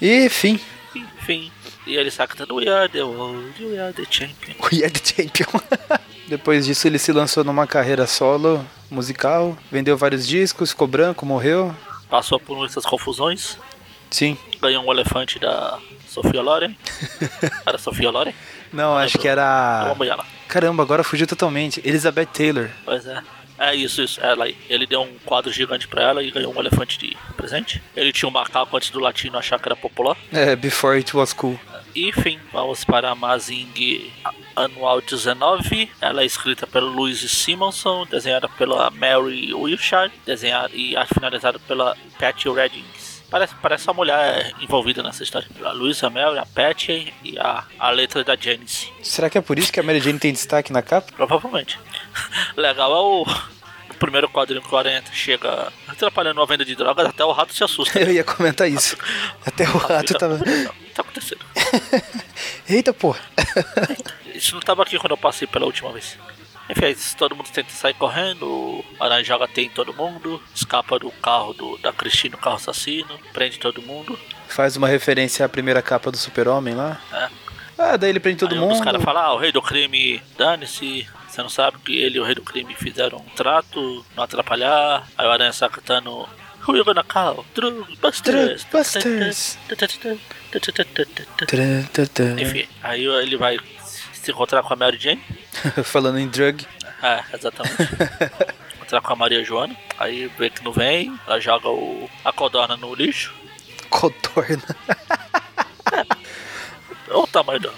E 0.00 0.28
fim. 0.28 0.60
Enfim. 0.94 1.50
E 1.84 1.96
ele 1.96 2.10
saca 2.10 2.36
tanto 2.36 2.54
We 2.54 2.68
are 2.68 2.88
the 2.88 3.02
world, 3.02 3.64
we 3.64 3.78
are 3.78 3.92
the 3.92 4.04
champion. 4.08 4.54
We 4.70 4.84
are 4.84 4.90
the 4.90 5.00
champion. 5.00 5.48
Depois 6.28 6.66
disso 6.66 6.86
ele 6.86 6.98
se 6.98 7.12
lançou 7.12 7.42
numa 7.42 7.66
carreira 7.66 8.06
solo 8.06 8.64
musical, 8.90 9.56
vendeu 9.70 9.96
vários 9.96 10.26
discos, 10.26 10.70
ficou 10.70 10.86
branco, 10.86 11.26
morreu. 11.26 11.74
Passou 12.08 12.38
por 12.38 12.56
muitas 12.56 12.84
confusões. 12.84 13.58
Sim. 14.10 14.38
Ganhou 14.60 14.84
um 14.84 14.92
elefante 14.92 15.40
da 15.40 15.78
Sofia 16.22 16.40
Loren. 16.40 16.74
Era 17.66 17.76
Sofia 17.76 18.10
Loren? 18.10 18.34
Não, 18.72 18.92
Não 18.92 18.98
acho 18.98 19.18
que 19.18 19.28
era. 19.28 19.92
Uma. 19.94 20.24
Caramba, 20.48 20.82
agora 20.82 21.04
fugiu 21.04 21.26
totalmente. 21.26 21.80
Elizabeth 21.84 22.26
Taylor. 22.26 22.70
Pois 22.86 23.06
é. 23.06 23.22
É 23.58 23.74
isso, 23.74 24.02
isso. 24.02 24.20
Ela 24.20 24.46
aí. 24.46 24.56
Ele 24.68 24.86
deu 24.86 25.02
um 25.02 25.14
quadro 25.24 25.52
gigante 25.52 25.86
pra 25.86 26.02
ela 26.02 26.22
e 26.22 26.30
ganhou 26.30 26.54
um 26.54 26.58
elefante 26.58 26.98
de 26.98 27.16
presente. 27.36 27.82
Ele 27.94 28.12
tinha 28.12 28.28
um 28.28 28.32
macaco 28.32 28.74
antes 28.76 28.88
do 28.90 28.98
latino 28.98 29.36
achar 29.38 29.58
que 29.58 29.68
era 29.68 29.76
popular. 29.76 30.16
É, 30.32 30.56
before 30.56 30.96
it 30.96 31.14
was 31.14 31.34
cool. 31.34 31.58
Enfim, 31.94 32.38
vamos 32.52 32.84
para 32.84 33.10
a 33.10 33.14
Mazing 33.14 34.10
Anual 34.54 35.00
19. 35.02 35.90
Ela 36.00 36.22
é 36.22 36.26
escrita 36.26 36.66
pelo 36.66 36.88
Louis 36.88 37.18
Simonson, 37.30 38.06
desenhada 38.06 38.48
pela 38.48 38.90
Mary 38.90 39.52
Wilshire, 39.52 40.12
desenhada 40.24 40.70
e 40.74 40.94
finalizada 41.12 41.58
pela 41.58 41.96
Patty 42.18 42.48
Reddings. 42.50 43.05
Parece, 43.30 43.54
parece 43.60 43.88
uma 43.88 43.94
mulher 43.94 44.52
envolvida 44.60 45.02
nessa 45.02 45.22
história. 45.22 45.48
A 45.64 45.72
Luisa 45.72 46.08
Mel, 46.08 46.38
a 46.38 46.46
Patty 46.46 47.12
e 47.24 47.38
a, 47.38 47.64
a 47.78 47.90
letra 47.90 48.22
da 48.22 48.36
Janice. 48.36 48.92
Será 49.02 49.28
que 49.28 49.36
é 49.36 49.40
por 49.40 49.58
isso 49.58 49.72
que 49.72 49.80
a 49.80 49.82
Mary 49.82 50.00
Jane 50.00 50.18
tem 50.18 50.32
destaque 50.32 50.72
na 50.72 50.80
capa? 50.82 51.12
Provavelmente. 51.12 51.78
Legal 52.56 52.92
é 52.92 53.00
o, 53.00 53.22
o 53.90 53.94
primeiro 53.98 54.28
quadrinho 54.28 54.62
que 54.62 54.72
o 54.72 54.78
Aranha 54.78 55.02
chega 55.12 55.72
atrapalhando 55.88 56.40
uma 56.40 56.46
venda 56.46 56.64
de 56.64 56.76
drogas, 56.76 57.06
até 57.06 57.24
o 57.24 57.32
rato 57.32 57.52
se 57.52 57.64
assusta. 57.64 57.98
Eu 57.98 58.12
ia 58.12 58.22
comentar 58.24 58.70
isso. 58.70 58.96
Até 59.44 59.64
o 59.64 59.76
rato 59.76 60.14
tava. 60.14 60.38
Tá 60.94 61.02
acontecendo? 61.02 61.40
Eita 62.68 62.92
porra. 62.92 63.20
Isso 64.34 64.54
não 64.54 64.60
tava 64.60 64.82
aqui 64.82 64.98
quando 64.98 65.12
eu 65.12 65.16
passei 65.18 65.48
pela 65.48 65.66
última 65.66 65.92
vez. 65.92 66.16
Enfim, 66.68 66.96
todo 67.16 67.36
mundo 67.36 67.48
tenta 67.52 67.70
sair 67.70 67.94
correndo, 67.94 68.44
o 68.44 68.84
Aranha 68.98 69.22
joga 69.22 69.46
tem 69.46 69.68
todo 69.68 69.94
mundo, 69.94 70.42
escapa 70.54 70.98
do 70.98 71.10
carro 71.12 71.52
do, 71.52 71.78
da 71.78 71.92
Cristina, 71.92 72.36
o 72.36 72.38
carro 72.38 72.56
assassino, 72.56 73.18
prende 73.32 73.58
todo 73.58 73.80
mundo. 73.82 74.18
Faz 74.48 74.76
uma 74.76 74.88
referência 74.88 75.46
à 75.46 75.48
primeira 75.48 75.80
capa 75.80 76.10
do 76.10 76.16
Super-Homem 76.16 76.74
lá. 76.74 77.00
É. 77.12 77.28
Ah, 77.78 77.96
daí 77.96 78.10
ele 78.10 78.20
prende 78.20 78.38
todo 78.38 78.54
Aí 78.54 78.58
mundo. 78.58 78.72
Os 78.72 78.80
caras 78.80 79.02
falam, 79.02 79.22
ah, 79.22 79.34
o 79.34 79.38
rei 79.38 79.52
do 79.52 79.62
crime, 79.62 80.22
dane-se. 80.36 81.06
Você 81.28 81.42
não 81.42 81.48
sabe 81.50 81.78
que 81.84 81.98
ele 81.98 82.16
e 82.16 82.20
o 82.20 82.24
rei 82.24 82.34
do 82.34 82.42
crime 82.42 82.74
fizeram 82.74 83.18
um 83.18 83.34
trato, 83.36 84.04
não 84.16 84.24
atrapalhar. 84.24 85.06
Aí 85.16 85.26
o 85.26 85.30
Aranha 85.30 85.52
sacatando. 85.52 86.26
Who 86.66 86.76
you 86.76 86.84
gonna 86.84 87.04
call? 87.04 87.44
Drug 87.54 87.96
Busters. 87.98 88.64
Drug 88.64 88.72
Busters. 88.72 89.58
Enfim, 92.40 92.66
aí 92.82 93.04
ele 93.04 93.36
vai 93.36 93.58
se 94.12 94.30
encontrar 94.32 94.62
com 94.62 94.72
a 94.72 94.76
Mary 94.76 94.98
Jane. 94.98 95.22
Falando 95.84 96.18
em 96.18 96.28
drug. 96.28 96.66
É, 97.02 97.22
exatamente. 97.34 97.76
encontrar 98.86 99.00
com 99.00 99.12
a 99.12 99.16
Maria 99.16 99.44
Joana. 99.44 99.76
Aí 99.98 100.28
vê 100.38 100.48
que 100.48 100.64
não 100.64 100.72
vem, 100.72 101.18
ela 101.26 101.40
joga 101.40 101.68
o, 101.68 102.08
a 102.24 102.32
codorna 102.32 102.76
no 102.76 102.94
lixo. 102.94 103.34
Codorna. 103.90 104.62
é. 105.92 106.06
Olha 107.08 107.18
o 107.18 107.26
tamanho 107.26 107.60
dela. 107.60 107.74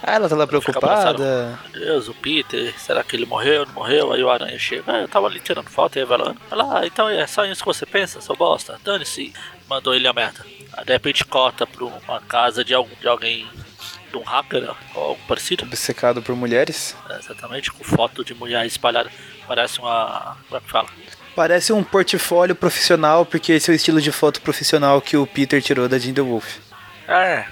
Ah, 0.00 0.14
ela 0.14 0.28
tá 0.28 0.36
lá 0.36 0.46
preocupada. 0.46 1.58
Meu 1.72 1.80
Deus, 1.80 2.08
o 2.08 2.14
Peter, 2.14 2.72
será 2.78 3.02
que 3.02 3.16
ele 3.16 3.26
morreu? 3.26 3.66
Não 3.66 3.72
morreu? 3.72 4.12
Aí 4.12 4.22
o 4.22 4.30
Aranha 4.30 4.58
chega. 4.58 4.84
Ah, 4.86 5.00
eu 5.00 5.08
tava 5.08 5.26
ali 5.26 5.40
tirando 5.40 5.68
foto 5.68 5.96
e 5.96 5.98
revelando. 5.98 6.40
Ela, 6.50 6.80
ah, 6.80 6.86
então 6.86 7.08
é 7.08 7.26
só 7.26 7.44
isso 7.44 7.62
que 7.62 7.66
você 7.66 7.84
pensa, 7.84 8.20
seu 8.20 8.36
bosta? 8.36 8.78
Dane-se. 8.84 9.32
Mandou 9.68 9.94
ele 9.94 10.06
a 10.06 10.12
merda. 10.12 10.46
Aí 10.72 10.84
de 10.84 10.92
repente 10.92 11.24
corta 11.24 11.66
pra 11.66 11.84
uma 11.84 12.20
casa 12.20 12.64
de, 12.64 12.72
algum, 12.74 12.94
de 13.00 13.08
alguém 13.08 13.48
de 14.10 14.16
um 14.16 14.22
hacker 14.22 14.74
ou 14.94 15.02
algo 15.02 15.20
parecido. 15.26 15.64
Obcecado 15.64 16.22
por 16.22 16.34
mulheres? 16.34 16.96
É, 17.08 17.18
exatamente, 17.18 17.70
com 17.70 17.84
foto 17.84 18.24
de 18.24 18.34
mulher 18.34 18.64
espalhada. 18.66 19.10
Parece 19.46 19.78
uma. 19.78 20.36
Como 20.48 20.58
é 20.58 20.60
que 20.60 20.70
fala? 20.70 20.88
Parece 21.34 21.72
um 21.72 21.84
portfólio 21.84 22.54
profissional, 22.54 23.24
porque 23.24 23.52
esse 23.52 23.70
é 23.70 23.72
o 23.72 23.76
estilo 23.76 24.00
de 24.00 24.10
foto 24.10 24.40
profissional 24.40 25.00
que 25.00 25.16
o 25.16 25.26
Peter 25.26 25.62
tirou 25.62 25.88
da 25.88 25.98
The 25.98 26.20
Wolf. 26.20 26.58
É, 27.06 27.46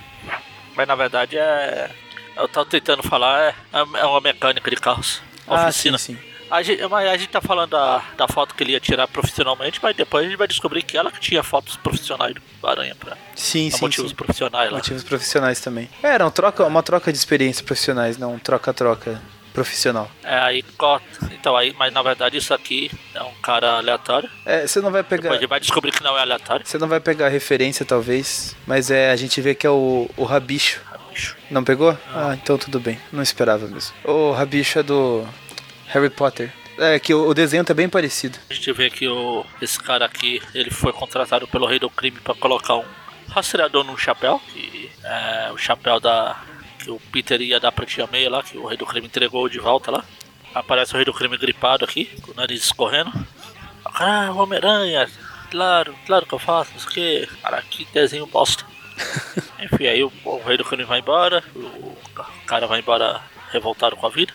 mas 0.75 0.87
na 0.87 0.95
verdade 0.95 1.38
é. 1.38 1.90
Eu 2.37 2.47
tava 2.49 2.66
tentando 2.66 3.03
falar, 3.03 3.55
é, 3.73 3.79
é 3.79 4.05
uma 4.05 4.21
mecânica 4.21 4.69
de 4.69 4.77
carros. 4.77 5.23
Ah, 5.47 5.69
oficina. 5.69 5.97
sim, 5.97 6.14
sim. 6.14 6.36
A 6.51 6.63
gente, 6.63 6.87
mas 6.87 7.09
a 7.09 7.17
gente 7.17 7.29
tá 7.29 7.41
falando 7.41 7.71
da, 7.71 8.03
da 8.17 8.29
foto 8.29 8.55
que 8.55 8.63
ele 8.63 8.73
ia 8.73 8.81
tirar 8.81 9.09
profissionalmente, 9.09 9.81
mas 9.83 9.97
depois 9.97 10.25
a 10.25 10.29
gente 10.29 10.39
vai 10.39 10.47
descobrir 10.47 10.83
que 10.83 10.97
ela 10.97 11.11
que 11.11 11.21
tinha 11.21 11.43
fotos 11.43 11.77
profissionais 11.77 12.35
do 12.35 12.67
Aranha 12.67 12.95
pra, 12.95 13.17
sim, 13.35 13.69
pra 13.69 13.79
sim, 13.79 13.85
motivos 13.85 14.11
sim. 14.11 14.17
profissionais 14.17 14.71
lá. 14.71 14.77
Motivos 14.77 15.03
profissionais 15.03 15.61
também. 15.61 15.91
É, 16.03 16.09
era 16.09 16.27
um 16.27 16.31
troca, 16.31 16.65
uma 16.65 16.83
troca 16.83 17.13
de 17.13 17.19
experiências 17.19 17.63
profissionais, 17.63 18.17
não 18.17 18.39
troca-troca 18.39 19.21
profissional. 19.53 20.11
É, 20.23 20.39
aí 20.39 20.63
corta. 20.77 21.07
Então, 21.33 21.57
aí, 21.57 21.75
mas 21.79 21.93
na 21.93 22.03
verdade 22.03 22.37
isso 22.37 22.53
aqui 22.53 22.91
é 23.15 23.23
um 23.23 23.33
cara 23.43 23.79
aleatório. 23.79 24.29
É, 24.45 24.67
você 24.67 24.81
não 24.81 24.91
vai 24.91 25.03
pegar. 25.03 25.23
Depois 25.23 25.39
a 25.39 25.41
gente 25.41 25.49
vai 25.49 25.61
descobrir 25.61 25.93
que 25.93 26.03
não 26.03 26.17
é 26.17 26.21
aleatório. 26.21 26.67
Você 26.67 26.77
não 26.77 26.87
vai 26.87 27.01
pegar 27.01 27.29
referência, 27.29 27.85
talvez, 27.85 28.55
mas 28.67 28.91
é 28.91 29.11
a 29.11 29.17
gente 29.17 29.41
vê 29.41 29.55
que 29.55 29.67
é 29.67 29.71
o, 29.71 30.09
o 30.17 30.25
Rabicho. 30.25 30.83
Rabicho. 30.85 31.37
Não 31.51 31.65
pegou? 31.65 31.97
Ah, 32.15 32.35
então 32.41 32.59
tudo 32.59 32.79
bem. 32.79 33.01
Não 33.11 33.23
esperava 33.23 33.67
mesmo. 33.67 33.95
O 34.05 34.33
Rabicho 34.33 34.79
é 34.79 34.83
do 34.83 35.27
Harry 35.88 36.11
Potter. 36.11 36.53
É, 36.79 36.99
que 36.99 37.14
o, 37.14 37.29
o 37.29 37.35
desenho 37.35 37.64
tá 37.64 37.72
bem 37.72 37.88
parecido. 37.88 38.38
A 38.51 38.55
gente 38.55 38.70
vê 38.72 38.90
que 38.90 39.09
o, 39.09 39.44
esse 39.62 39.81
cara 39.81 40.05
aqui, 40.05 40.42
ele 40.55 40.70
foi 40.70 40.92
contratado 40.92 41.49
pelo 41.49 41.66
rei 41.66 41.79
do 41.79 41.88
crime 41.88 42.18
para 42.20 42.35
colocar 42.35 42.77
um 42.77 42.85
rastreador 43.31 43.83
num 43.85 43.96
chapéu. 43.96 44.40
Que 44.53 44.90
é 45.03 45.51
o 45.53 45.57
chapéu 45.57 45.99
da. 45.99 46.37
que 46.79 46.90
o 46.90 47.01
Peter 47.11 47.40
ia 47.40 47.59
dar 47.59 47.72
pra 47.72 47.87
tia 47.87 48.07
Meia 48.07 48.29
lá, 48.29 48.42
que 48.42 48.59
o 48.59 48.66
rei 48.66 48.77
do 48.77 48.87
crime 48.87 49.07
entregou 49.07 49.49
de 49.49 49.59
volta 49.59 49.90
lá. 49.90 50.05
Aparece 50.55 50.92
o 50.92 50.96
rei 50.96 51.05
do 51.05 51.14
crime 51.14 51.37
gripado 51.37 51.85
aqui, 51.85 52.07
com 52.22 52.33
o 52.33 52.35
nariz 52.35 52.62
escorrendo. 52.62 53.12
ah, 53.85 54.31
Homem-Aranha, 54.33 55.09
claro, 55.51 55.94
claro 56.07 56.27
que 56.27 56.33
eu 56.35 56.38
faço, 56.38 56.72
não 56.72 56.81
sei 56.81 56.88
o 56.88 57.27
que. 57.27 57.37
Cara, 57.42 57.62
que 57.62 57.85
desenho 57.92 58.27
bosta. 58.27 58.64
Enfim, 59.61 59.87
aí 59.87 60.03
o, 60.03 60.12
o 60.25 60.42
rei 60.42 60.57
do 60.57 60.64
crime 60.64 60.85
vai 60.85 61.01
embora, 61.01 61.42
o 61.55 61.96
cara 62.46 62.66
vai 62.66 62.81
embora 62.81 63.20
revoltado 63.51 63.96
com 63.96 64.07
a 64.07 64.11
vida. 64.11 64.33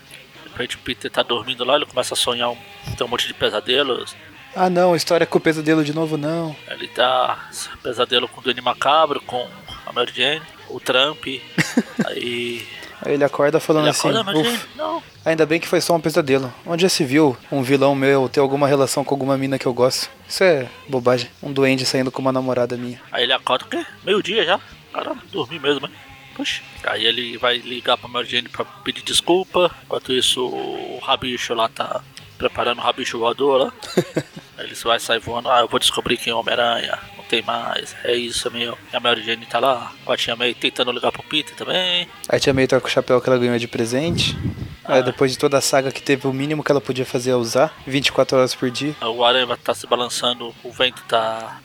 Repente 0.61 0.75
o 0.75 0.79
Peter 0.79 1.09
tá 1.09 1.23
dormindo 1.23 1.63
lá, 1.65 1.75
ele 1.75 1.87
começa 1.87 2.13
a 2.13 2.17
sonhar 2.17 2.51
um, 2.51 2.57
tem 2.95 3.05
um 3.05 3.09
monte 3.09 3.25
de 3.27 3.33
pesadelos. 3.33 4.15
Ah 4.55 4.69
não, 4.69 4.95
história 4.95 5.25
com 5.25 5.39
o 5.39 5.41
pesadelo 5.41 5.83
de 5.83 5.91
novo 5.91 6.17
não. 6.17 6.55
Ele 6.67 6.87
tá 6.87 7.49
pesadelo 7.81 8.27
com 8.27 8.41
o 8.41 8.43
Danny 8.43 8.61
Macabro, 8.61 9.19
com 9.21 9.47
a 9.87 9.91
Mary 9.91 10.11
Jane, 10.13 10.41
o 10.69 10.79
Trump. 10.79 11.25
aí 12.05 12.67
Aí 13.03 13.13
ele 13.13 13.23
acorda 13.23 13.59
falando 13.59 13.85
ele 13.85 13.89
assim, 13.89 14.09
acorda, 14.09 14.23
Mary 14.23 14.37
"Uf, 14.39 14.49
Jane, 14.51 14.61
não. 14.75 15.03
ainda 15.25 15.45
bem 15.47 15.59
que 15.59 15.67
foi 15.67 15.81
só 15.81 15.95
um 15.95 15.99
pesadelo. 16.01 16.53
Onde 16.63 16.83
já 16.83 16.89
se 16.89 17.03
viu 17.03 17.35
um 17.51 17.63
vilão 17.63 17.95
meu 17.95 18.29
ter 18.29 18.39
alguma 18.39 18.67
relação 18.67 19.03
com 19.03 19.15
alguma 19.15 19.35
mina 19.35 19.57
que 19.57 19.65
eu 19.65 19.73
gosto? 19.73 20.11
Isso 20.29 20.43
é 20.43 20.67
bobagem. 20.87 21.27
Um 21.41 21.51
duende 21.51 21.87
saindo 21.87 22.11
com 22.11 22.21
uma 22.21 22.31
namorada 22.31 22.77
minha. 22.77 23.01
Aí 23.11 23.23
ele 23.23 23.33
acorda, 23.33 23.65
o 23.65 23.67
quê? 23.67 23.83
Meio-dia 24.03 24.45
já? 24.45 24.59
Caramba, 24.93 25.23
dormi 25.31 25.57
mesmo, 25.57 25.87
hein? 25.87 25.93
Puxa. 26.41 26.61
Aí 26.85 27.05
ele 27.05 27.37
vai 27.37 27.57
ligar 27.57 27.97
pra 27.97 28.07
Mary 28.09 28.27
Jane 28.27 28.49
pra 28.49 28.65
pedir 28.65 29.03
desculpa. 29.03 29.69
Enquanto 29.85 30.11
isso, 30.11 30.43
o 30.43 30.99
Rabicho 31.03 31.53
lá 31.53 31.69
tá 31.69 32.01
preparando 32.37 32.79
o 32.79 32.81
Rabicho 32.81 33.19
voador 33.19 33.65
lá. 33.65 33.73
Aí 34.57 34.65
ele 34.65 34.75
vai 34.75 34.99
sair 34.99 35.19
voando. 35.19 35.49
Ah, 35.49 35.59
eu 35.59 35.67
vou 35.67 35.79
descobrir 35.79 36.17
quem 36.17 36.31
é 36.31 36.35
o 36.35 36.39
Homem-Aranha. 36.39 36.97
Não 37.15 37.23
tem 37.25 37.43
mais. 37.43 37.95
É 38.03 38.15
isso, 38.15 38.49
meu. 38.49 38.75
E 38.91 38.95
a 38.95 38.99
Mary 38.99 39.23
Jane 39.23 39.45
tá 39.45 39.59
lá. 39.59 39.91
Com 40.03 40.11
a 40.11 40.17
tia 40.17 40.35
May 40.35 40.53
tentando 40.55 40.91
ligar 40.91 41.11
pro 41.11 41.21
Peter 41.23 41.55
também. 41.55 42.07
A 42.27 42.39
tia 42.39 42.53
May 42.53 42.65
tá 42.65 42.79
com 42.81 42.87
o 42.87 42.91
chapéu 42.91 43.21
que 43.21 43.29
ela 43.29 43.37
ganhou 43.37 43.57
de 43.59 43.67
presente. 43.67 44.35
Aí 44.83 44.99
Ah. 44.99 45.01
depois 45.01 45.31
de 45.31 45.37
toda 45.37 45.59
a 45.59 45.61
saga 45.61 45.91
que 45.91 46.01
teve, 46.01 46.27
o 46.27 46.33
mínimo 46.33 46.63
que 46.63 46.71
ela 46.71 46.81
podia 46.81 47.05
fazer 47.05 47.29
é 47.31 47.35
usar. 47.35 47.71
24 47.85 48.37
horas 48.37 48.55
por 48.55 48.69
dia. 48.71 48.95
O 49.01 49.23
Aranha 49.23 49.55
tá 49.63 49.73
se 49.75 49.85
balançando. 49.85 50.53
O 50.63 50.71
vento 50.71 51.03
tá. 51.07 51.59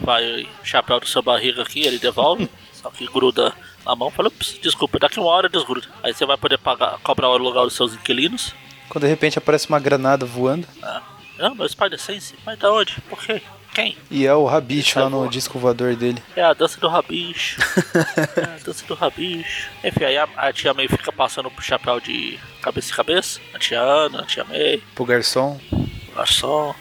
Vai 0.00 0.42
o 0.62 0.64
chapéu 0.64 1.00
do 1.00 1.06
seu 1.08 1.22
barriga 1.22 1.62
aqui. 1.62 1.80
Ele 1.84 1.98
devolve. 1.98 2.48
Só 2.72 2.90
que 2.90 3.06
gruda 3.06 3.52
na 3.84 3.94
mão. 3.96 4.10
Fala, 4.10 4.28
"Ups, 4.28 4.58
desculpa, 4.62 4.98
daqui 4.98 5.18
uma 5.20 5.28
hora 5.30 5.48
desgruda. 5.48 5.86
Aí 6.02 6.12
você 6.14 6.24
vai 6.26 6.36
poder 6.36 6.58
pagar, 6.58 6.98
cobrar 7.02 7.28
o 7.28 7.36
lugar 7.36 7.64
dos 7.64 7.74
seus 7.74 7.94
inquilinos. 7.94 8.54
Quando 8.88 9.04
de 9.04 9.10
repente 9.10 9.38
aparece 9.38 9.68
uma 9.68 9.78
granada 9.80 10.26
voando. 10.26 10.66
Ah, 10.82 11.02
não, 11.38 11.54
meu 11.54 11.68
Spider 11.68 11.98
Sense? 11.98 12.34
Mas 12.44 12.58
da 12.58 12.72
onde? 12.72 13.00
Por 13.08 13.18
quê? 13.20 13.40
Quem? 13.74 13.96
E 14.10 14.26
é 14.26 14.34
o 14.34 14.44
rabicho 14.44 14.98
lá 14.98 15.06
no 15.06 15.12
salvou. 15.12 15.30
disco 15.30 15.58
voador 15.58 15.96
dele. 15.96 16.22
É 16.36 16.42
a 16.42 16.52
dança 16.52 16.78
do 16.78 16.88
rabicho. 16.88 17.58
é 18.36 18.42
a 18.44 18.58
dança 18.62 18.84
do 18.86 18.92
rabicho. 18.92 19.70
Enfim, 19.82 20.04
aí 20.04 20.18
a, 20.18 20.28
a 20.36 20.52
tia 20.52 20.74
May 20.74 20.86
fica 20.88 21.10
passando 21.10 21.50
pro 21.50 21.64
chapéu 21.64 21.98
de 21.98 22.38
cabeça 22.60 22.92
em 22.92 22.94
cabeça. 22.96 23.40
A 23.54 23.58
tia 23.58 23.80
Ana, 23.80 24.20
a 24.20 24.26
tia 24.26 24.44
May, 24.44 24.82
Pro 24.94 25.06
garçom. 25.06 25.58
garçom. 26.14 26.74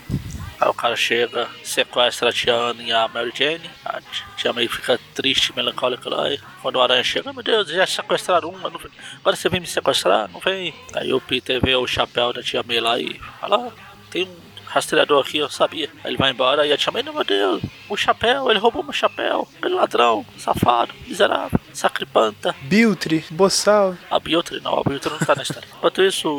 Aí 0.61 0.67
o 0.69 0.73
cara 0.75 0.95
chega, 0.95 1.49
sequestra 1.63 2.29
a 2.29 2.31
tia 2.31 2.53
Ana 2.53 2.83
e 2.83 2.91
a 2.91 3.07
Mary 3.07 3.31
Jane. 3.35 3.67
A 3.83 3.99
tia- 4.37 4.53
May 4.53 4.67
fica 4.67 4.99
triste, 5.15 5.51
melancólica 5.55 6.07
lá. 6.07 6.29
E 6.31 6.37
quando 6.61 6.75
o 6.75 6.81
aranha 6.81 7.03
chega, 7.03 7.33
meu 7.33 7.41
Deus, 7.41 7.67
já 7.69 7.87
sequestraram 7.87 8.49
uma. 8.49 8.67
Agora 8.67 9.35
você 9.35 9.49
vem 9.49 9.59
me 9.59 9.65
sequestrar? 9.65 10.29
Não 10.31 10.39
vem. 10.39 10.71
Aí 10.93 11.11
o 11.11 11.19
Peter 11.19 11.59
vê 11.59 11.75
o 11.75 11.87
chapéu 11.87 12.31
da 12.31 12.43
tia 12.43 12.61
May 12.61 12.79
lá 12.79 12.99
e 12.99 13.19
fala: 13.39 13.69
"Ah, 13.69 13.71
tem 14.11 14.23
um 14.23 14.50
rastreador 14.71 15.21
aqui, 15.21 15.37
eu 15.37 15.49
sabia. 15.49 15.89
Aí 16.03 16.11
ele 16.11 16.17
vai 16.17 16.31
embora 16.31 16.65
e 16.65 16.71
a 16.71 16.77
tia 16.77 16.91
não, 17.03 17.13
meu 17.13 17.23
Deus, 17.23 17.61
o 17.89 17.97
chapéu, 17.97 18.49
ele 18.49 18.59
roubou 18.59 18.83
meu 18.83 18.93
chapéu. 18.93 19.47
Ele 19.63 19.73
é 19.73 19.77
ladrão, 19.77 20.25
safado, 20.37 20.93
miserável, 21.07 21.59
sacripanta. 21.73 22.55
Biltre, 22.61 23.23
boçal. 23.29 23.97
A 24.09 24.19
Biltre 24.19 24.61
não, 24.61 24.79
a 24.79 24.83
Biltre 24.83 25.11
não 25.11 25.19
tá 25.19 25.35
na 25.35 25.43
história. 25.43 25.67
Enquanto 25.77 26.01
isso, 26.01 26.29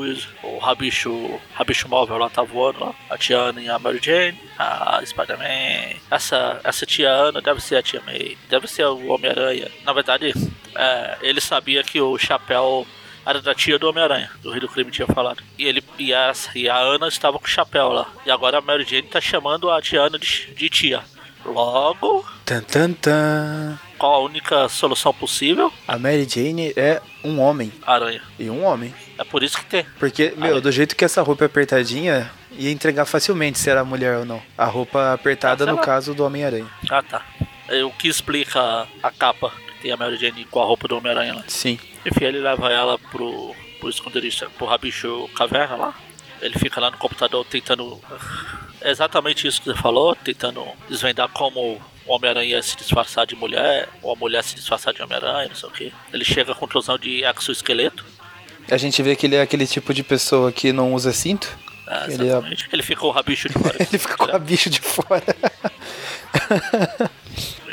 o, 0.42 0.56
o 0.56 0.58
Rabicho, 0.58 1.40
Rabicho 1.54 1.88
móvel 1.88 2.16
lá 2.16 2.30
tá 2.30 2.42
voando 2.42 2.80
lá. 2.80 2.94
A 3.10 3.18
tia 3.18 3.36
Ana 3.36 3.60
e 3.60 3.68
a 3.68 3.78
Mary 3.78 4.00
Jane, 4.02 4.38
a 4.58 5.00
Spider-Man. 5.04 5.98
Essa, 6.10 6.60
essa 6.64 6.86
tia 6.86 7.10
Ana 7.10 7.40
deve 7.40 7.60
ser 7.60 7.76
a 7.76 7.82
tia 7.82 8.02
May, 8.06 8.38
deve 8.48 8.66
ser 8.66 8.86
o 8.86 9.08
Homem-Aranha. 9.08 9.70
Na 9.84 9.92
verdade, 9.92 10.32
é, 10.74 11.18
ele 11.20 11.40
sabia 11.40 11.82
que 11.82 12.00
o 12.00 12.16
chapéu 12.16 12.86
era 13.24 13.40
da 13.40 13.54
tia 13.54 13.78
do 13.78 13.88
Homem-Aranha, 13.88 14.30
do 14.42 14.50
Rei 14.50 14.60
do 14.60 14.68
Crime 14.68 14.90
tinha 14.90 15.06
falado. 15.06 15.42
E, 15.58 15.64
ele, 15.64 15.82
e, 15.98 16.12
a, 16.12 16.32
e 16.54 16.68
a 16.68 16.76
Ana 16.78 17.08
estava 17.08 17.38
com 17.38 17.44
o 17.44 17.48
chapéu 17.48 17.88
lá. 17.90 18.08
E 18.26 18.30
agora 18.30 18.58
a 18.58 18.60
Mary 18.60 18.84
Jane 18.84 19.02
tá 19.08 19.20
chamando 19.20 19.70
a 19.70 19.80
tia 19.80 20.00
Ana 20.02 20.18
de, 20.18 20.52
de 20.54 20.68
tia. 20.68 21.02
Logo, 21.44 22.24
Tan, 22.44 22.60
tan, 22.62 22.92
tan. 22.92 23.78
qual 23.98 24.14
a 24.14 24.18
única 24.20 24.68
solução 24.68 25.12
possível? 25.12 25.72
A 25.88 25.98
Mary 25.98 26.26
Jane 26.28 26.72
é 26.76 27.00
um 27.24 27.40
homem. 27.40 27.72
Aranha. 27.84 28.22
E 28.38 28.48
um 28.48 28.64
homem. 28.64 28.94
É 29.18 29.24
por 29.24 29.42
isso 29.42 29.58
que 29.58 29.64
tem. 29.66 29.84
Porque, 29.98 30.32
meu, 30.36 30.54
Ai. 30.56 30.60
do 30.60 30.70
jeito 30.70 30.94
que 30.96 31.04
essa 31.04 31.20
roupa 31.22 31.44
é 31.44 31.46
apertadinha, 31.46 32.30
ia 32.52 32.70
entregar 32.70 33.04
facilmente 33.06 33.58
se 33.58 33.68
era 33.68 33.84
mulher 33.84 34.18
ou 34.18 34.24
não. 34.24 34.42
A 34.56 34.64
roupa 34.66 35.12
apertada, 35.12 35.64
Ah, 35.64 35.66
no 35.66 35.76
lá. 35.76 35.82
caso 35.82 36.14
do 36.14 36.24
Homem-Aranha. 36.24 36.70
Ah, 36.90 37.02
tá. 37.02 37.22
É 37.68 37.82
o 37.84 37.90
que 37.90 38.06
explica 38.08 38.86
a 39.02 39.10
capa 39.10 39.50
que 39.66 39.82
tem 39.82 39.92
a 39.92 39.96
Mary 39.96 40.16
Jane 40.16 40.44
com 40.44 40.60
a 40.62 40.64
roupa 40.64 40.86
do 40.88 40.96
Homem-Aranha 40.96 41.34
lá. 41.34 41.44
Sim. 41.48 41.78
Enfim, 42.04 42.24
ele 42.24 42.40
leva 42.40 42.70
ela 42.70 42.98
pro, 42.98 43.54
pro 43.78 43.88
esconderijo, 43.88 44.50
pro 44.58 44.66
Rabicho 44.66 45.28
Caverna 45.36 45.76
lá. 45.76 45.94
Ele 46.40 46.58
fica 46.58 46.80
lá 46.80 46.90
no 46.90 46.98
computador 46.98 47.44
tentando. 47.44 48.00
É 48.80 48.90
exatamente 48.90 49.46
isso 49.46 49.62
que 49.62 49.70
você 49.70 49.78
falou, 49.78 50.14
tentando 50.16 50.64
desvendar 50.88 51.28
como 51.28 51.80
o 52.04 52.12
Homem-Aranha 52.14 52.60
se 52.62 52.76
disfarçar 52.76 53.26
de 53.26 53.36
mulher, 53.36 53.88
ou 54.02 54.12
a 54.12 54.16
mulher 54.16 54.42
se 54.42 54.54
disfarçar 54.56 54.92
de 54.92 55.02
Homem-Aranha, 55.02 55.48
não 55.48 55.54
sei 55.54 55.68
o 55.68 55.72
que. 55.72 55.92
Ele 56.12 56.24
chega 56.24 56.52
à 56.52 56.54
conclusão 56.54 56.98
de 56.98 57.22
exoesqueleto. 57.24 58.04
A 58.70 58.76
gente 58.76 59.02
vê 59.02 59.14
que 59.14 59.26
ele 59.26 59.36
é 59.36 59.42
aquele 59.42 59.66
tipo 59.66 59.92
de 59.94 60.02
pessoa 60.02 60.50
que 60.52 60.72
não 60.72 60.94
usa 60.94 61.12
cinto. 61.12 61.48
Ah, 61.86 62.06
Ele 62.08 62.28
é-. 62.28 62.42
Ele 62.72 62.82
fica 62.82 63.04
o 63.06 63.10
rabicho 63.10 63.48
de 63.48 63.54
fora. 63.54 63.76
Ele 63.78 63.98
fica 63.98 64.16
com 64.16 64.34
a 64.34 64.38
bicho 64.38 64.70
de 64.70 64.80
fora. 64.80 65.24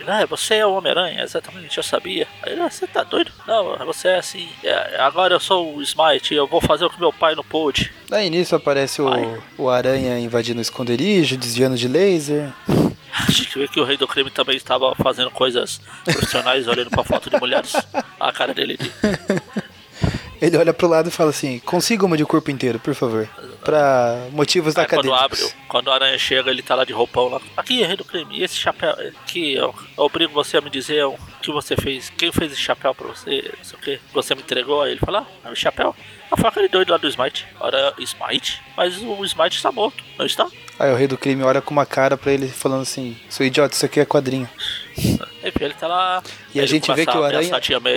Ah, 0.10 0.26
você 0.26 0.56
é 0.56 0.66
o 0.66 0.74
Homem-Aranha, 0.74 1.24
exatamente, 1.24 1.78
eu 1.78 1.84
sabia. 1.84 2.28
Aí 2.42 2.54
ele, 2.54 2.62
ah, 2.62 2.70
você 2.70 2.88
tá 2.88 3.04
doido? 3.04 3.32
Não, 3.48 3.78
você 3.86 4.10
é 4.10 4.18
assim. 4.18 4.50
É, 4.64 5.00
agora 5.00 5.36
eu 5.36 5.40
sou 5.40 5.76
o 5.76 5.82
Smite, 5.82 6.34
eu 6.34 6.48
vou 6.48 6.60
fazer 6.60 6.86
o 6.86 6.90
que 6.90 7.00
meu 7.00 7.14
pai 7.14 7.36
não 7.36 7.44
pôde. 7.44 7.92
Daí 8.10 8.30
nisso 8.30 8.56
aparece 8.56 9.02
o, 9.02 9.08
o 9.58 9.70
aranha 9.70 10.18
invadindo 10.20 10.60
o 10.60 10.62
esconderijo, 10.62 11.38
desviando 11.38 11.78
de 11.78 11.88
laser. 11.88 12.52
A 13.28 13.32
gente 13.32 13.58
vê 13.58 13.68
que 13.68 13.80
o 13.80 13.84
Rei 13.84 13.98
do 13.98 14.08
Crime 14.08 14.30
também 14.30 14.56
estava 14.56 14.96
fazendo 14.96 15.32
coisas 15.32 15.82
profissionais, 16.04 16.68
olhando 16.68 16.90
pra 16.90 17.04
foto 17.04 17.30
de 17.30 17.38
mulheres. 17.38 17.74
A 18.20 18.32
cara 18.32 18.54
dele 18.54 18.78
de. 18.78 18.92
Ele 20.42 20.58
olha 20.58 20.74
pro 20.74 20.88
lado 20.88 21.10
e 21.10 21.12
fala 21.12 21.30
assim: 21.32 21.60
consiga 21.60 22.06
uma 22.06 22.16
de 22.16 22.26
corpo 22.26 22.50
inteiro, 22.50 22.80
por 22.80 22.96
favor. 22.96 23.28
Pra 23.64 24.28
motivos 24.32 24.78
Aí 24.78 24.86
quando 24.86 25.12
acadêmicos. 25.14 25.44
abre, 25.44 25.56
quando 25.68 25.88
o 25.88 25.92
aranha 25.92 26.18
chega, 26.18 26.50
ele 26.50 26.62
tá 26.62 26.76
lá 26.76 26.86
de 26.86 26.94
roupão 26.94 27.28
lá. 27.28 27.42
Aqui, 27.58 27.84
Rei 27.84 27.98
do 27.98 28.06
Crime, 28.06 28.40
e 28.40 28.44
esse 28.44 28.56
chapéu 28.56 28.92
aqui, 29.24 29.54
eu, 29.54 29.76
eu 29.98 30.04
obrigo 30.04 30.34
você 30.34 30.58
a 30.58 30.62
me 30.62 30.70
dizer 30.70 31.04
o 31.06 31.16
que 31.42 31.52
você 31.52 31.76
fez. 31.76 32.10
Quem 32.18 32.32
fez 32.32 32.54
esse 32.54 32.62
chapéu 32.62 32.96
pra 32.96 33.08
você? 33.08 33.52
Não 33.58 33.64
sei 33.64 33.78
o 33.78 33.82
que. 33.82 34.00
Você 34.14 34.34
me 34.34 34.42
entregou? 34.42 34.82
Aí 34.82 34.92
ele 34.92 35.00
fala, 35.00 35.28
ah, 35.44 35.50
é 35.50 35.52
o 35.52 35.56
chapéu. 35.56 35.94
Ah, 36.32 36.38
foi 36.38 36.50
aquele 36.50 36.68
doido 36.70 36.92
lá 36.92 36.98
do 36.98 37.08
Smite. 37.08 37.46
Ora, 37.60 37.94
Smite? 38.00 38.62
Mas 38.78 38.98
o 38.98 39.26
Smite 39.26 39.58
está 39.58 39.72
morto, 39.72 40.04
não 40.18 40.26
está? 40.26 40.48
Aí 40.78 40.92
o 40.92 40.96
rei 40.96 41.08
do 41.08 41.18
crime 41.18 41.44
olha 41.44 41.62
com 41.62 41.72
uma 41.72 41.86
cara 41.86 42.16
pra 42.16 42.32
ele 42.32 42.48
falando 42.48 42.84
assim: 42.84 43.18
seu 43.30 43.46
idiota, 43.46 43.76
isso 43.76 43.86
aqui 43.86 44.00
é 44.00 44.06
quadrinho. 44.06 44.50
Ele 45.60 45.74
tá 45.74 45.88
lá. 45.88 46.24
E 46.54 46.60
a 46.60 46.66
gente 46.66 46.92
vê 46.94 47.06
que 47.06 47.18
o 47.18 47.24
aranha, 47.24 47.52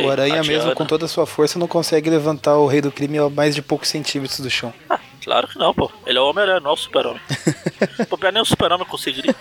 o 0.05 0.11
aranha 0.11 0.43
mesmo 0.43 0.75
com 0.75 0.85
toda 0.85 1.05
a 1.05 1.09
sua 1.09 1.27
força 1.27 1.59
não 1.59 1.69
consegue 1.69 2.11
levantar 2.11 2.57
o 2.57 2.67
rei 2.67 2.81
do 2.81 2.91
crime 2.91 3.19
a 3.19 3.29
mais 3.29 3.55
de 3.55 3.63
poucos 3.63 3.89
centímetros 3.89 4.41
do 4.41 4.51
chão. 4.51 4.75
Ah, 4.91 4.99
claro 5.23 5.47
que 5.47 5.59
não, 5.59 5.73
pô. 5.73 5.91
Ele 6.07 6.19
é 6.19 6.21
o 6.21 6.29
Homem-Aranha, 6.29 6.61
não 6.61 6.71
é 6.71 6.75
o 6.75 6.77
Super-Homem. 6.77 7.21
Pô, 8.09 8.19
nem 8.31 8.43
o 8.43 8.45
Super-Homem 8.45 8.87
conseguiria. 8.87 9.35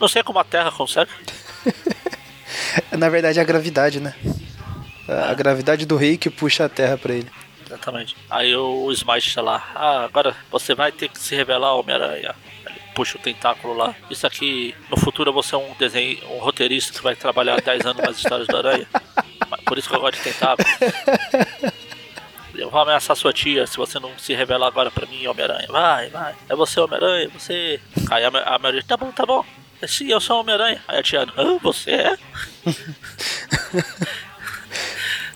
Não 0.00 0.08
sei 0.08 0.22
como 0.22 0.38
a 0.38 0.44
Terra 0.44 0.70
consegue. 0.72 1.10
Na 2.96 3.08
verdade 3.08 3.38
é 3.38 3.42
a 3.42 3.44
gravidade, 3.44 4.00
né? 4.00 4.14
A, 5.08 5.30
a 5.30 5.34
gravidade 5.34 5.86
do 5.86 5.96
rei 5.96 6.16
que 6.16 6.30
puxa 6.30 6.64
a 6.64 6.68
terra 6.68 6.96
pra 6.96 7.14
ele. 7.14 7.30
Exatamente. 7.66 8.16
Aí 8.30 8.54
o 8.54 8.90
Smite 8.92 9.34
tá 9.34 9.42
lá. 9.42 9.70
Ah, 9.74 10.04
agora 10.04 10.34
você 10.50 10.74
vai 10.74 10.92
ter 10.92 11.08
que 11.08 11.18
se 11.18 11.34
revelar, 11.34 11.74
Homem-Aranha. 11.74 12.34
Puxa 12.94 13.18
o 13.18 13.20
tentáculo 13.20 13.74
lá. 13.74 13.94
Isso 14.10 14.26
aqui, 14.26 14.74
no 14.90 14.96
futuro 14.96 15.30
eu 15.30 15.34
vou 15.34 15.42
ser 15.42 15.56
um 15.56 15.74
desenho, 15.78 16.18
um 16.30 16.38
roteirista 16.38 16.92
que 16.92 17.02
vai 17.02 17.16
trabalhar 17.16 17.60
10 17.60 17.86
anos 17.86 18.02
nas 18.02 18.16
histórias 18.16 18.46
do 18.46 18.56
Aranha. 18.56 18.86
Por 19.66 19.78
isso 19.78 19.88
que 19.88 19.96
eu 19.96 20.00
gosto 20.00 20.16
de 20.16 20.22
tentáculo. 20.32 20.68
Eu 22.54 22.70
vou 22.70 22.80
ameaçar 22.80 23.16
sua 23.16 23.32
tia 23.32 23.66
se 23.66 23.76
você 23.76 23.98
não 23.98 24.16
se 24.16 24.32
revelar 24.32 24.68
agora 24.68 24.88
pra 24.90 25.06
mim, 25.06 25.26
Homem-Aranha. 25.26 25.66
Vai, 25.68 26.08
vai. 26.08 26.34
É 26.48 26.54
você, 26.54 26.78
Homem-Aranha, 26.78 27.28
você. 27.30 27.80
Aí 28.10 28.24
a, 28.24 28.28
a 28.28 28.58
Mary, 28.60 28.82
tá 28.84 28.96
bom, 28.96 29.10
tá 29.10 29.26
bom. 29.26 29.44
É, 29.82 29.86
Sim, 29.88 30.08
eu 30.08 30.20
sou 30.20 30.38
Homem-Aranha. 30.40 30.80
Aí 30.86 30.98
a 30.98 31.02
tia, 31.02 31.22
ah, 31.36 31.58
você 31.60 31.90
é? 31.90 32.18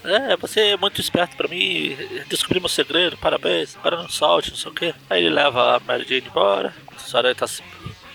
É, 0.04 0.36
você 0.36 0.60
é 0.60 0.76
muito 0.76 1.00
esperto 1.00 1.36
pra 1.36 1.48
mim, 1.48 1.96
descobri 2.28 2.60
meu 2.60 2.68
segredo, 2.68 3.16
parabéns, 3.16 3.76
agora 3.76 3.96
não 3.96 4.08
solte, 4.08 4.50
não 4.50 4.56
sei 4.56 4.70
o 4.70 4.74
que. 4.74 4.94
Aí 5.10 5.24
ele 5.24 5.34
leva 5.34 5.76
a 5.76 5.80
Mary 5.80 6.04
Jane 6.08 6.26
embora, 6.26 6.74
a 6.94 6.98
senhora 6.98 7.34
tá, 7.34 7.46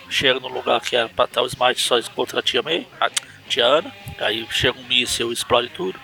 chega 0.09 0.39
no 0.39 0.47
lugar 0.47 0.79
que 0.81 0.95
era 0.95 1.09
pra 1.09 1.25
estar 1.25 1.41
o 1.41 1.47
Smite, 1.47 1.81
só 1.81 1.99
encontra 1.99 2.39
a 2.39 2.43
tia 2.43 2.61
May, 2.61 2.87
a 2.99 3.09
tia 3.47 3.65
Ana. 3.65 3.93
Aí 4.19 4.45
chega 4.49 4.79
um 4.79 4.83
míssil 4.83 5.31
explode 5.31 5.69
tudo. 5.69 5.99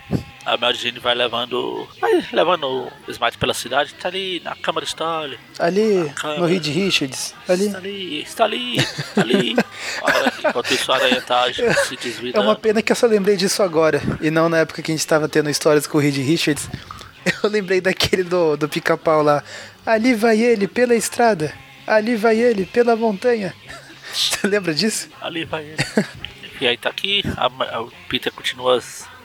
A 0.46 0.58
Mary 0.58 0.78
Jane 0.78 1.00
vai 1.00 1.14
levando. 1.14 1.88
Vai 2.00 2.26
levando 2.34 2.66
o 2.66 2.92
Smite 3.12 3.38
pela 3.38 3.54
cidade, 3.54 3.94
tá 3.94 4.08
ali 4.08 4.42
na 4.44 4.56
Câmara 4.56 4.86
Story. 4.86 5.38
Ali, 5.60 6.12
no 6.38 6.46
Reed 6.46 6.66
Richards. 6.66 7.36
Ali. 7.48 7.66
Está 7.68 7.78
ali, 7.78 8.22
está 8.22 8.44
ali, 8.46 8.78
está 8.80 9.22
ali. 9.22 9.56
Enquanto 10.40 10.72
isso 10.74 10.92
a 10.92 10.96
aranha 10.96 11.22
tá 11.22 11.46
se 11.54 11.96
desvidando. 11.96 12.38
É 12.38 12.40
uma 12.40 12.56
pena 12.56 12.82
que 12.82 12.92
eu 12.92 12.96
só 12.96 13.06
lembrei 13.06 13.36
disso 13.36 13.62
agora. 13.62 14.02
E 14.22 14.32
não 14.32 14.50
na 14.50 14.60
época 14.60 14.82
que 14.82 14.92
a 14.92 14.96
gente 14.96 15.06
tava 15.06 15.30
tendo 15.30 15.50
histórias 15.50 15.86
com 15.86 15.98
o 15.98 16.02
Reed 16.02 16.18
Richards. 16.18 16.68
Eu 17.44 17.50
lembrei 17.50 17.82
daquele 17.82 18.24
do, 18.24 18.56
do 18.56 18.68
pica-pau 18.68 19.22
lá. 19.22 19.44
Ali 19.86 20.14
vai 20.16 20.40
ele 20.40 20.68
pela 20.68 20.96
estrada. 20.96 21.54
Ali 21.86 22.16
vai 22.16 22.38
ele 22.38 22.66
pela 22.66 22.96
montanha. 22.96 23.54
Você 24.14 24.48
lembra 24.48 24.74
disso? 24.74 25.10
Ali 25.22 25.46
vai 25.46 25.66
ele. 25.66 25.78
E 26.60 26.68
aí 26.68 26.78
tá 26.78 26.90
aqui, 26.90 27.24
o 27.80 27.92
Peter 28.08 28.32
continua 28.32 28.82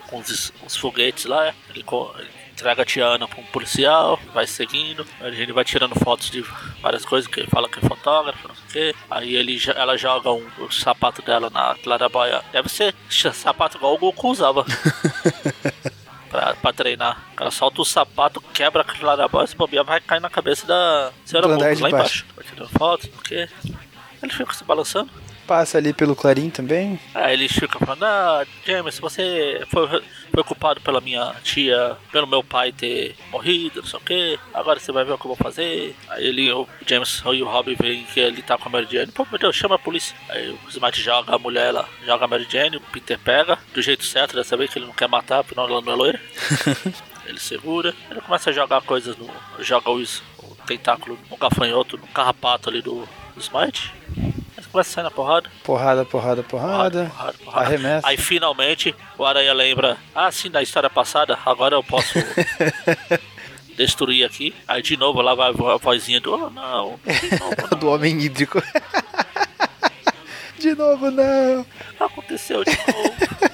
com 0.09 0.19
os, 0.19 0.53
os, 0.65 0.77
foguetes 0.77 1.25
lá. 1.25 1.53
Ele, 1.71 1.85
ele 2.19 2.31
entrega 2.53 2.83
a 2.83 2.85
Tiana 2.85 3.27
pra 3.27 3.41
um 3.41 3.45
policial, 3.45 4.19
vai 4.33 4.47
seguindo. 4.47 5.07
A 5.21 5.31
gente 5.31 5.53
vai 5.53 5.65
tirando 5.65 5.95
fotos 5.99 6.31
de 6.31 6.45
várias 6.81 7.05
coisas, 7.05 7.31
que 7.31 7.41
ele 7.41 7.49
fala 7.49 7.69
que 7.69 7.85
é 7.85 7.89
fotógrafo, 7.89 8.49
não 8.49 8.55
sei 8.55 8.65
o 8.65 8.93
quê. 8.93 8.99
Aí 9.11 9.37
ele, 9.37 9.61
ela 9.75 9.97
joga 9.97 10.31
um, 10.31 10.47
o 10.59 10.71
sapato 10.71 11.23
dela 11.23 11.51
na 11.51 11.75
claraboia. 11.83 12.43
Deve 12.53 12.69
ser 12.69 12.95
sapato 13.33 13.77
igual 13.77 13.95
o 13.95 13.99
Goku 13.99 14.31
usava. 14.31 14.65
pra, 16.35 16.55
pra 16.55 16.73
treinar. 16.73 17.23
Ela 17.39 17.51
solta 17.53 17.81
o 17.81 17.85
sapato, 17.85 18.41
quebra 18.53 18.83
a 18.83 18.85
claraboia, 18.85 19.47
se 19.47 19.57
bobear 19.57 19.85
vai 19.85 20.01
cair 20.01 20.21
na 20.21 20.29
cabeça 20.29 20.67
da 20.67 21.13
senhora 21.25 21.47
Boca, 21.47 21.81
lá 21.81 21.89
embaixo. 21.89 22.27
Vai 22.35 22.45
tirando 22.45 22.69
fotos, 22.71 23.07
porque 23.07 23.49
ele 24.23 24.33
fica 24.33 24.53
se 24.53 24.65
balançando. 24.65 25.11
Passa 25.47 25.79
ali 25.79 25.93
pelo 25.93 26.17
Clarim 26.17 26.49
também. 26.49 26.99
Aí 27.15 27.35
ele 27.35 27.49
fica 27.49 27.79
falando, 27.79 28.05
ah, 28.05 28.47
James, 28.65 28.99
você 28.99 29.63
foi, 29.69 30.03
foi 30.33 30.45
culpado 30.45 30.81
pela 30.81 31.01
minha 31.01 31.35
tia, 31.43 31.97
pelo 32.11 32.27
meu 32.27 32.43
pai 32.43 32.73
ter 32.73 33.15
morrido, 33.31 33.83
não 33.83 33.89
sei 33.89 33.99
o 33.99 34.03
que. 34.03 34.41
Agora 34.55 34.81
você 34.81 34.91
vai 34.91 35.05
ver 35.05 35.13
o 35.13 35.19
que 35.19 35.27
eu 35.27 35.35
vou 35.35 35.37
fazer. 35.37 35.95
Aí 36.09 36.27
ele, 36.27 36.51
o 36.51 36.67
James 36.87 37.23
e 37.25 37.43
o 37.43 37.47
Robin 37.47 37.75
veem 37.75 38.05
que 38.05 38.21
ele 38.21 38.43
tá 38.43 38.57
com 38.57 38.69
a 38.69 38.73
Mary 38.73 38.89
Jane. 38.91 39.13
Pô, 39.13 39.27
meu 39.31 39.39
Deus, 39.39 39.55
chama 39.55 39.75
a 39.75 39.79
polícia. 39.79 40.17
Aí 40.29 40.49
o 40.51 40.69
Smart 40.69 41.01
joga 41.01 41.35
a 41.35 41.39
mulher 41.39 41.73
lá, 41.73 41.87
joga 42.05 42.25
a 42.25 42.29
Mary 42.29 42.47
Jane, 42.49 42.79
o 42.79 42.81
Peter 42.81 43.19
pega, 43.19 43.59
do 43.75 43.83
jeito 43.83 44.05
certo, 44.05 44.35
dessa 44.35 44.57
vez 44.57 44.73
que 44.73 44.79
ele 44.79 44.87
não 44.87 44.95
quer 44.95 45.09
matar, 45.09 45.45
porque 45.45 45.59
ela 45.59 45.81
não 45.81 45.93
é 45.93 45.97
loira. 45.97 46.21
ele 47.27 47.39
segura, 47.39 47.95
ele 48.11 48.21
começa 48.21 48.51
a 48.51 48.53
jogar 48.53 48.81
coisas 48.83 49.17
no. 49.17 49.29
joga 49.61 49.91
os, 49.91 50.23
o 50.39 50.57
tentáculo 50.67 51.19
no 51.31 51.37
gafanhoto, 51.37 51.99
no 51.99 52.07
carrapato 52.07 52.71
ali 52.71 52.81
do, 52.81 53.07
do 53.35 53.41
Smite 53.41 53.93
começa 54.75 54.91
a 54.91 54.95
sair 54.95 55.05
na 55.05 55.11
porrada. 55.11 55.49
Porrada, 55.63 56.05
porrada, 56.05 56.43
porrada. 56.43 57.05
porrada, 57.07 57.39
porrada 57.45 57.67
Arremessa. 57.67 58.09
Aí 58.09 58.17
finalmente 58.17 58.93
o 59.17 59.25
Aranha 59.25 59.53
lembra, 59.55 59.97
ah 60.13 60.33
sim, 60.33 60.51
da 60.51 60.61
história 60.61 60.91
passada, 60.91 61.39
agora 61.47 61.77
eu 61.77 61.85
posso 61.85 62.15
destruir 63.79 64.25
aqui. 64.25 64.53
Aí 64.67 64.83
de 64.83 64.97
novo 64.97 65.23
lá 65.23 65.33
vai 65.35 65.51
a 65.51 65.77
vozinha 65.77 66.21
do, 66.21 66.35
oh, 66.35 66.51
não, 66.51 66.51
novo, 66.99 67.01
não. 67.71 67.79
do 67.79 67.89
homem 67.89 68.21
hídrico. 68.21 68.61
de 70.59 70.75
novo 70.75 71.09
não. 71.09 71.65
Aconteceu 72.01 72.65
de 72.65 72.71
novo. 72.73 73.54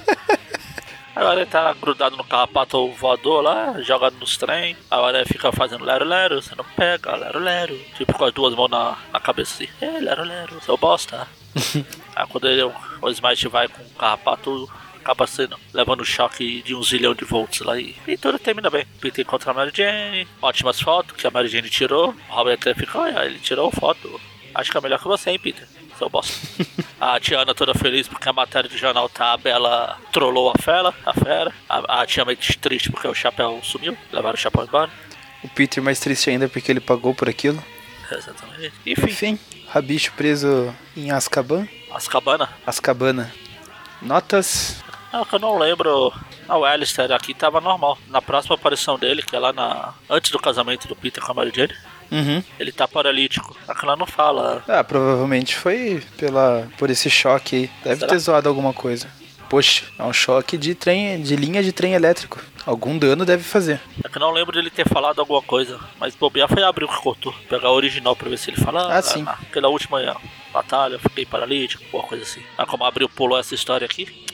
Agora 1.31 1.43
ele 1.43 1.49
tá 1.49 1.71
grudado 1.71 2.17
no 2.17 2.25
carrapato 2.25 2.91
voador 2.91 3.41
lá, 3.41 3.81
jogado 3.81 4.17
nos 4.19 4.35
trem. 4.35 4.75
Agora 4.89 5.19
ele 5.19 5.25
fica 5.25 5.49
fazendo 5.49 5.85
lero-lero, 5.85 6.41
você 6.41 6.53
não 6.55 6.65
pega, 6.75 7.15
lero-lero. 7.15 7.73
Tipo 7.95 8.13
com 8.13 8.25
as 8.25 8.33
duas 8.33 8.53
mãos 8.53 8.69
na, 8.69 8.97
na 9.13 9.19
cabeça 9.21 9.53
assim, 9.53 9.71
é, 9.79 10.01
lero-lero, 10.01 10.61
seu 10.61 10.75
bosta. 10.75 11.25
Aí 12.13 12.27
quando 12.27 12.49
ele, 12.49 12.63
o 12.63 13.09
Smite 13.09 13.47
vai 13.47 13.69
com 13.69 13.81
o 13.81 13.89
carrapato, 13.91 14.69
acaba 14.99 15.25
sendo, 15.25 15.57
levando 15.73 16.03
choque 16.03 16.61
de 16.63 16.75
um 16.75 16.83
zilhão 16.83 17.15
de 17.15 17.23
volts 17.23 17.61
lá 17.61 17.79
e, 17.79 17.95
e 18.05 18.17
tudo 18.17 18.37
termina 18.37 18.69
bem. 18.69 18.85
Peter 18.99 19.23
encontra 19.23 19.51
a 19.51 19.53
Mary 19.53 19.71
Jane, 19.73 20.27
ótimas 20.41 20.81
fotos 20.81 21.15
que 21.15 21.25
a 21.25 21.31
Mary 21.31 21.47
Jane 21.47 21.69
tirou. 21.69 22.13
O 22.29 22.33
Robert 22.33 22.55
até 22.55 22.73
fica, 22.73 22.99
olha, 22.99 23.23
ele 23.23 23.39
tirou 23.39 23.71
foto. 23.71 24.19
Acho 24.53 24.69
que 24.69 24.77
é 24.77 24.81
melhor 24.81 24.99
que 24.99 25.07
você, 25.07 25.31
hein, 25.31 25.39
Peter 25.39 25.65
seu 26.01 26.09
bosta. 26.09 26.33
a 26.99 27.19
Tiana 27.19 27.53
toda 27.53 27.73
feliz 27.73 28.07
porque 28.07 28.27
a 28.27 28.33
matéria 28.33 28.69
do 28.69 28.77
jornal 28.77 29.07
tá, 29.07 29.37
ela 29.45 29.97
trollou 30.11 30.51
a 30.51 30.61
fera, 30.61 30.93
a 31.05 31.13
fera. 31.13 31.53
A, 31.69 32.01
a 32.01 32.05
tia 32.05 32.25
meio 32.25 32.37
triste 32.59 32.91
porque 32.91 33.07
o 33.07 33.13
chapéu 33.13 33.59
sumiu, 33.63 33.95
levaram 34.11 34.35
o 34.35 34.39
chapéu 34.39 34.63
embora. 34.63 34.89
O 35.43 35.49
Peter 35.49 35.83
mais 35.83 35.99
triste 35.99 36.29
ainda 36.29 36.49
porque 36.49 36.71
ele 36.71 36.79
pagou 36.79 37.13
por 37.13 37.29
aquilo. 37.29 37.63
Exatamente. 38.11 38.73
Enfim. 38.85 39.05
Enfim, 39.05 39.39
Rabicho 39.67 40.11
preso 40.13 40.73
em 40.97 41.11
Azkaban. 41.11 41.67
Azkabana? 41.91 42.49
Azkabana. 42.65 43.31
Notas? 44.01 44.83
É 45.13 45.25
que 45.25 45.35
eu 45.35 45.39
não 45.39 45.57
lembro. 45.57 46.13
Ah, 46.47 46.57
o 46.57 46.65
Alistair 46.65 47.11
aqui 47.11 47.33
tava 47.33 47.61
normal. 47.61 47.97
Na 48.07 48.21
próxima 48.21 48.55
aparição 48.55 48.97
dele, 48.97 49.21
que 49.21 49.35
é 49.35 49.39
lá 49.39 49.53
na. 49.53 49.93
Antes 50.09 50.31
do 50.31 50.39
casamento 50.39 50.87
do 50.87 50.95
Peter 50.95 51.23
com 51.23 51.31
a 51.31 51.35
Mary 51.35 51.51
Jane. 51.53 51.73
Uhum. 52.11 52.43
Ele 52.59 52.71
tá 52.71 52.87
paralítico. 52.87 53.55
Aquela 53.67 53.95
não 53.95 54.05
fala. 54.05 54.63
Ah, 54.67 54.83
provavelmente 54.83 55.55
foi 55.55 56.03
pela, 56.17 56.67
por 56.77 56.89
esse 56.89 57.09
choque 57.09 57.55
aí. 57.55 57.71
Deve 57.83 57.99
Será? 58.01 58.11
ter 58.11 58.19
zoado 58.19 58.49
alguma 58.49 58.73
coisa. 58.73 59.07
Poxa, 59.49 59.83
é 59.97 60.03
um 60.03 60.13
choque 60.13 60.57
de 60.57 60.75
trem, 60.75 61.21
de 61.21 61.35
linha 61.35 61.63
de 61.63 61.71
trem 61.71 61.93
elétrico. 61.93 62.41
Algum 62.65 62.97
dano 62.97 63.25
deve 63.25 63.43
fazer. 63.43 63.81
É 64.03 64.07
que 64.07 64.19
não 64.19 64.31
lembro 64.31 64.53
dele 64.53 64.69
ter 64.69 64.87
falado 64.87 65.19
alguma 65.19 65.41
coisa. 65.41 65.79
Mas 65.99 66.15
bobear 66.15 66.47
foi 66.47 66.63
abrir 66.63 66.85
o 66.85 66.87
que 66.87 67.01
cortou. 67.01 67.33
Pegar 67.49 67.69
o 67.69 67.75
original 67.75 68.15
pra 68.15 68.29
ver 68.29 68.37
se 68.37 68.49
ele 68.49 68.61
fala. 68.61 68.93
Ah, 68.93 68.99
ah 68.99 69.01
sim. 69.01 69.25
Aquela 69.27 69.67
última 69.67 69.99
batalha, 70.53 70.99
fiquei 70.99 71.25
paralítico, 71.25 71.83
alguma 71.85 72.03
coisa 72.03 72.23
assim. 72.23 72.41
Ah, 72.57 72.65
como 72.65 72.83
abriu 72.83 73.09
pulou 73.09 73.37
essa 73.37 73.55
história 73.55 73.85
aqui. 73.85 74.25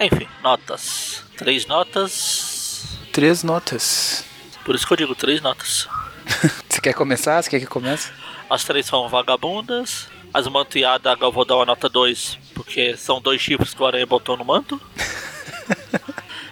Enfim, 0.00 0.26
notas. 0.42 1.24
Três 1.36 1.66
notas. 1.66 2.98
Três 3.12 3.44
notas. 3.44 4.24
Por 4.64 4.74
isso 4.74 4.86
que 4.86 4.92
eu 4.92 4.96
digo 4.96 5.14
três 5.14 5.40
notas. 5.40 5.86
Você 6.68 6.80
quer 6.80 6.94
começar? 6.94 7.42
Você 7.42 7.50
quer 7.50 7.60
que 7.60 7.66
comece? 7.66 8.10
As 8.48 8.64
três 8.64 8.86
são 8.86 9.08
vagabundas. 9.08 10.08
As 10.32 10.46
manteadas 10.48 11.16
eu 11.20 11.30
vou 11.30 11.44
dar 11.44 11.56
uma 11.56 11.66
nota 11.66 11.88
2, 11.88 12.38
porque 12.54 12.96
são 12.96 13.20
dois 13.20 13.40
chifres 13.40 13.72
que 13.72 13.82
o 13.82 13.86
Aranha 13.86 14.06
botou 14.06 14.36
no 14.36 14.44
manto. 14.44 14.80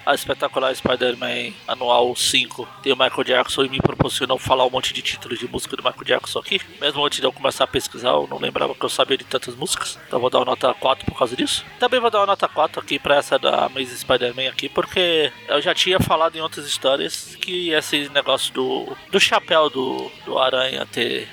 A 0.05 0.15
espetacular 0.15 0.75
Spider-Man 0.75 1.53
anual 1.67 2.15
5 2.15 2.69
tem 2.83 2.93
o 2.93 2.97
Michael 2.97 3.25
Jackson 3.25 3.65
e 3.65 3.69
me 3.69 3.81
proporcionou 3.81 4.39
falar 4.39 4.67
um 4.67 4.71
monte 4.71 4.93
de 4.93 5.03
títulos 5.03 5.39
de 5.39 5.47
música 5.47 5.77
do 5.77 5.83
Michael 5.83 6.05
Jackson 6.05 6.41
aqui. 6.41 6.61
Mesmo 6.81 7.05
antes 7.05 7.21
de 7.21 7.27
eu 7.27 7.33
começar 7.33 7.65
a 7.65 7.67
pesquisar, 7.67 8.11
eu 8.11 8.27
não 8.29 8.39
lembrava 8.39 8.75
que 8.75 8.85
eu 8.85 8.89
sabia 8.89 9.17
de 9.17 9.25
tantas 9.25 9.55
músicas. 9.55 9.99
Então 10.07 10.19
vou 10.19 10.31
dar 10.31 10.39
uma 10.39 10.47
nota 10.47 10.75
4 10.75 11.05
por 11.07 11.17
causa 11.17 11.37
disso. 11.37 11.65
Também 11.79 12.01
vou 12.01 12.11
dar 12.11 12.21
uma 12.21 12.27
nota 12.27 12.49
4 12.49 12.81
aqui 12.81 12.99
pra 12.99 13.17
essa 13.17 13.39
da 13.39 13.67
Amazing 13.67 13.97
Spider-Man 13.97 14.49
aqui, 14.49 14.69
porque 14.69 15.33
eu 15.49 15.61
já 15.61 15.75
tinha 15.75 16.01
falado 16.01 16.37
em 16.37 16.41
outras 16.41 16.67
histórias 16.67 17.37
que 17.37 17.71
esse 17.71 18.09
negócio 18.09 18.53
do, 18.53 18.97
do 19.11 19.21
chapéu 19.21 19.71
do, 19.71 20.11
do 20.25 20.39
Aranha 20.39 20.87
ter. 20.87 21.29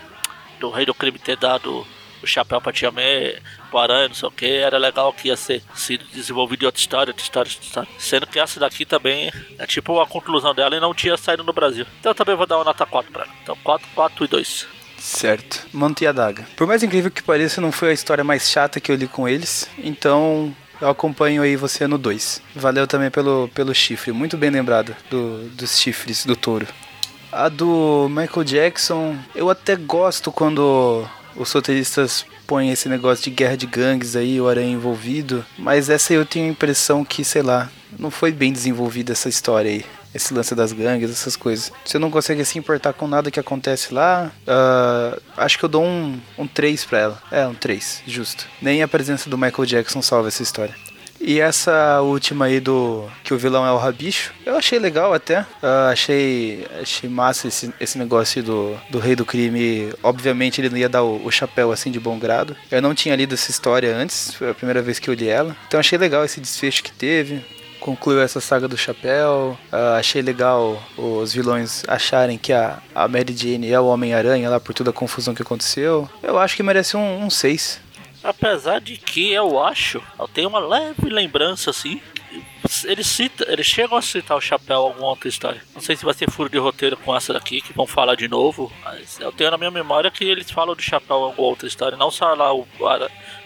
do 0.59 0.69
Rei 0.69 0.85
do 0.85 0.93
Crime 0.93 1.17
ter 1.17 1.37
dado 1.37 1.85
o 2.21 2.27
chapéu 2.27 2.59
pra 2.61 2.73
Tia 2.73 2.91
May, 2.91 3.37
pro 3.69 3.79
Aranha, 3.79 4.07
não 4.07 4.15
sei 4.15 4.27
o 4.27 4.31
que, 4.31 4.45
era 4.45 4.77
legal 4.77 5.13
que 5.13 5.27
ia 5.27 5.37
ser 5.37 5.61
sido 5.75 6.03
desenvolvido 6.13 6.63
em 6.63 6.65
outra 6.65 6.79
história, 6.79 7.11
outra 7.11 7.23
história, 7.23 7.51
outra 7.51 7.65
história. 7.65 7.89
Sendo 7.97 8.27
que 8.27 8.39
essa 8.39 8.59
daqui 8.59 8.85
também 8.85 9.31
é 9.57 9.65
tipo 9.65 9.99
a 9.99 10.07
conclusão 10.07 10.53
dela 10.53 10.75
e 10.75 10.79
não 10.79 10.93
tinha 10.93 11.15
saído 11.17 11.43
no 11.43 11.53
Brasil. 11.53 11.85
Então 11.99 12.11
eu 12.11 12.15
também 12.15 12.35
vou 12.35 12.45
dar 12.45 12.57
uma 12.57 12.65
nota 12.65 12.85
4 12.85 13.11
pra 13.11 13.23
ela. 13.23 13.33
Então 13.43 13.57
4, 13.63 13.87
4 13.93 14.25
e 14.25 14.27
2. 14.27 14.67
Certo. 14.97 15.67
Manto 15.71 16.03
e. 16.03 16.07
Por 16.55 16.67
mais 16.67 16.83
incrível 16.83 17.09
que 17.09 17.23
pareça, 17.23 17.61
não 17.61 17.71
foi 17.71 17.91
a 17.91 17.93
história 17.93 18.23
mais 18.23 18.49
chata 18.49 18.79
que 18.79 18.91
eu 18.91 18.95
li 18.95 19.07
com 19.07 19.27
eles. 19.27 19.69
Então 19.77 20.53
eu 20.81 20.89
acompanho 20.89 21.41
aí 21.41 21.55
você 21.55 21.87
no 21.87 21.97
2. 21.97 22.41
Valeu 22.55 22.87
também 22.87 23.09
pelo, 23.09 23.49
pelo 23.53 23.73
chifre. 23.73 24.11
Muito 24.11 24.37
bem 24.37 24.49
lembrado 24.49 24.95
do, 25.09 25.49
dos 25.49 25.79
chifres 25.79 26.25
do 26.25 26.35
touro. 26.35 26.67
A 27.31 27.47
do 27.47 28.07
Michael 28.09 28.43
Jackson, 28.43 29.17
eu 29.35 29.49
até 29.49 29.75
gosto 29.75 30.31
quando 30.31 31.05
os 31.35 31.51
roteiristas 31.51 32.25
põem 32.49 32.71
esse 32.71 32.89
negócio 32.89 33.23
de 33.25 33.29
guerra 33.29 33.55
de 33.55 33.67
gangues 33.67 34.15
aí, 34.15 34.41
o 34.41 34.49
Aranha 34.49 34.71
envolvido, 34.71 35.45
mas 35.55 35.87
essa 35.87 36.11
eu 36.15 36.25
tenho 36.25 36.47
a 36.47 36.49
impressão 36.49 37.05
que, 37.05 37.23
sei 37.23 37.43
lá, 37.43 37.69
não 37.97 38.09
foi 38.09 38.31
bem 38.31 38.51
desenvolvida 38.51 39.11
essa 39.11 39.29
história 39.29 39.69
aí. 39.69 39.85
Esse 40.15 40.33
lance 40.33 40.55
das 40.55 40.73
gangues, 40.73 41.11
essas 41.11 41.35
coisas. 41.35 41.71
Você 41.85 41.99
não 41.99 42.09
consegue 42.09 42.43
se 42.43 42.57
importar 42.57 42.93
com 42.93 43.07
nada 43.07 43.29
que 43.29 43.39
acontece 43.39 43.93
lá. 43.93 44.31
Uh, 44.47 45.21
acho 45.37 45.59
que 45.59 45.65
eu 45.65 45.69
dou 45.69 45.83
um, 45.85 46.19
um 46.35 46.47
3 46.47 46.83
pra 46.85 46.97
ela. 46.97 47.21
É, 47.29 47.45
um 47.45 47.53
3, 47.53 48.01
justo. 48.07 48.47
Nem 48.59 48.81
a 48.81 48.87
presença 48.87 49.29
do 49.29 49.37
Michael 49.37 49.67
Jackson 49.67 50.01
salva 50.01 50.29
essa 50.29 50.41
história. 50.41 50.73
E 51.19 51.39
essa 51.39 52.01
última 52.01 52.45
aí 52.45 52.59
do 52.59 53.05
que 53.23 53.33
o 53.33 53.37
vilão 53.37 53.65
é 53.65 53.71
o 53.71 53.77
Rabicho, 53.77 54.33
eu 54.45 54.55
achei 54.55 54.79
legal 54.79 55.13
até. 55.13 55.41
Uh, 55.41 55.91
achei, 55.91 56.65
achei 56.81 57.09
massa 57.09 57.47
esse, 57.47 57.73
esse 57.79 57.97
negócio 57.97 58.41
do, 58.41 58.75
do 58.89 58.99
rei 58.99 59.15
do 59.15 59.25
crime. 59.25 59.93
Obviamente 60.01 60.61
ele 60.61 60.69
não 60.69 60.77
ia 60.77 60.89
dar 60.89 61.03
o, 61.03 61.25
o, 61.25 61.31
chapéu 61.31 61.71
assim 61.71 61.91
de 61.91 61.99
bom 61.99 62.17
grado. 62.17 62.55
Eu 62.71 62.81
não 62.81 62.95
tinha 62.95 63.15
lido 63.15 63.33
essa 63.33 63.51
história 63.51 63.95
antes, 63.95 64.33
foi 64.33 64.49
a 64.49 64.53
primeira 64.53 64.81
vez 64.81 64.97
que 64.97 65.09
eu 65.09 65.13
li 65.13 65.27
ela. 65.27 65.55
Então 65.67 65.79
achei 65.79 65.97
legal 65.97 66.23
esse 66.23 66.39
desfecho 66.39 66.83
que 66.83 66.91
teve. 66.91 67.43
Concluiu 67.79 68.21
essa 68.21 68.41
saga 68.41 68.67
do 68.67 68.77
chapéu. 68.77 69.57
Uh, 69.71 69.97
achei 69.97 70.21
legal 70.21 70.81
os 70.97 71.33
vilões 71.33 71.83
acharem 71.87 72.37
que 72.37 72.51
a, 72.51 72.79
a 72.93 73.07
Mary 73.07 73.35
Jane 73.35 73.71
é 73.71 73.79
o 73.79 73.85
Homem-Aranha 73.85 74.49
lá 74.49 74.59
por 74.59 74.73
toda 74.73 74.89
a 74.89 74.93
confusão 74.93 75.33
que 75.33 75.41
aconteceu. 75.41 76.09
Eu 76.21 76.37
acho 76.37 76.55
que 76.55 76.63
merece 76.63 76.97
um 76.97 77.29
6. 77.29 77.88
Apesar 78.23 78.79
de 78.79 78.97
que 78.97 79.31
eu 79.31 79.61
acho, 79.63 80.03
eu 80.17 80.27
tenho 80.27 80.49
uma 80.49 80.59
leve 80.59 81.09
lembrança 81.09 81.69
assim. 81.69 82.01
eles, 82.85 83.07
cita, 83.07 83.45
eles 83.51 83.65
chegam 83.65 83.97
a 83.97 84.01
citar 84.01 84.37
o 84.37 84.41
chapéu 84.41 84.77
alguma 84.77 85.07
outra 85.07 85.29
história. 85.29 85.61
Não 85.73 85.81
sei 85.81 85.95
se 85.95 86.05
vai 86.05 86.13
ter 86.13 86.29
furo 86.29 86.49
de 86.49 86.57
roteiro 86.57 86.97
com 86.97 87.15
essa 87.15 87.33
daqui, 87.33 87.61
que 87.61 87.73
vão 87.73 87.87
falar 87.87 88.15
de 88.15 88.27
novo. 88.27 88.71
Mas 88.83 89.19
eu 89.19 89.31
tenho 89.31 89.51
na 89.51 89.57
minha 89.57 89.71
memória 89.71 90.11
que 90.11 90.25
eles 90.25 90.51
falam 90.51 90.75
do 90.75 90.81
chapéu 90.81 91.17
em 91.17 91.23
alguma 91.23 91.47
outra 91.47 91.67
história. 91.67 91.97
Não 91.97 92.11
só 92.11 92.33
lá 92.33 92.53
o, 92.53 92.67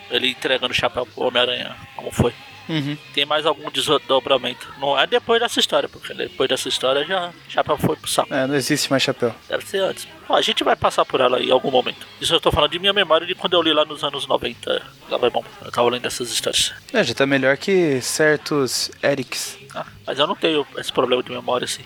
ele 0.09 0.30
entregando 0.30 0.71
o 0.71 0.76
chapéu 0.76 1.05
pro 1.05 1.26
Homem-Aranha, 1.26 1.76
como 1.95 2.11
foi. 2.11 2.34
Uhum. 2.70 2.97
Tem 3.14 3.26
mais 3.26 3.45
algum 3.45 3.70
desdobramento. 3.70 4.74
Não 4.80 4.97
é 4.97 5.05
depois 5.05 5.39
dessa 5.39 5.59
história, 5.59 5.89
porque 5.89 6.14
depois 6.14 6.49
dessa 6.49 6.70
história 6.70 7.05
já 7.05 7.32
chapéu 7.49 7.78
foi 7.78 7.95
pro 7.95 8.09
saco. 8.09 8.34
É, 8.34 8.47
não 8.47 8.55
existe 8.55 8.89
mais 8.89 9.03
chapéu. 9.03 9.36
Deve 9.49 9.66
ser 9.66 9.80
antes. 9.80 10.07
Ó, 10.30 10.36
a 10.36 10.41
gente 10.41 10.64
vai 10.64 10.76
passar 10.76 11.05
por 11.05 11.20
ela 11.20 11.41
em 11.41 11.51
algum 11.51 11.70
momento. 11.70 12.07
Isso 12.22 12.34
eu 12.34 12.39
tô 12.39 12.51
falando 12.51 12.72
de 12.72 12.80
minha 12.80 12.93
memória 12.93 13.28
de 13.28 13.36
quando 13.36 13.53
eu 13.53 13.61
li 13.61 13.74
lá 13.74 13.86
nos 13.86 14.03
anos 14.03 14.26
90. 14.26 14.82
Lá 15.09 15.18
vai 15.18 15.30
bom. 15.30 15.43
Eu 15.64 15.72
tava 15.72 15.89
lendo 15.89 16.05
essas 16.05 16.32
histórias. 16.32 16.74
É, 16.93 17.03
já 17.03 17.14
tá 17.14 17.26
melhor 17.26 17.57
que 17.57 18.01
certos 18.01 18.89
Erics. 19.03 19.57
Ah, 19.76 19.86
mas 20.05 20.20
eu 20.20 20.28
não 20.28 20.36
tenho 20.36 20.66
esse 20.78 20.91
problema 20.91 21.22
de 21.22 21.32
memória 21.32 21.66
assim. 21.66 21.84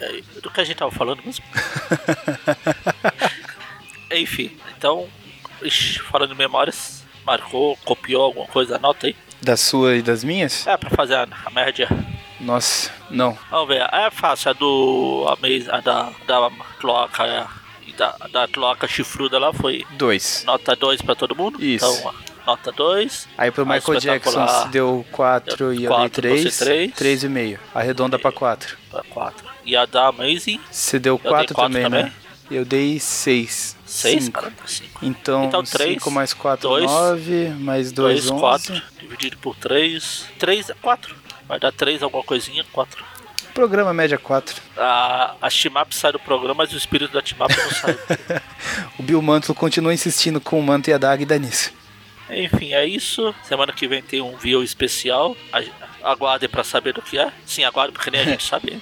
É, 0.00 0.20
do 0.42 0.50
que 0.50 0.60
a 0.60 0.64
gente 0.64 0.76
tava 0.76 0.90
falando 0.90 1.22
mesmo. 1.24 1.44
Enfim, 4.12 4.56
então, 4.76 5.08
ixi, 5.62 5.98
falando 6.00 6.30
de 6.30 6.36
memórias, 6.36 7.04
marcou, 7.24 7.76
copiou 7.84 8.24
alguma 8.24 8.46
coisa, 8.46 8.76
anota 8.76 9.06
aí. 9.06 9.16
Da 9.42 9.56
sua 9.56 9.96
e 9.96 10.02
das 10.02 10.24
minhas? 10.24 10.66
É, 10.66 10.76
pra 10.76 10.90
fazer 10.90 11.14
a, 11.14 11.26
a 11.44 11.50
média. 11.50 11.88
Nossa, 12.40 12.90
não. 13.10 13.36
Vamos 13.50 13.68
ver, 13.68 13.86
é 13.92 14.10
fácil, 14.10 14.50
a 14.50 14.54
do. 14.54 15.26
A, 15.70 15.80
da, 15.80 16.10
da 16.26 16.50
cloaca, 16.80 17.24
é, 17.24 17.46
e 17.86 17.92
da, 17.92 18.14
da 18.32 18.48
cloaca 18.48 18.86
chifruda 18.88 19.38
lá 19.38 19.52
foi 19.52 19.84
Dois. 19.92 20.44
nota 20.46 20.74
2 20.76 21.02
pra 21.02 21.14
todo 21.14 21.34
mundo. 21.34 21.62
Isso. 21.62 21.84
Então, 21.86 22.14
nota 22.46 22.72
2. 22.72 23.28
Aí 23.38 23.50
pro 23.50 23.64
Michael 23.66 24.00
Jackson 24.00 24.46
se 24.48 24.68
deu 24.68 25.04
4 25.12 25.72
e 25.72 25.84
eu 25.84 25.90
dei 25.90 25.98
quatro, 25.98 26.22
3. 26.22 26.54
você 26.54 26.64
três. 26.64 26.92
3,5. 27.24 27.58
Arredonda 27.74 28.18
pra 28.18 28.32
4. 28.32 28.76
Pra 28.90 29.02
4. 29.04 29.46
E 29.64 29.74
a 29.76 29.84
da 29.86 30.08
Amazing, 30.08 30.60
Você 30.70 30.98
deu 30.98 31.18
dei 31.18 31.30
4 31.30 31.54
quatro 31.54 31.72
também, 31.72 31.82
também. 31.84 32.04
né? 32.04 32.12
Eu 32.50 32.64
dei 32.64 33.00
6. 33.00 33.76
6, 33.84 34.28
cara, 34.28 34.52
5. 34.64 35.04
Então, 35.04 35.44
Então, 35.44 35.62
três, 35.64 35.94
5 35.94 36.10
mais 36.10 36.32
4, 36.32 36.68
dois, 36.68 36.84
9. 36.84 37.48
Mais 37.58 37.92
2, 37.92 38.26
2, 38.26 38.30
11. 38.30 38.40
4. 38.40 38.82
Dividido 39.00 39.36
por 39.38 39.56
3. 39.56 40.26
3 40.38 40.70
é 40.70 40.74
4. 40.74 41.14
Vai 41.48 41.58
dar 41.58 41.72
3 41.72 42.02
alguma 42.02 42.22
coisinha, 42.22 42.64
4. 42.72 43.04
Programa 43.54 43.92
média 43.94 44.18
4. 44.18 44.60
A, 44.76 45.34
a 45.40 45.48
Shimap 45.50 45.92
sai 45.92 46.12
do 46.12 46.18
programa, 46.18 46.54
mas 46.54 46.72
o 46.72 46.76
espírito 46.76 47.12
da 47.12 47.24
Shimap 47.24 47.50
não 47.56 47.70
sai. 47.70 47.98
O 48.98 49.02
Bill 49.02 49.20
Mantle 49.22 49.54
continua 49.54 49.92
insistindo 49.94 50.40
com 50.40 50.58
o 50.58 50.62
Manto 50.62 50.88
e 50.90 50.92
a 50.92 50.98
Dag 50.98 51.22
e 51.22 51.26
dá 51.26 51.38
nisso. 51.38 51.72
Enfim, 52.28 52.72
é 52.74 52.84
isso. 52.86 53.34
Semana 53.44 53.72
que 53.72 53.86
vem 53.88 54.02
tem 54.02 54.20
um 54.20 54.36
view 54.36 54.62
especial. 54.62 55.36
Aguardem 56.02 56.48
pra 56.48 56.64
saber 56.64 56.92
do 56.94 57.00
que 57.02 57.18
é. 57.18 57.32
Sim, 57.46 57.64
aguardem, 57.64 57.92
porque 57.92 58.10
nem 58.10 58.20
a 58.20 58.24
gente 58.30 58.44
sabe. 58.44 58.80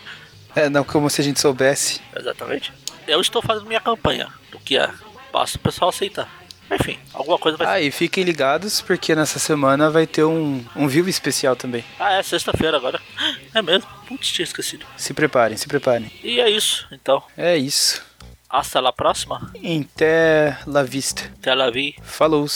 É, 0.56 0.68
não 0.68 0.82
como 0.84 1.08
se 1.10 1.20
a 1.20 1.24
gente 1.24 1.40
soubesse. 1.40 2.00
Exatamente. 2.16 2.72
Eu 3.06 3.20
estou 3.20 3.42
fazendo 3.42 3.66
minha 3.66 3.80
campanha 3.80 4.28
do 4.50 4.58
que 4.58 4.76
é. 4.76 4.90
Basta 5.32 5.56
o 5.58 5.60
pessoal 5.60 5.88
aceitar. 5.90 6.28
Enfim, 6.70 6.98
alguma 7.12 7.38
coisa 7.38 7.58
vai 7.58 7.66
Ah, 7.66 7.80
e 7.80 7.90
fiquem 7.90 8.24
ligados 8.24 8.80
porque 8.80 9.14
nessa 9.14 9.38
semana 9.38 9.90
vai 9.90 10.06
ter 10.06 10.24
um, 10.24 10.64
um 10.74 10.88
view 10.88 11.06
especial 11.08 11.54
também. 11.54 11.84
Ah, 12.00 12.14
é 12.14 12.22
sexta-feira 12.22 12.76
agora. 12.76 13.00
É 13.54 13.60
mesmo. 13.60 13.86
Putz, 14.08 14.28
tinha 14.32 14.44
esquecido. 14.44 14.86
Se 14.96 15.12
preparem, 15.12 15.56
se 15.56 15.68
preparem. 15.68 16.10
E 16.22 16.40
é 16.40 16.48
isso, 16.48 16.86
então. 16.90 17.22
É 17.36 17.56
isso. 17.56 18.02
Hasta 18.48 18.80
la 18.80 18.92
próxima. 18.92 19.52
Até 19.94 20.56
la 20.66 20.82
vista. 20.82 21.24
Até 21.38 21.54
la 21.54 21.70
vi. 21.70 21.96
Falou. 22.02 22.46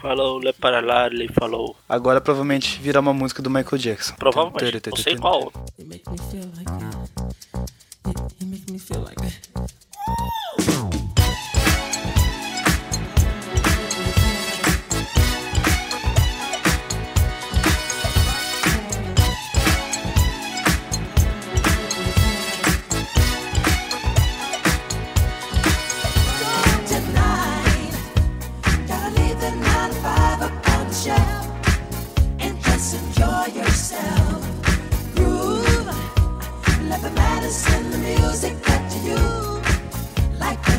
Falou, 0.00 0.38
le 0.38 0.52
para 0.52 0.80
lá, 0.80 1.08
le 1.08 1.28
falou. 1.28 1.76
Agora 1.88 2.20
provavelmente 2.20 2.78
virá 2.80 3.00
uma 3.00 3.12
música 3.12 3.42
do 3.42 3.50
Michael 3.50 3.78
Jackson. 3.78 4.14
Provavelmente. 4.14 4.88
Não 4.90 4.96
sei 4.96 5.16
qual. 5.16 5.52
You 5.78 5.86
make 5.86 6.08
me 6.08 6.18
feel 6.30 6.48
like 6.56 6.70
that. 6.70 8.28
Make 8.44 8.72
me 8.72 8.78
feel 8.78 9.00
like 9.00 9.16
that. 9.20 9.74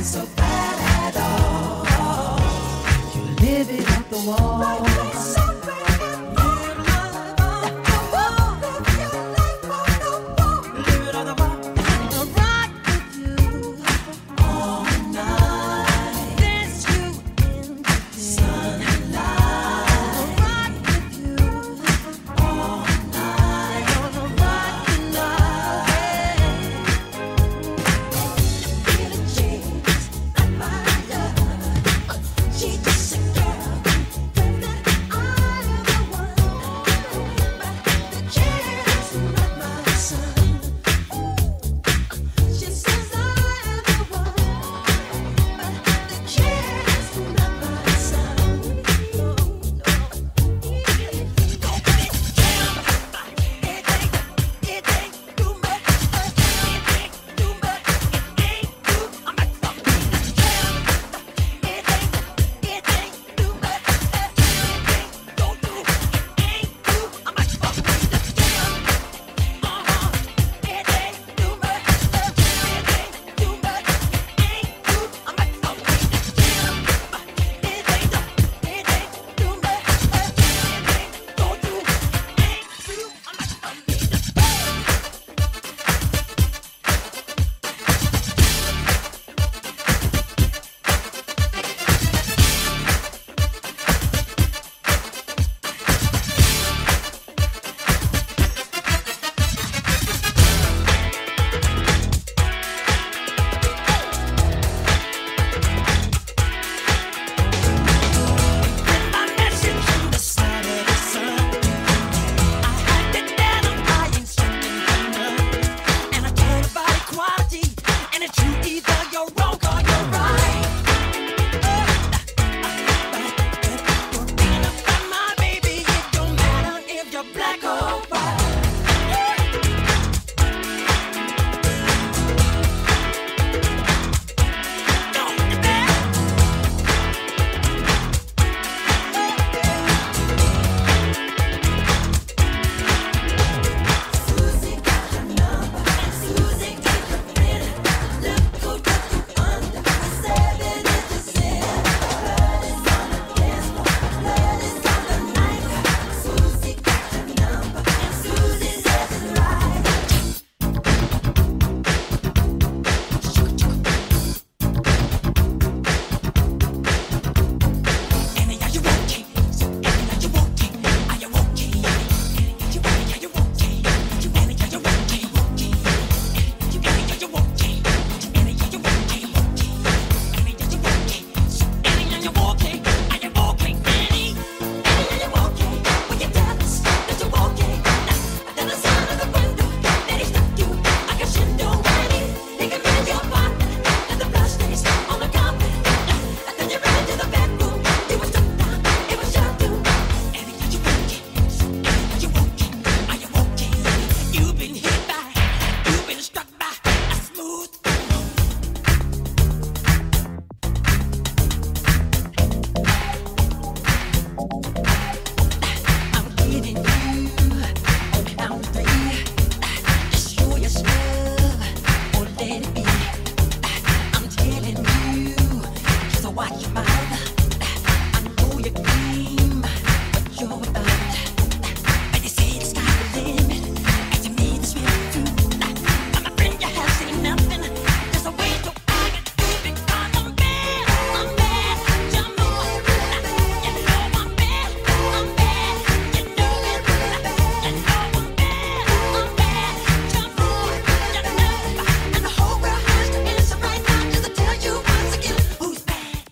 So 0.10 0.26
bad 0.36 0.78
at 1.06 1.16
all. 1.22 1.86
You 3.16 3.22
live 3.36 3.70
it 3.70 3.92
up 3.92 4.10
the 4.10 4.18
wall. 4.26 5.49